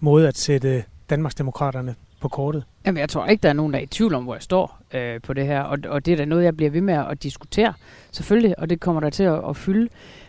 måde 0.00 0.28
at 0.28 0.38
sætte 0.38 0.84
Danmarksdemokraterne 1.10 1.94
på 2.24 2.28
kortet? 2.28 2.64
Jamen, 2.86 3.00
jeg 3.00 3.08
tror 3.08 3.26
ikke, 3.26 3.42
der 3.42 3.48
er 3.48 3.52
nogen, 3.52 3.72
der 3.72 3.78
er 3.78 3.82
i 3.82 3.86
tvivl 3.86 4.14
om, 4.14 4.24
hvor 4.24 4.34
jeg 4.34 4.42
står 4.42 4.78
øh, 4.94 5.20
på 5.20 5.32
det 5.32 5.46
her. 5.46 5.60
Og, 5.60 5.78
og 5.88 6.06
det 6.06 6.12
er 6.12 6.16
da 6.16 6.24
noget, 6.24 6.44
jeg 6.44 6.56
bliver 6.56 6.70
ved 6.70 6.80
med 6.80 6.94
at 6.94 7.22
diskutere, 7.22 7.72
selvfølgelig, 8.12 8.58
og 8.58 8.70
det 8.70 8.80
kommer 8.80 9.00
der 9.00 9.10
til 9.10 9.22
at, 9.22 9.40
at 9.48 9.56
fylde. 9.56 9.88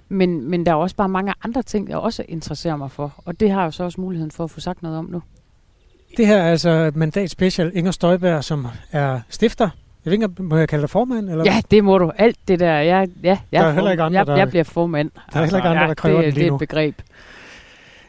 Men, 0.09 0.49
men 0.49 0.65
der 0.65 0.71
er 0.71 0.75
også 0.75 0.95
bare 0.95 1.09
mange 1.09 1.33
andre 1.43 1.63
ting, 1.63 1.89
jeg 1.89 1.97
også 1.97 2.25
interesserer 2.27 2.75
mig 2.75 2.91
for. 2.91 3.13
Og 3.25 3.39
det 3.39 3.51
har 3.51 3.63
jeg 3.63 3.73
så 3.73 3.83
også 3.83 4.01
muligheden 4.01 4.31
for 4.31 4.43
at 4.43 4.51
få 4.51 4.59
sagt 4.59 4.83
noget 4.83 4.97
om 4.97 5.05
nu. 5.05 5.21
Det 6.17 6.27
her 6.27 6.37
er 6.37 6.51
altså 6.51 6.91
mandat 6.95 7.29
special 7.29 7.71
Inger 7.73 7.91
Støjberg, 7.91 8.43
som 8.43 8.67
er 8.91 9.19
stifter. 9.29 9.69
Jeg 10.05 10.11
ved 10.11 10.13
ikke, 10.13 10.43
må 10.43 10.57
jeg 10.57 10.69
kalde 10.69 10.81
dig 10.81 10.89
formand? 10.89 11.29
Eller? 11.29 11.43
Ja, 11.45 11.61
det 11.71 11.83
må 11.83 11.97
du. 11.97 12.11
Alt 12.17 12.37
det 12.47 12.59
der. 12.59 12.73
Jeg, 12.73 13.07
ja, 13.23 13.37
jeg, 13.51 13.61
der 13.61 13.67
er 13.67 13.73
heller 13.73 13.91
ikke 13.91 14.03
andre, 14.03 14.31
jeg, 14.31 14.37
jeg 14.37 14.49
bliver 14.49 14.63
formand. 14.63 15.11
Der 15.33 15.39
er 15.39 15.43
heller 15.43 15.57
ikke 15.57 15.69
andre, 15.69 15.81
ja, 15.81 15.87
der 15.87 15.93
kræver 15.93 16.21
det, 16.21 16.25
den 16.25 16.33
lige 16.33 16.43
Det 16.43 16.49
er 16.51 16.55
et 16.55 16.59
begreb. 16.59 17.01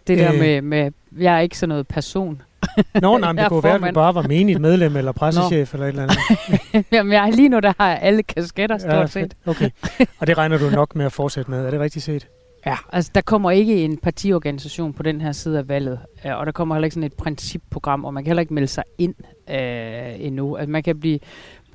Det 0.06 0.18
der 0.18 0.32
øh. 0.32 0.38
med, 0.38 0.62
med, 0.62 0.90
jeg 1.18 1.34
er 1.34 1.40
ikke 1.40 1.58
sådan 1.58 1.68
noget 1.68 1.88
person. 1.88 2.42
Nå, 3.02 3.18
nej, 3.18 3.32
men 3.32 3.38
det 3.38 3.48
kunne 3.48 3.62
være, 3.62 3.74
at 3.74 3.80
du 3.80 3.92
bare 3.92 4.14
var 4.14 4.22
menigt 4.22 4.60
medlem 4.60 4.96
eller 4.96 5.12
pressechef 5.12 5.74
eller 5.74 5.86
et 5.86 5.88
eller 5.88 6.02
andet. 6.02 6.84
Jamen, 6.92 7.12
jeg, 7.12 7.32
lige 7.32 7.48
nu 7.48 7.58
der 7.58 7.72
har 7.78 7.88
jeg 7.88 7.98
alle 8.02 8.22
kasketter 8.22 8.78
stort 8.78 8.92
ja, 8.92 9.06
set. 9.06 9.34
Okay, 9.46 9.70
og 10.18 10.26
det 10.26 10.38
regner 10.38 10.58
du 10.58 10.70
nok 10.70 10.96
med 10.96 11.04
at 11.06 11.12
fortsætte 11.12 11.50
med. 11.50 11.66
Er 11.66 11.70
det 11.70 11.80
rigtigt 11.80 12.04
set? 12.04 12.28
Ja, 12.66 12.76
altså 12.92 13.10
der 13.14 13.20
kommer 13.20 13.50
ikke 13.50 13.84
en 13.84 13.96
partiorganisation 13.98 14.92
på 14.92 15.02
den 15.02 15.20
her 15.20 15.32
side 15.32 15.58
af 15.58 15.68
valget, 15.68 15.98
øh, 16.26 16.38
og 16.38 16.46
der 16.46 16.52
kommer 16.52 16.74
heller 16.74 16.86
ikke 16.86 16.94
sådan 16.94 17.06
et 17.06 17.14
principprogram, 17.14 18.04
og 18.04 18.14
man 18.14 18.24
kan 18.24 18.28
heller 18.28 18.40
ikke 18.40 18.54
melde 18.54 18.68
sig 18.68 18.84
ind 18.98 19.14
øh, 19.50 20.26
endnu. 20.26 20.56
Altså 20.56 20.70
man 20.70 20.82
kan 20.82 21.00
blive, 21.00 21.18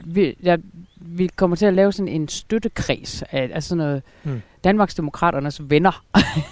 vi, 0.05 0.35
ja, 0.43 0.57
vi 0.95 1.29
kommer 1.35 1.55
til 1.55 1.65
at 1.65 1.73
lave 1.73 1.91
sådan 1.91 2.07
en 2.07 2.27
støttekreds 2.27 3.23
af 3.31 3.49
altså 3.53 3.75
noget 3.75 4.01
hmm. 4.23 4.41
Danmarksdemokraternes 4.63 5.61
venner. 5.69 6.03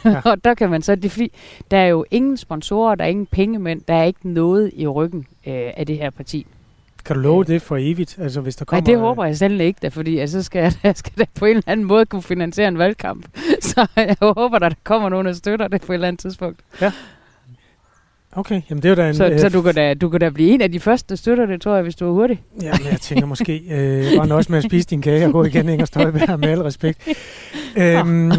Ja. 0.06 0.22
og 0.32 0.44
der 0.44 0.54
kan 0.54 0.70
man 0.70 0.82
så, 0.82 0.96
det 0.96 1.06
er 1.06 1.10
fordi, 1.10 1.32
der 1.72 1.78
er 1.78 1.88
jo 1.88 2.06
ingen 2.12 2.38
sponsorer, 2.38 2.96
der 2.96 3.04
er 3.04 3.10
ingen 3.10 3.26
pengemænd, 3.26 3.82
der 3.88 3.94
er 3.94 4.04
ikke 4.04 4.30
noget 4.30 4.72
i 4.76 4.88
ryggen 4.88 5.28
øh, 5.48 5.72
af 5.78 5.86
det 5.88 5.98
her 5.98 6.10
parti. 6.10 6.48
Kan 7.06 7.16
du 7.16 7.22
love 7.22 7.44
det 7.44 7.62
for 7.62 7.78
evigt? 7.80 8.20
Altså, 8.20 8.42
hvis 8.42 8.56
der 8.56 8.66
kommer, 8.66 8.82
Nej, 8.82 8.86
det 8.86 9.00
håber 9.00 9.26
jeg 9.26 9.38
selv 9.38 9.62
ikke, 9.62 9.80
da, 9.82 9.88
fordi 9.88 10.18
altså, 10.18 10.40
så 10.40 10.44
skal 10.44 10.74
jeg, 10.84 10.96
skal 10.98 11.14
det 11.18 11.30
på 11.36 11.46
en 11.46 11.52
eller 11.52 11.64
anden 11.68 11.86
måde 11.86 12.06
kunne 12.06 12.22
finansiere 12.22 12.68
en 12.68 12.78
valgkamp. 12.78 13.26
Så 13.62 13.88
jeg 13.96 14.18
håber, 14.22 14.56
at 14.56 14.62
der 14.62 14.70
kommer 14.84 15.10
nogen, 15.10 15.26
der 15.26 15.34
støtter 15.34 15.68
det 15.68 15.82
på 15.82 15.92
et 15.92 15.94
eller 15.94 16.08
andet 16.08 16.20
tidspunkt. 16.20 16.60
Ja. 16.82 16.92
Okay, 18.32 18.62
jamen 18.70 18.84
det 18.84 18.86
er 18.86 18.90
jo 18.90 18.96
da 18.96 19.08
en... 19.08 19.16
Så, 19.16 19.30
øh, 19.30 19.40
så 19.40 19.50
du, 19.50 19.62
kan 19.62 19.76
da, 19.76 19.94
du 19.94 20.10
kan 20.10 20.20
da 20.20 20.30
blive 20.30 20.50
en 20.50 20.62
af 20.62 20.72
de 20.72 20.80
første, 20.80 21.10
der 21.10 21.16
støtter 21.16 21.46
det, 21.46 21.62
tror 21.62 21.74
jeg, 21.74 21.84
hvis 21.84 21.96
du 21.96 22.08
er 22.08 22.12
hurtig. 22.12 22.44
Ja, 22.62 22.72
men 22.78 22.92
jeg 22.92 23.02
tænker 23.02 23.26
måske, 23.26 23.62
øh, 23.70 24.18
bare 24.18 24.36
også 24.36 24.52
med 24.52 24.58
at 24.58 24.64
spise 24.64 24.88
din 24.88 25.02
kage 25.02 25.26
og 25.26 25.32
gå 25.32 25.44
igen, 25.44 25.70
Inger 25.70 25.86
Støjberg, 25.86 26.40
med 26.40 26.50
al 26.50 26.62
respekt. 26.62 27.08
øhm, 27.78 28.32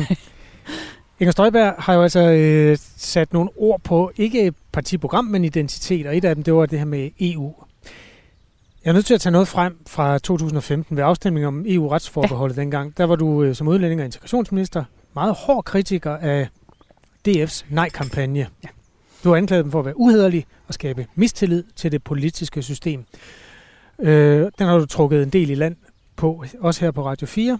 Inger 1.21 1.33
Støjberg 1.33 1.75
har 1.79 1.95
jo 1.95 2.03
altså 2.03 2.21
øh, 2.21 2.79
sat 2.97 3.33
nogle 3.33 3.51
ord 3.57 3.81
på, 3.81 4.13
ikke 4.17 4.53
partiprogram, 4.73 5.25
men 5.25 5.45
identitet, 5.45 6.07
og 6.07 6.17
et 6.17 6.25
af 6.25 6.35
dem, 6.35 6.45
det 6.45 6.55
var 6.55 6.67
det 6.67 6.79
her 6.79 6.87
med 6.87 7.11
EU. 7.21 7.55
Jeg 8.85 8.91
er 8.91 8.95
nødt 8.95 9.07
til 9.07 9.15
at 9.15 9.21
tage 9.21 9.33
noget 9.33 9.49
frem 9.49 9.77
fra 9.87 10.19
2015 10.19 10.97
ved 10.97 11.05
afstemningen 11.05 11.49
om 11.49 11.65
EU-retsforbeholdet 11.69 12.57
ja. 12.57 12.61
dengang. 12.61 12.99
Der 12.99 13.05
var 13.05 13.17
du 13.17 13.43
øh, 13.43 13.55
som 13.55 13.69
udlænding 13.69 14.01
og 14.01 14.05
integrationsminister 14.05 14.85
meget 15.15 15.35
hård 15.35 15.65
kritiker 15.65 16.17
af 16.17 16.49
DF's 17.29 17.65
nej-kampagne. 17.69 18.47
Ja. 18.65 18.69
Du 19.25 19.29
har 19.29 19.37
anklaget 19.37 19.65
dem 19.65 19.73
for 19.73 19.79
at 19.79 19.85
være 19.85 20.01
uhederlige 20.01 20.47
og 20.69 20.75
skabe 20.75 21.07
mistillid 21.15 21.65
til 21.77 21.93
det 21.93 22.05
politiske 22.05 22.63
system. 22.63 23.05
Øh, 23.99 24.51
den 24.59 24.67
har 24.67 24.79
du 24.79 24.87
trukket 24.87 25.23
en 25.23 25.31
del 25.31 25.51
i 25.51 25.55
land 25.55 25.77
på, 26.17 26.45
også 26.61 26.81
her 26.81 26.91
på 26.91 27.07
Radio 27.07 27.27
4. 27.27 27.59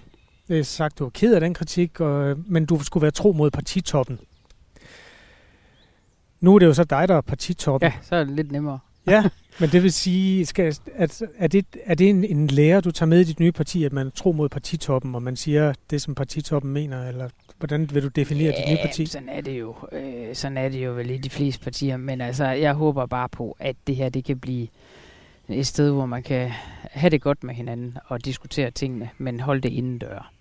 Det 0.49 0.59
er 0.59 0.63
sagt, 0.63 0.99
du 0.99 1.07
er 1.07 1.11
ked 1.11 1.35
af 1.35 1.41
den 1.41 1.55
kritik, 1.55 2.01
og, 2.01 2.37
men 2.47 2.67
du 2.67 2.83
skulle 2.83 3.03
være 3.03 3.11
tro 3.11 3.33
mod 3.33 3.51
partitoppen. 3.51 4.19
Nu 6.41 6.55
er 6.55 6.59
det 6.59 6.67
jo 6.67 6.75
så 6.75 6.85
dig, 6.85 7.09
der 7.09 7.17
er 7.17 7.21
partitoppen. 7.21 7.87
Ja, 7.87 7.93
så 8.03 8.17
er 8.17 8.25
det 8.25 8.35
lidt 8.35 8.53
nemmere. 8.53 8.79
ja, 9.07 9.25
men 9.61 9.71
det 9.71 9.83
vil 9.83 9.93
sige, 9.93 10.47
skal, 10.47 10.77
at, 10.95 11.23
er 11.39 11.47
det, 11.47 11.67
er 11.85 11.95
det 11.95 12.09
en, 12.09 12.25
en 12.25 12.47
lære, 12.47 12.81
du 12.81 12.91
tager 12.91 13.09
med 13.09 13.21
i 13.21 13.25
dit 13.25 13.41
nye 13.41 13.53
parti, 13.53 13.85
at 13.85 13.93
man 13.93 14.07
er 14.07 14.11
tro 14.11 14.33
mod 14.33 14.49
partitoppen, 14.49 15.15
og 15.15 15.23
man 15.23 15.37
siger 15.37 15.73
det, 15.91 16.03
som 16.03 16.15
partitoppen 16.15 16.73
mener, 16.73 17.09
eller 17.09 17.29
hvordan 17.61 17.95
vil 17.95 18.03
du 18.03 18.09
definere 18.09 18.53
ja, 18.57 18.61
dit 18.61 18.71
nye 18.71 18.79
parti? 18.83 19.07
sådan 19.07 19.29
er 19.29 19.41
det 19.41 19.61
jo. 19.61 19.75
Øh, 19.93 20.35
sådan 20.35 20.59
er 20.59 20.69
det 20.69 20.85
jo 20.85 20.93
vel 20.93 21.11
i 21.11 21.17
de 21.17 21.31
fleste 21.31 21.65
partier, 21.65 21.97
men 21.97 22.21
altså, 22.21 22.45
jeg 22.45 22.75
håber 22.75 23.07
bare 23.07 23.29
på, 23.29 23.57
at 23.61 23.77
det 23.87 23.97
her, 23.97 24.09
det 24.09 24.25
kan 24.25 24.39
blive 24.39 24.69
et 25.49 25.67
sted, 25.67 25.91
hvor 25.91 26.07
man 26.07 26.23
kan 26.23 26.51
have 26.83 27.11
det 27.11 27.23
godt 27.23 27.45
med 27.45 27.55
hinanden 27.55 27.99
og 28.07 28.25
diskutere 28.25 28.71
tingene, 28.71 29.11
men 29.19 29.41
holde 29.41 29.61
det 29.61 29.73
inden 29.73 29.99
dør. 29.99 30.33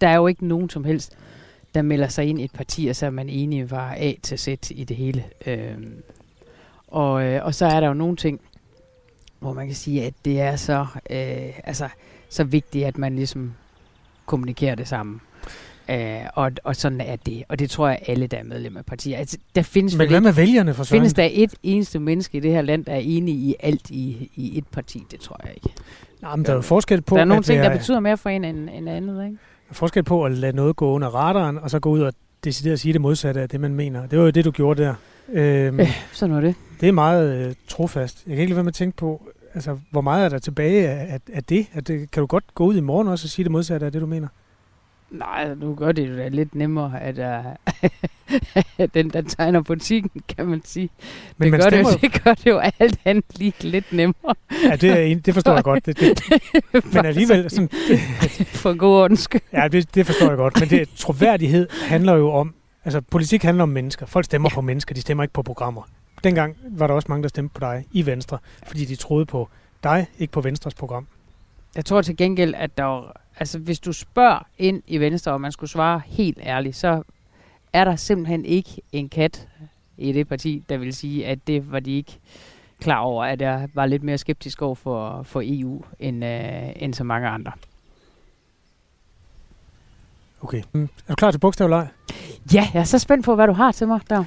Der 0.00 0.08
er 0.08 0.16
jo 0.16 0.26
ikke 0.26 0.46
nogen 0.46 0.70
som 0.70 0.84
helst, 0.84 1.16
der 1.74 1.82
melder 1.82 2.08
sig 2.08 2.24
ind 2.24 2.40
i 2.40 2.44
et 2.44 2.52
parti, 2.52 2.86
og 2.86 2.96
så 2.96 3.06
er 3.06 3.10
man 3.10 3.28
enige 3.28 3.70
var 3.70 3.94
A 3.98 4.12
til 4.22 4.38
Z 4.38 4.48
i 4.70 4.84
det 4.84 4.96
hele. 4.96 5.24
Øhm, 5.46 6.02
og, 6.86 7.24
øh, 7.24 7.44
og 7.44 7.54
så 7.54 7.66
er 7.66 7.80
der 7.80 7.86
jo 7.86 7.94
nogle 7.94 8.16
ting, 8.16 8.40
hvor 9.38 9.52
man 9.52 9.66
kan 9.66 9.76
sige, 9.76 10.04
at 10.04 10.14
det 10.24 10.40
er 10.40 10.56
så, 10.56 10.86
øh, 11.10 11.60
altså, 11.64 11.88
så 12.28 12.44
vigtigt, 12.44 12.86
at 12.86 12.98
man 12.98 13.16
ligesom 13.16 13.54
kommunikerer 14.26 14.74
det 14.74 14.88
sammen. 14.88 15.20
Øh, 15.90 16.20
og, 16.34 16.52
og 16.64 16.76
sådan 16.76 17.00
er 17.00 17.16
det. 17.16 17.42
Og 17.48 17.58
det 17.58 17.70
tror 17.70 17.88
jeg, 17.88 17.98
alle, 18.06 18.26
der 18.26 18.36
er 18.36 18.44
medlem 18.44 18.76
af 18.76 18.84
partier. 18.84 19.18
Altså, 19.18 19.38
der 19.54 19.62
findes 19.62 19.96
Men 19.96 20.08
hvad 20.08 20.20
med 20.20 20.32
vælgerne 20.32 20.74
for 20.74 20.84
Findes 20.84 21.14
der 21.14 21.28
et 21.32 21.54
eneste 21.62 21.98
menneske 21.98 22.38
i 22.38 22.40
det 22.40 22.50
her 22.50 22.62
land, 22.62 22.84
der 22.84 22.92
er 22.92 23.00
enige 23.02 23.36
i 23.36 23.54
alt 23.60 23.90
i, 23.90 24.30
i 24.36 24.58
et 24.58 24.66
parti? 24.66 25.04
Det 25.10 25.20
tror 25.20 25.40
jeg 25.44 25.52
ikke. 25.54 25.68
Nej, 26.22 26.36
men 26.36 26.44
der 26.44 26.50
er 26.50 26.56
jo 26.56 26.62
forskel 26.62 27.02
på... 27.02 27.14
Der 27.14 27.20
er 27.20 27.24
nogle 27.24 27.42
ting, 27.42 27.62
der 27.62 27.76
betyder 27.76 28.00
mere 28.00 28.16
for 28.16 28.30
en 28.30 28.44
end, 28.44 28.68
end 28.74 28.88
andet, 28.88 29.24
ikke? 29.24 29.36
Der 29.36 29.70
er 29.70 29.74
forskel 29.74 30.02
på 30.02 30.24
at 30.24 30.32
lade 30.32 30.56
noget 30.56 30.76
gå 30.76 30.92
under 30.92 31.08
radaren, 31.08 31.58
og 31.58 31.70
så 31.70 31.78
gå 31.78 31.90
ud 31.90 32.00
og 32.00 32.12
decidere 32.44 32.72
at 32.72 32.80
sige 32.80 32.92
det 32.92 33.00
modsatte 33.00 33.40
af 33.40 33.48
det, 33.48 33.60
man 33.60 33.74
mener. 33.74 34.06
Det 34.06 34.18
var 34.18 34.24
jo 34.24 34.30
det, 34.30 34.44
du 34.44 34.50
gjorde 34.50 34.82
der. 34.82 34.94
Øhm, 35.32 35.80
øh, 35.80 35.88
sådan 36.12 36.34
var 36.34 36.40
det. 36.40 36.54
Det 36.80 36.88
er 36.88 36.92
meget 36.92 37.46
øh, 37.46 37.54
trofast. 37.68 38.22
Jeg 38.26 38.36
kan 38.36 38.40
ikke 38.40 38.50
lade 38.50 38.56
være 38.56 38.64
med 38.64 38.70
at 38.70 38.74
tænke 38.74 38.96
på, 38.96 39.22
altså, 39.54 39.78
hvor 39.90 40.00
meget 40.00 40.24
er 40.24 40.28
der 40.28 40.38
tilbage 40.38 40.88
af, 40.88 41.14
af, 41.14 41.20
af 41.32 41.44
det? 41.44 41.66
At 41.72 41.88
det? 41.88 42.10
Kan 42.10 42.20
du 42.20 42.26
godt 42.26 42.44
gå 42.54 42.64
ud 42.64 42.76
i 42.76 42.80
morgen 42.80 43.08
også 43.08 43.26
og 43.26 43.30
sige 43.30 43.44
det 43.44 43.52
modsatte 43.52 43.86
af 43.86 43.92
det, 43.92 44.00
du 44.00 44.06
mener? 44.06 44.28
Nej, 45.12 45.54
nu 45.54 45.74
gør 45.74 45.92
det 45.92 46.08
jo 46.08 46.16
da 46.16 46.28
lidt 46.28 46.54
nemmere, 46.54 47.00
at 47.00 47.18
uh, 48.78 48.84
den, 48.94 49.10
der 49.10 49.22
tegner 49.22 49.60
butikken, 49.62 50.22
kan 50.28 50.46
man 50.46 50.62
sige. 50.64 50.90
Men 51.36 51.44
det, 51.44 51.50
man 51.50 51.60
gør 51.60 51.70
det, 51.70 51.78
jo, 51.78 51.98
det 52.00 52.22
gør 52.24 52.34
det 52.34 52.46
jo 52.46 52.58
alt 52.58 53.00
andet 53.04 53.24
lige 53.34 53.54
lidt 53.60 53.92
nemmere. 53.92 54.34
Ja, 54.64 54.76
det, 54.76 55.12
er, 55.12 55.20
det 55.20 55.34
forstår 55.34 55.54
jeg 55.54 55.64
godt. 55.64 55.86
Det, 55.86 56.00
det, 56.00 56.22
men 56.94 57.06
alligevel... 57.06 57.50
Sådan, 57.50 57.68
det, 57.88 58.00
For 58.62 58.76
god 58.76 58.96
ordens 58.96 59.28
Ja, 59.52 59.68
det, 59.68 59.94
det 59.94 60.06
forstår 60.06 60.28
jeg 60.28 60.36
godt. 60.36 60.60
Men 60.60 60.70
det, 60.70 60.88
troværdighed 60.96 61.68
handler 61.82 62.14
jo 62.14 62.30
om... 62.30 62.54
Altså, 62.84 63.00
politik 63.00 63.42
handler 63.42 63.62
om 63.62 63.68
mennesker. 63.68 64.06
Folk 64.06 64.24
stemmer 64.24 64.48
ja. 64.52 64.54
på 64.54 64.60
mennesker, 64.60 64.94
de 64.94 65.00
stemmer 65.00 65.24
ikke 65.24 65.32
på 65.32 65.42
programmer. 65.42 65.82
Dengang 66.24 66.56
var 66.70 66.86
der 66.86 66.94
også 66.94 67.06
mange, 67.08 67.22
der 67.22 67.28
stemte 67.28 67.54
på 67.54 67.60
dig 67.60 67.84
i 67.92 68.06
Venstre, 68.06 68.38
fordi 68.66 68.84
de 68.84 68.96
troede 68.96 69.26
på 69.26 69.48
dig, 69.84 70.06
ikke 70.18 70.32
på 70.32 70.40
Venstres 70.40 70.74
program. 70.74 71.06
Jeg 71.76 71.84
tror 71.84 72.02
til 72.02 72.16
gengæld, 72.16 72.54
at 72.54 72.78
der 72.78 72.84
var, 72.84 73.20
altså 73.38 73.58
hvis 73.58 73.80
du 73.80 73.92
spørger 73.92 74.46
ind 74.58 74.82
i 74.86 74.98
Venstre, 74.98 75.32
og 75.32 75.40
man 75.40 75.52
skulle 75.52 75.70
svare 75.70 76.02
helt 76.06 76.38
ærligt, 76.42 76.76
så 76.76 77.02
er 77.72 77.84
der 77.84 77.96
simpelthen 77.96 78.44
ikke 78.44 78.82
en 78.92 79.08
kat 79.08 79.48
i 79.96 80.12
det 80.12 80.28
parti, 80.28 80.64
der 80.68 80.76
vil 80.76 80.94
sige, 80.94 81.26
at 81.26 81.46
det 81.46 81.72
var 81.72 81.80
de 81.80 81.96
ikke 81.96 82.18
klar 82.80 82.98
over, 82.98 83.24
at 83.24 83.40
jeg 83.40 83.68
var 83.74 83.86
lidt 83.86 84.02
mere 84.02 84.18
skeptisk 84.18 84.62
over 84.62 84.74
for, 84.74 85.22
for 85.22 85.42
EU, 85.44 85.84
end, 85.98 86.24
øh, 86.24 86.72
end 86.76 86.94
så 86.94 87.04
mange 87.04 87.28
andre. 87.28 87.52
Okay. 90.40 90.62
Mm. 90.72 90.82
Er 90.82 90.88
du 91.08 91.14
klar 91.14 91.30
til 91.30 91.38
bogstavleg? 91.38 91.88
Ja, 92.54 92.68
jeg 92.74 92.80
er 92.80 92.84
så 92.84 92.98
spændt 92.98 93.24
på, 93.24 93.34
hvad 93.34 93.46
du 93.46 93.52
har 93.52 93.72
til 93.72 93.88
mig 93.88 94.00
der. 94.10 94.24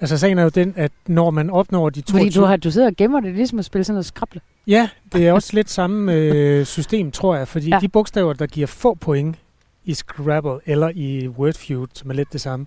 Altså 0.00 0.18
sagen 0.18 0.38
er 0.38 0.42
jo 0.42 0.48
den, 0.48 0.74
at 0.76 0.92
når 1.06 1.30
man 1.30 1.50
opnår 1.50 1.90
de 1.90 2.00
to... 2.00 2.10
Fordi 2.10 2.30
du, 2.30 2.44
har, 2.44 2.56
du 2.56 2.70
sidder 2.70 2.86
og 2.86 2.96
gemmer 2.96 3.20
det, 3.20 3.34
ligesom 3.34 3.58
at 3.58 3.64
spille 3.64 3.84
sådan 3.84 3.94
noget 3.94 4.06
skrable. 4.06 4.40
Ja, 4.66 4.88
det 5.12 5.28
er 5.28 5.32
også 5.32 5.50
lidt 5.52 5.70
samme 5.70 6.12
øh, 6.14 6.66
system, 6.66 7.10
tror 7.10 7.36
jeg, 7.36 7.48
fordi 7.48 7.68
ja. 7.68 7.78
de 7.80 7.88
bogstaver, 7.88 8.32
der 8.32 8.46
giver 8.46 8.66
få 8.66 8.94
point 8.94 9.36
i 9.84 9.94
Scrabble 9.94 10.58
eller 10.66 10.90
i 10.94 11.28
Wordfeud, 11.28 11.86
som 11.94 12.10
er 12.10 12.14
lidt 12.14 12.32
det 12.32 12.40
samme, 12.40 12.66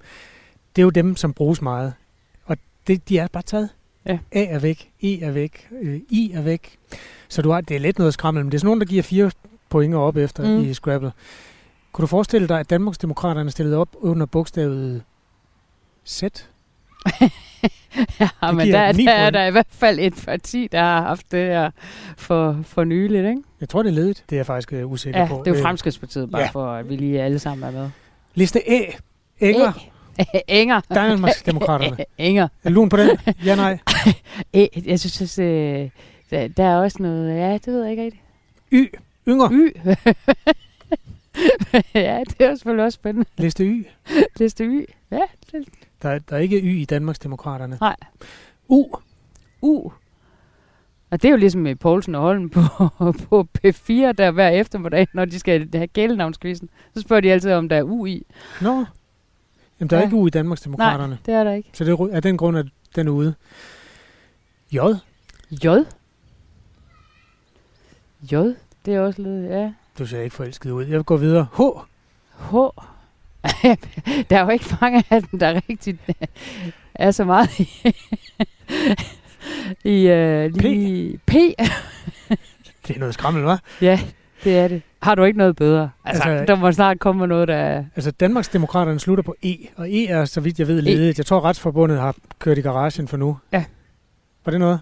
det 0.76 0.82
er 0.82 0.84
jo 0.84 0.90
dem, 0.90 1.16
som 1.16 1.34
bruges 1.34 1.62
meget. 1.62 1.94
Og 2.46 2.58
det, 2.88 3.10
de 3.10 3.18
er 3.18 3.28
bare 3.28 3.44
taget. 3.44 3.70
Ja. 4.06 4.20
A 4.32 4.46
er 4.46 4.60
væk, 4.60 4.92
E 5.02 5.22
er 5.22 5.32
væk, 5.32 5.68
øh, 5.82 6.00
I 6.10 6.32
er 6.34 6.42
væk. 6.42 6.78
Så 7.30 7.42
du 7.42 7.52
har, 7.52 7.62
det 7.62 7.76
er 7.76 7.80
lidt 7.80 7.98
noget 7.98 8.14
skrammel, 8.14 8.44
men 8.44 8.52
det 8.52 8.58
er 8.58 8.60
sådan 8.60 8.68
nogen, 8.68 8.82
der 8.82 8.88
giver 8.88 9.04
fire 9.04 9.32
point 9.70 9.96
op 9.96 10.18
efter 10.18 10.58
mm. 10.58 10.64
i 10.64 10.74
Scrabble. 10.74 11.12
Kunne 11.92 12.04
du 12.04 12.08
forestille 12.08 12.48
dig, 12.48 12.60
at 12.60 12.70
Danmarksdemokraterne 12.70 13.52
stillede 13.52 13.78
op 13.78 13.90
under 14.00 14.26
bogstavet 14.26 15.04
Z? 16.08 16.24
ja, 18.42 18.52
men 18.52 18.68
der, 18.68 18.92
der 18.92 19.12
er 19.12 19.30
der 19.30 19.46
i 19.46 19.52
hvert 19.52 19.68
fald 19.70 20.00
et 20.00 20.24
parti, 20.26 20.68
der 20.72 20.80
har 20.80 21.02
haft 21.02 21.32
det 21.32 21.40
her 21.40 21.72
for, 22.18 22.60
for 22.64 22.84
nyligt, 22.84 23.26
ikke? 23.28 23.42
Jeg 23.62 23.70
tror, 23.70 23.84
det 23.84 23.90
er 23.90 23.94
ledigt. 23.94 24.24
Det 24.30 24.36
er 24.36 24.40
jeg 24.40 24.46
faktisk 24.46 24.72
uh, 24.72 24.92
usikker 24.92 25.20
ja, 25.20 25.28
på. 25.28 25.42
det 25.46 25.52
er 25.52 25.56
jo 25.56 25.58
øh, 25.58 25.64
Fremskridspartiet, 25.64 26.32
bare 26.32 26.42
ja. 26.42 26.50
for 26.50 26.66
at 26.66 26.90
vi 26.90 26.96
lige 26.96 27.22
alle 27.22 27.40
sammen 27.40 27.68
er 27.68 27.72
med. 27.72 27.90
Liste 28.36 28.70
A. 28.70 28.82
Enger. 29.40 29.72
Æ. 30.20 30.24
Enger. 30.62 30.82
Danmarksdemokraterne. 30.94 31.98
Enger. 32.18 32.48
Er 32.64 32.70
lun 32.70 32.90
på 32.90 32.98
den? 32.98 33.18
Ja, 33.46 33.56
nej. 33.56 33.78
Æ, 34.54 34.68
jeg 34.86 35.00
synes, 35.00 35.40
øh, 35.40 35.90
der, 36.32 36.48
der 36.48 36.64
er 36.64 36.76
også 36.76 36.98
noget... 37.00 37.36
Ja, 37.36 37.54
det 37.54 37.68
ved 37.68 37.82
jeg 37.82 37.92
ikke 37.92 38.04
rigtigt. 38.04 38.24
Y. 38.72 38.96
Yngre. 39.28 39.50
Y. 39.52 39.76
ja, 41.94 42.24
det 42.30 42.42
er 42.46 42.56
selvfølgelig 42.56 42.86
også 42.86 42.96
spændende. 42.96 43.30
Liste 43.38 43.64
Y. 43.64 43.88
Liste 44.40 44.64
Y. 44.64 44.86
Ja, 45.12 45.22
det, 45.52 45.66
der, 46.02 46.20
der 46.20 46.36
er 46.36 46.40
ikke 46.40 46.62
Y 46.62 46.82
i 46.82 46.86
Danmarksdemokraterne. 46.86 47.78
Nej. 47.82 47.96
U. 48.70 48.86
U. 49.62 49.92
Og 51.12 51.22
det 51.22 51.26
er 51.26 51.32
jo 51.32 51.38
ligesom 51.38 51.62
med 51.62 51.76
Poulsen 51.76 52.16
og 52.16 52.22
Holm 52.22 52.50
på, 52.50 52.62
på 53.30 53.48
P4, 53.58 53.92
der 54.12 54.32
hver 54.32 54.50
eftermiddag, 54.50 55.08
når 55.14 55.26
de 55.26 55.40
skal 55.40 55.70
have 55.74 55.88
gælenavnskvisten. 55.88 56.70
Så 56.94 57.02
spørger 57.02 57.22
de 57.22 57.32
altid, 57.32 57.54
om 57.54 57.70
der 57.70 57.78
er 57.78 57.84
U 57.84 58.06
i. 58.06 58.26
Nå. 58.62 58.86
Jamen, 59.80 59.90
der 59.90 59.96
er 59.96 60.00
ja. 60.02 60.06
ikke 60.06 60.16
U 60.16 60.28
i 60.28 60.30
Danmarksdemokraterne. 60.30 61.14
Nej, 61.14 61.18
det 61.26 61.34
er 61.34 61.44
der 61.44 61.52
ikke. 61.52 61.70
Så 61.74 61.84
det 61.84 61.92
er, 61.92 62.08
er 62.12 62.20
den 62.20 62.38
grund, 62.38 62.58
at 62.58 62.66
den 62.96 63.08
er 63.08 63.12
ude. 63.12 63.36
J. 64.72 64.78
J. 65.52 65.68
J. 68.32 68.36
Det 68.86 68.96
er 68.96 69.00
også 69.00 69.22
lidt, 69.22 69.52
ja. 69.52 69.74
Du 70.00 70.06
ser 70.06 70.22
ikke 70.22 70.36
forelsket 70.36 70.72
ud. 70.72 70.86
Jeg 70.86 70.98
vil 70.98 71.04
gå 71.04 71.18
videre. 71.18 71.48
H. 71.54 71.62
H. 72.52 72.56
der 74.30 74.38
er 74.38 74.44
jo 74.44 74.50
ikke 74.50 74.66
mange 74.82 75.04
af 75.10 75.24
dem, 75.24 75.40
der 75.40 75.62
rigtig 75.70 76.00
er 76.96 77.12
så 77.12 77.24
meget 77.24 77.60
i, 77.60 77.70
i 79.94 80.12
uh, 80.12 80.62
lige 80.62 81.18
P. 81.18 81.32
P. 81.32 81.34
det 82.88 82.96
er 82.96 83.00
noget 83.00 83.14
skræmmende, 83.14 83.54
hva'? 83.54 83.58
Ja, 83.82 84.00
det 84.44 84.58
er 84.60 84.68
det. 84.68 84.82
Har 85.02 85.16
du 85.16 85.24
ikke 85.24 85.38
noget 85.38 85.56
bedre? 85.56 85.90
Altså, 86.06 86.30
altså 86.30 86.46
der 86.46 86.56
må 86.56 86.72
snart 86.72 87.00
komme 87.00 87.28
noget, 87.28 87.48
der 87.48 87.56
er... 87.56 87.86
Altså, 87.96 88.12
Danmarksdemokraterne 88.12 89.00
slutter 89.00 89.24
på 89.24 89.36
E, 89.44 89.56
og 89.76 89.90
E 89.90 90.08
er, 90.08 90.26
så 90.26 90.42
vidt 90.42 90.60
jeg 90.60 90.68
ved, 90.68 90.82
ledet. 90.82 91.10
E. 91.10 91.14
Jeg 91.18 91.26
tror, 91.26 91.46
Retsforbundet 91.46 92.00
har 92.00 92.16
kørt 92.40 92.58
i 92.58 92.62
garagen 92.62 93.08
for 93.08 93.18
nu. 93.18 93.38
Ja. 93.52 93.66
Var 94.46 94.52
det 94.52 94.60
noget? 94.60 94.80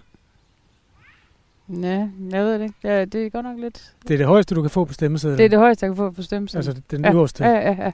Ja, 1.68 2.08
jeg 2.30 2.44
ved 2.44 2.54
det 2.54 2.62
ikke. 2.62 2.74
Ja, 2.84 3.04
det 3.04 3.26
er 3.26 3.30
godt 3.30 3.44
nok 3.44 3.58
lidt... 3.58 3.92
Det 4.08 4.14
er 4.14 4.18
det 4.18 4.26
højeste, 4.26 4.54
du 4.54 4.62
kan 4.62 4.70
få 4.70 4.84
på 4.84 4.92
stemmesedlen? 4.92 5.38
Det 5.38 5.44
er 5.44 5.48
det 5.48 5.58
højeste, 5.58 5.84
jeg 5.84 5.90
kan 5.90 5.96
få 5.96 6.10
på 6.10 6.22
stemmesedlen. 6.22 6.68
Altså, 6.68 6.82
den 6.90 7.04
ja. 7.04 7.12
øverste? 7.12 7.44
Ja, 7.44 7.50
ja, 7.50 7.84
ja. 7.84 7.92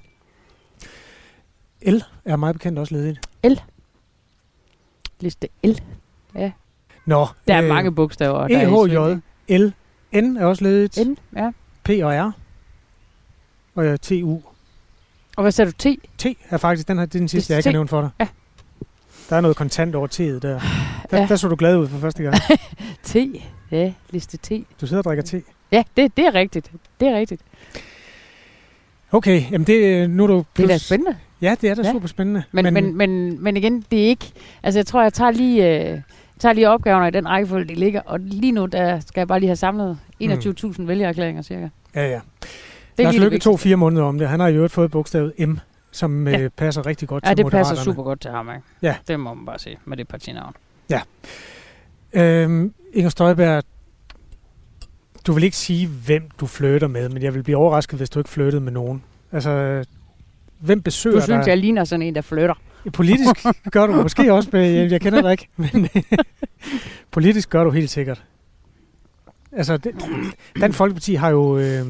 L 1.87 2.03
er 2.25 2.37
meget 2.37 2.55
bekendt 2.57 2.79
også 2.79 2.95
ledigt. 2.95 3.29
L. 3.45 3.61
Liste 5.21 5.49
L. 5.65 5.81
Ja. 6.35 6.53
Nå. 7.07 7.27
Der 7.49 7.55
er 7.55 7.63
øh, 7.63 7.69
mange 7.69 7.95
bogstaver. 7.95 8.47
E, 8.51 8.67
H, 8.67 8.93
J, 8.93 9.57
L. 9.59 9.73
N 10.21 10.37
er 10.37 10.47
også 10.47 10.65
ledigt. 10.65 11.09
N, 11.09 11.17
ja. 11.37 11.51
P 11.85 11.91
og 12.03 12.13
R. 12.13 12.33
Og 13.75 13.85
ja, 13.85 13.97
T, 13.97 14.11
U. 14.11 14.41
Og 15.37 15.43
hvad 15.43 15.53
sagde 15.53 15.71
du? 15.71 15.77
T? 15.79 15.87
T 16.19 16.27
er 16.51 16.57
faktisk 16.57 16.89
den 16.89 16.99
her, 16.99 17.07
det 17.07 17.15
er 17.15 17.19
den 17.19 17.29
sidste, 17.29 17.53
jeg 17.53 17.59
ikke 17.59 17.69
har 17.69 17.73
nævnt 17.73 17.91
for 17.91 18.01
dig. 18.01 18.11
Ja. 18.21 18.29
Der 19.31 19.37
er 19.37 19.41
noget 19.41 19.57
kontant 19.57 19.95
over 19.95 20.09
T'et 20.09 20.23
der. 20.23 20.39
Der, 21.11 21.21
ja. 21.21 21.27
der 21.27 21.37
så 21.37 21.49
du 21.49 21.57
glad 21.57 21.77
ud 21.77 21.89
for 21.89 21.99
første 21.99 22.23
gang. 22.23 22.35
T. 23.03 23.17
Ja, 23.71 23.93
liste 24.11 24.37
T. 24.37 24.51
Du 24.81 24.87
sidder 24.87 25.01
og 25.01 25.05
drikker 25.05 25.25
te. 25.25 25.43
Ja, 25.73 25.83
det, 25.97 26.17
det 26.17 26.27
er 26.27 26.35
rigtigt. 26.35 26.73
Det 27.01 27.09
er 27.09 27.17
rigtigt. 27.17 27.43
Okay, 29.13 29.51
jamen 29.51 29.67
det, 29.67 30.11
nu 30.11 30.23
er 30.23 30.27
du... 30.27 30.45
Plus... 30.55 30.57
Det 30.57 30.65
er 30.65 30.69
da 30.69 30.79
spændende. 30.79 31.17
Ja, 31.45 31.57
det 31.61 31.71
er 31.71 31.75
da 31.75 31.83
ja. 31.85 31.93
super 31.93 32.09
spændende. 32.09 32.43
Men, 32.53 32.65
men, 32.65 32.75
men, 32.75 32.97
men, 32.97 33.43
men 33.43 33.57
igen, 33.57 33.85
det 33.91 34.05
er 34.05 34.07
ikke... 34.07 34.33
Altså, 34.63 34.79
jeg 34.79 34.87
tror, 34.87 35.03
jeg 35.03 35.13
tager 35.13 35.31
lige, 35.31 35.91
øh, 35.91 36.01
tager 36.39 36.53
lige 36.53 36.69
opgaverne 36.69 37.09
i 37.09 37.11
den 37.11 37.29
rækkefølge, 37.29 37.69
de 37.69 37.75
ligger. 37.75 38.01
Og 38.01 38.21
lige 38.21 38.53
nu, 38.53 38.67
der 38.67 39.01
skal 39.01 39.21
jeg 39.21 39.29
bare 39.29 39.41
lige 39.41 39.49
have 39.49 39.57
samlet 39.57 39.99
21.000 40.23 40.67
mm. 40.79 40.89
vælgererklæringer 40.89 41.43
cirka. 41.43 41.69
Ja, 41.95 42.09
ja. 42.09 42.21
Det 42.97 43.05
Lars 43.05 43.17
Lykke 43.17 43.39
to 43.39 43.57
fire 43.57 43.77
måneder 43.77 44.05
om 44.05 44.19
det. 44.19 44.29
Han 44.29 44.41
har 44.41 44.49
jo 44.49 44.57
øvrigt 44.57 44.73
fået 44.73 44.91
bogstavet 44.91 45.33
M 45.39 45.55
som 45.91 46.29
ja. 46.29 46.41
øh, 46.41 46.51
passer 46.51 46.87
rigtig 46.87 47.09
godt 47.09 47.25
ja, 47.25 47.31
til 47.31 47.37
det 47.37 47.47
Moderaterne. 47.47 47.71
passer 47.77 47.85
super 47.85 48.03
godt 48.03 48.21
til 48.21 48.31
ham, 48.31 48.49
ikke? 48.49 48.63
Ja. 48.83 48.97
Det 49.09 49.21
må 49.21 49.35
man 49.35 49.47
bare 49.47 49.59
sige, 49.59 49.77
med 49.85 49.97
det 49.97 50.09
partinavn. 50.09 50.55
Ja. 50.91 51.01
Øhm, 52.13 52.75
Inger 52.93 53.11
Støjberg, 53.11 53.65
du 55.27 55.33
vil 55.33 55.45
ikke 55.45 55.57
sige, 55.57 55.87
hvem 55.87 56.29
du 56.41 56.47
flytter 56.47 56.89
med, 56.89 57.09
men 57.09 57.23
jeg 57.23 57.35
vil 57.35 57.43
blive 57.43 57.59
overrasket, 57.59 57.99
hvis 57.99 58.11
du 58.11 58.21
ikke 58.21 58.31
flyttede 58.31 58.61
med 58.61 58.73
nogen. 58.73 59.03
Altså, 59.33 59.85
hvem 60.59 60.83
besøger 60.83 61.17
Du 61.17 61.23
synes, 61.23 61.45
dig? 61.45 61.51
jeg 61.51 61.59
ligner 61.59 61.85
sådan 61.85 62.03
en, 62.03 62.15
der 62.15 62.21
flytter. 62.21 62.55
Politisk 62.93 63.47
gør 63.71 63.87
du 63.87 63.93
måske 64.03 64.33
også, 64.33 64.49
men 64.53 64.91
jeg, 64.91 65.01
kender 65.01 65.23
dig 65.23 65.31
ikke. 65.31 65.49
Men 65.57 65.89
politisk 67.11 67.51
gør 67.51 67.65
du 67.65 67.71
helt 67.71 67.91
sikkert. 67.91 68.25
Altså, 69.53 69.77
det, 69.77 69.95
Dansk 70.61 70.79
Folkeparti 70.79 71.15
har 71.15 71.31
jo 71.31 71.59
øh, 71.59 71.87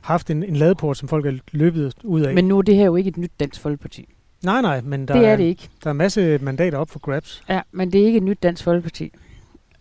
haft 0.00 0.30
en, 0.30 0.42
en 0.42 0.56
ladeport, 0.56 0.96
som 0.98 1.08
folk 1.08 1.26
er 1.26 1.32
løbet 1.52 1.94
ud 2.04 2.20
af. 2.20 2.34
Men 2.34 2.44
nu 2.44 2.58
er 2.58 2.62
det 2.62 2.76
her 2.76 2.84
jo 2.84 2.96
ikke 2.96 3.08
et 3.08 3.16
nyt 3.16 3.32
Dansk 3.40 3.60
Folkeparti. 3.60 4.08
nej, 4.44 4.60
nej, 4.62 4.80
men 4.80 5.08
der, 5.08 5.14
det 5.14 5.26
er 5.26 5.36
det 5.36 5.44
ikke. 5.44 5.68
der 5.84 5.90
er 5.90 5.94
masse 5.94 6.38
mandater 6.42 6.78
op 6.78 6.90
for 6.90 6.98
grabs. 6.98 7.42
Ja, 7.48 7.60
men 7.72 7.92
det 7.92 8.00
er 8.00 8.06
ikke 8.06 8.16
et 8.16 8.22
nyt 8.22 8.42
Dansk 8.42 8.64
Folkeparti. 8.64 9.12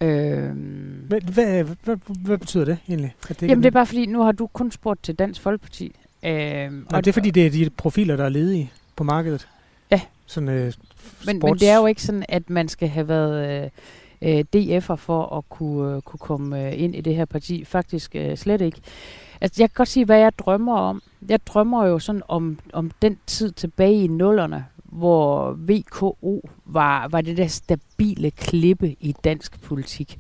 Øhm, 0.01 1.05
Hvad, 1.07 1.21
hvad, 1.33 1.63
hvad, 1.83 1.95
hvad 2.25 2.38
betyder 2.38 2.65
det 2.65 2.77
egentlig? 2.89 3.15
At 3.29 3.39
det 3.41 3.49
jamen, 3.49 3.63
det 3.63 3.67
er 3.69 3.71
bare 3.73 3.85
fordi, 3.85 4.05
nu 4.05 4.21
har 4.23 4.31
du 4.31 4.47
kun 4.47 4.71
spurgt 4.71 5.03
til 5.03 5.15
Dansk 5.15 5.41
Folkeparti. 5.41 5.95
Øhm, 6.23 6.88
Nej, 6.91 7.01
det 7.01 7.08
er 7.08 7.13
fordi, 7.13 7.32
det 7.32 7.45
er 7.45 7.49
de 7.49 7.69
profiler, 7.69 8.15
der 8.15 8.25
er 8.25 8.29
ledige 8.29 8.71
på 8.95 9.03
markedet. 9.03 9.47
Ja. 9.91 10.01
Sådan, 10.25 10.49
øh, 10.49 10.63
men, 10.63 10.71
sports... 10.71 11.43
men 11.43 11.53
det 11.53 11.69
er 11.69 11.77
jo 11.77 11.86
ikke 11.86 12.03
sådan, 12.03 12.25
at 12.29 12.49
man 12.49 12.67
skal 12.67 12.88
have 12.88 13.08
været 13.08 13.63
øh, 13.63 13.69
øh, 14.21 14.45
DF'er 14.55 14.95
for 14.95 15.38
at 15.38 15.49
kunne, 15.49 15.95
øh, 15.95 16.01
kunne 16.01 16.17
komme 16.19 16.67
øh, 16.67 16.82
ind 16.82 16.95
i 16.95 17.01
det 17.01 17.15
her 17.15 17.25
parti. 17.25 17.65
Faktisk 17.65 18.15
øh, 18.15 18.38
slet 18.38 18.62
ikke. 18.62 18.82
Altså, 19.41 19.62
jeg 19.62 19.69
kan 19.69 19.75
godt 19.75 19.89
sige, 19.89 20.05
hvad 20.05 20.19
jeg 20.19 20.39
drømmer 20.39 20.77
om. 20.77 21.01
Jeg 21.29 21.39
drømmer 21.45 21.86
jo 21.86 21.99
sådan 21.99 22.21
om, 22.27 22.60
om 22.73 22.91
den 23.01 23.17
tid 23.27 23.51
tilbage 23.51 24.03
i 24.03 24.08
nullerne, 24.08 24.65
hvor 24.84 25.58
VKO 25.58 26.49
var, 26.65 27.08
var 27.08 27.21
det 27.21 27.38
der 27.38 27.47
stabile 27.47 28.32
klippe 28.32 28.95
i 28.99 29.15
dansk 29.23 29.62
politik. 29.62 30.19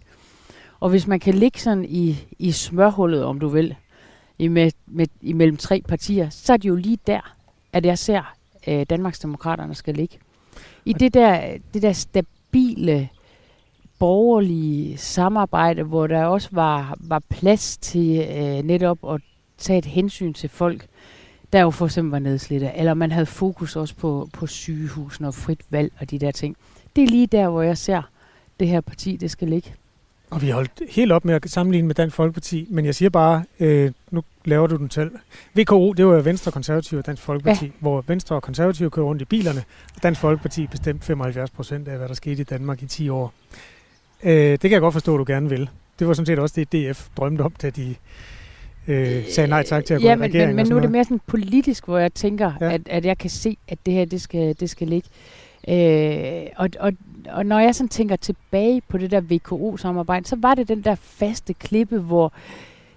Og 0.79 0.89
hvis 0.89 1.07
man 1.07 1.19
kan 1.19 1.33
ligge 1.33 1.59
sådan 1.59 1.85
i, 1.85 2.27
i 2.39 2.51
smørhullet, 2.51 3.23
om 3.23 3.39
du 3.39 3.47
vil, 3.47 3.75
med, 4.47 4.71
med, 4.87 5.07
imellem 5.21 5.57
tre 5.57 5.81
partier, 5.87 6.29
så 6.29 6.53
er 6.53 6.57
det 6.57 6.69
jo 6.69 6.75
lige 6.75 6.97
der, 7.07 7.35
at 7.73 7.85
jeg 7.85 7.97
ser, 7.97 8.35
øh, 8.67 8.85
Danmarksdemokraterne 8.89 9.75
skal 9.75 9.93
ligge. 9.93 10.17
I 10.85 10.93
det 10.93 11.13
der, 11.13 11.57
det 11.73 11.81
der 11.81 11.93
stabile 11.93 13.09
borgerlige 13.99 14.97
samarbejde, 14.97 15.83
hvor 15.83 16.07
der 16.07 16.25
også 16.25 16.49
var, 16.51 16.97
var 16.99 17.21
plads 17.29 17.77
til 17.77 18.27
øh, 18.31 18.63
netop 18.63 18.97
at 19.09 19.21
tage 19.57 19.79
et 19.79 19.85
hensyn 19.85 20.33
til 20.33 20.49
folk, 20.49 20.87
der 21.53 21.61
jo 21.61 21.71
for 21.71 21.85
eksempel 21.85 22.11
var 22.11 22.19
nedslidte, 22.19 22.71
eller 22.75 22.93
man 22.93 23.11
havde 23.11 23.25
fokus 23.25 23.75
også 23.75 23.95
på, 23.95 24.29
på 24.33 24.47
sygehusene 24.47 25.27
og 25.27 25.33
frit 25.33 25.61
valg 25.69 25.91
og 25.99 26.11
de 26.11 26.19
der 26.19 26.31
ting. 26.31 26.55
Det 26.95 27.03
er 27.03 27.07
lige 27.07 27.27
der, 27.27 27.49
hvor 27.49 27.61
jeg 27.61 27.77
ser, 27.77 28.01
det 28.59 28.67
her 28.67 28.81
parti, 28.81 29.15
det 29.15 29.31
skal 29.31 29.47
ligge. 29.47 29.73
Og 30.29 30.41
vi 30.41 30.47
har 30.47 30.53
holdt 30.53 30.81
helt 30.89 31.11
op 31.11 31.25
med 31.25 31.33
at 31.33 31.49
sammenligne 31.49 31.87
med 31.87 31.95
Dansk 31.95 32.15
Folkeparti, 32.15 32.67
men 32.69 32.85
jeg 32.85 32.95
siger 32.95 33.09
bare, 33.09 33.43
øh, 33.59 33.91
nu 34.11 34.23
laver 34.45 34.67
du 34.67 34.75
den 34.75 34.91
selv. 34.91 35.11
VKO, 35.53 35.93
det 35.93 36.05
var 36.05 36.13
jo 36.13 36.21
Venstre, 36.21 36.51
Konservative 36.51 36.99
og 36.99 37.05
Dansk 37.05 37.23
Folkeparti, 37.23 37.65
ja. 37.65 37.71
hvor 37.79 38.03
Venstre 38.07 38.35
og 38.35 38.43
Konservative 38.43 38.89
kører 38.89 39.05
rundt 39.05 39.21
i 39.21 39.25
bilerne, 39.25 39.63
og 39.95 40.03
Dansk 40.03 40.21
Folkeparti 40.21 40.67
bestemt 40.67 41.03
75 41.03 41.49
procent 41.49 41.87
af, 41.87 41.97
hvad 41.97 42.07
der 42.07 42.13
skete 42.13 42.41
i 42.41 42.43
Danmark 42.43 42.83
i 42.83 42.85
10 42.85 43.09
år. 43.09 43.33
Øh, 44.23 44.33
det 44.33 44.61
kan 44.61 44.71
jeg 44.71 44.81
godt 44.81 44.93
forstå, 44.93 45.13
at 45.13 45.19
du 45.19 45.25
gerne 45.27 45.49
vil. 45.49 45.69
Det 45.99 46.07
var 46.07 46.13
sådan 46.13 46.25
set 46.25 46.39
også 46.39 46.65
det, 46.71 46.91
DF 46.91 47.07
drømte 47.17 47.41
om, 47.41 47.53
da 47.61 47.69
de 47.69 47.95
øh, 48.87 49.23
sagde 49.29 49.49
nej 49.49 49.63
tak 49.63 49.85
til 49.85 49.93
at 49.93 50.01
gå 50.01 50.07
ja, 50.07 50.13
i 50.13 50.15
men, 50.15 50.23
regering. 50.23 50.47
men, 50.47 50.55
men 50.55 50.67
nu 50.67 50.77
er 50.77 50.81
det 50.81 50.91
mere 50.91 51.03
sådan 51.03 51.21
politisk, 51.27 51.85
hvor 51.85 51.97
jeg 51.97 52.13
tænker, 52.13 52.51
ja. 52.61 52.73
at, 52.73 52.81
at 52.85 53.05
jeg 53.05 53.17
kan 53.17 53.29
se, 53.29 53.57
at 53.67 53.77
det 53.85 53.93
her, 53.93 54.05
det 54.05 54.21
skal, 54.21 54.55
det 54.59 54.69
skal 54.69 54.87
ligge. 54.87 55.09
Øh, 55.67 56.47
og, 56.55 56.69
og, 56.79 56.93
og 57.29 57.45
når 57.45 57.59
jeg 57.59 57.75
sådan 57.75 57.89
tænker 57.89 58.15
tilbage 58.15 58.81
på 58.87 58.97
det 58.97 59.11
der 59.11 59.21
VKO-samarbejde, 59.21 60.27
så 60.27 60.35
var 60.39 60.55
det 60.55 60.67
den 60.67 60.81
der 60.81 60.95
faste 60.95 61.53
klippe, 61.53 61.99
hvor 61.99 62.33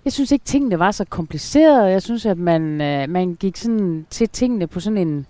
jeg 0.05 0.13
synes 0.13 0.33
ikke, 0.33 0.45
tingene 0.45 0.79
var 0.79 0.91
så 0.91 1.05
komplicerede. 1.05 1.91
Jeg 1.91 2.03
synes, 2.03 2.27
at 2.27 2.39
man, 2.39 2.81
øh, 2.81 3.09
man 3.09 3.35
gik 3.35 3.57
sådan 3.57 4.07
til 4.11 4.29
tingene 4.29 4.67
på 4.67 4.81
sådan 4.81 4.97
en, 4.97 5.27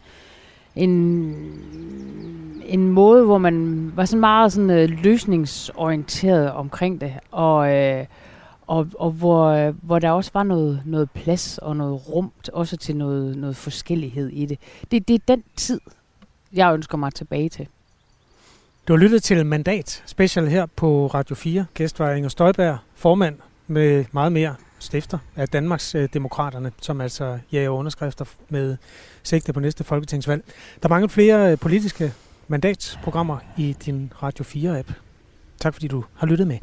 en, 0.77 0.91
en 2.65 2.89
måde, 2.89 3.25
hvor 3.25 3.39
man 3.39 3.93
var 3.97 4.05
sådan 4.05 4.21
meget 4.21 4.53
sådan, 4.53 4.71
øh, 4.71 4.89
løsningsorienteret 4.89 6.53
omkring 6.53 7.01
det. 7.01 7.13
Og, 7.31 7.75
øh, 7.75 8.07
og, 8.67 8.87
og 8.99 9.11
hvor, 9.11 9.47
øh, 9.47 9.75
hvor 9.83 9.99
der 9.99 10.11
også 10.11 10.31
var 10.35 10.43
noget, 10.43 10.83
noget 10.85 11.11
plads 11.11 11.59
og 11.59 11.77
noget 11.77 12.09
rumt, 12.09 12.49
også 12.49 12.77
til 12.77 12.97
noget, 12.97 13.37
noget 13.37 13.57
forskellighed 13.57 14.29
i 14.29 14.47
det. 14.47 14.59
det. 14.91 15.09
Det 15.09 15.15
er 15.15 15.19
den 15.29 15.45
tid, 15.57 15.81
jeg 16.53 16.75
ønsker 16.75 16.99
mig 16.99 17.15
tilbage 17.15 17.49
til. 17.49 17.69
Du 18.89 18.93
har 18.93 18.99
lyttet 18.99 19.23
til 19.23 19.47
Mandat 19.47 20.03
Special 20.07 20.49
her 20.49 20.67
på 20.67 21.07
Radio 21.07 21.35
4. 21.35 21.67
Gæst 21.75 21.99
var 21.99 22.13
Inger 22.13 22.29
Støjberg, 22.29 22.79
formand 22.95 23.39
med 23.67 24.05
meget 24.13 24.33
mere 24.33 24.55
stifter 24.79 25.19
af 25.37 25.49
Danmarks 25.49 25.95
øh, 25.95 26.09
Demokraterne, 26.15 26.73
som 26.81 27.01
altså 27.01 27.39
jager 27.53 27.69
underskrifter 27.69 28.25
med 28.49 28.77
sigte 29.23 29.53
på 29.53 29.61
næste 29.61 29.85
folketingsvalg. 29.85 30.45
Der 30.83 30.89
mangler 30.89 31.09
flere 31.09 31.53
øh, 31.53 31.59
politiske 31.59 32.13
mandatsprogrammer 32.49 33.39
i 33.57 33.77
din 33.85 34.13
Radio 34.23 34.45
4-app. 34.45 34.93
Tak 35.61 35.75
fordi 35.75 35.89
du 35.89 36.05
har 36.15 36.27
lyttet 36.27 36.47
med. 36.47 36.59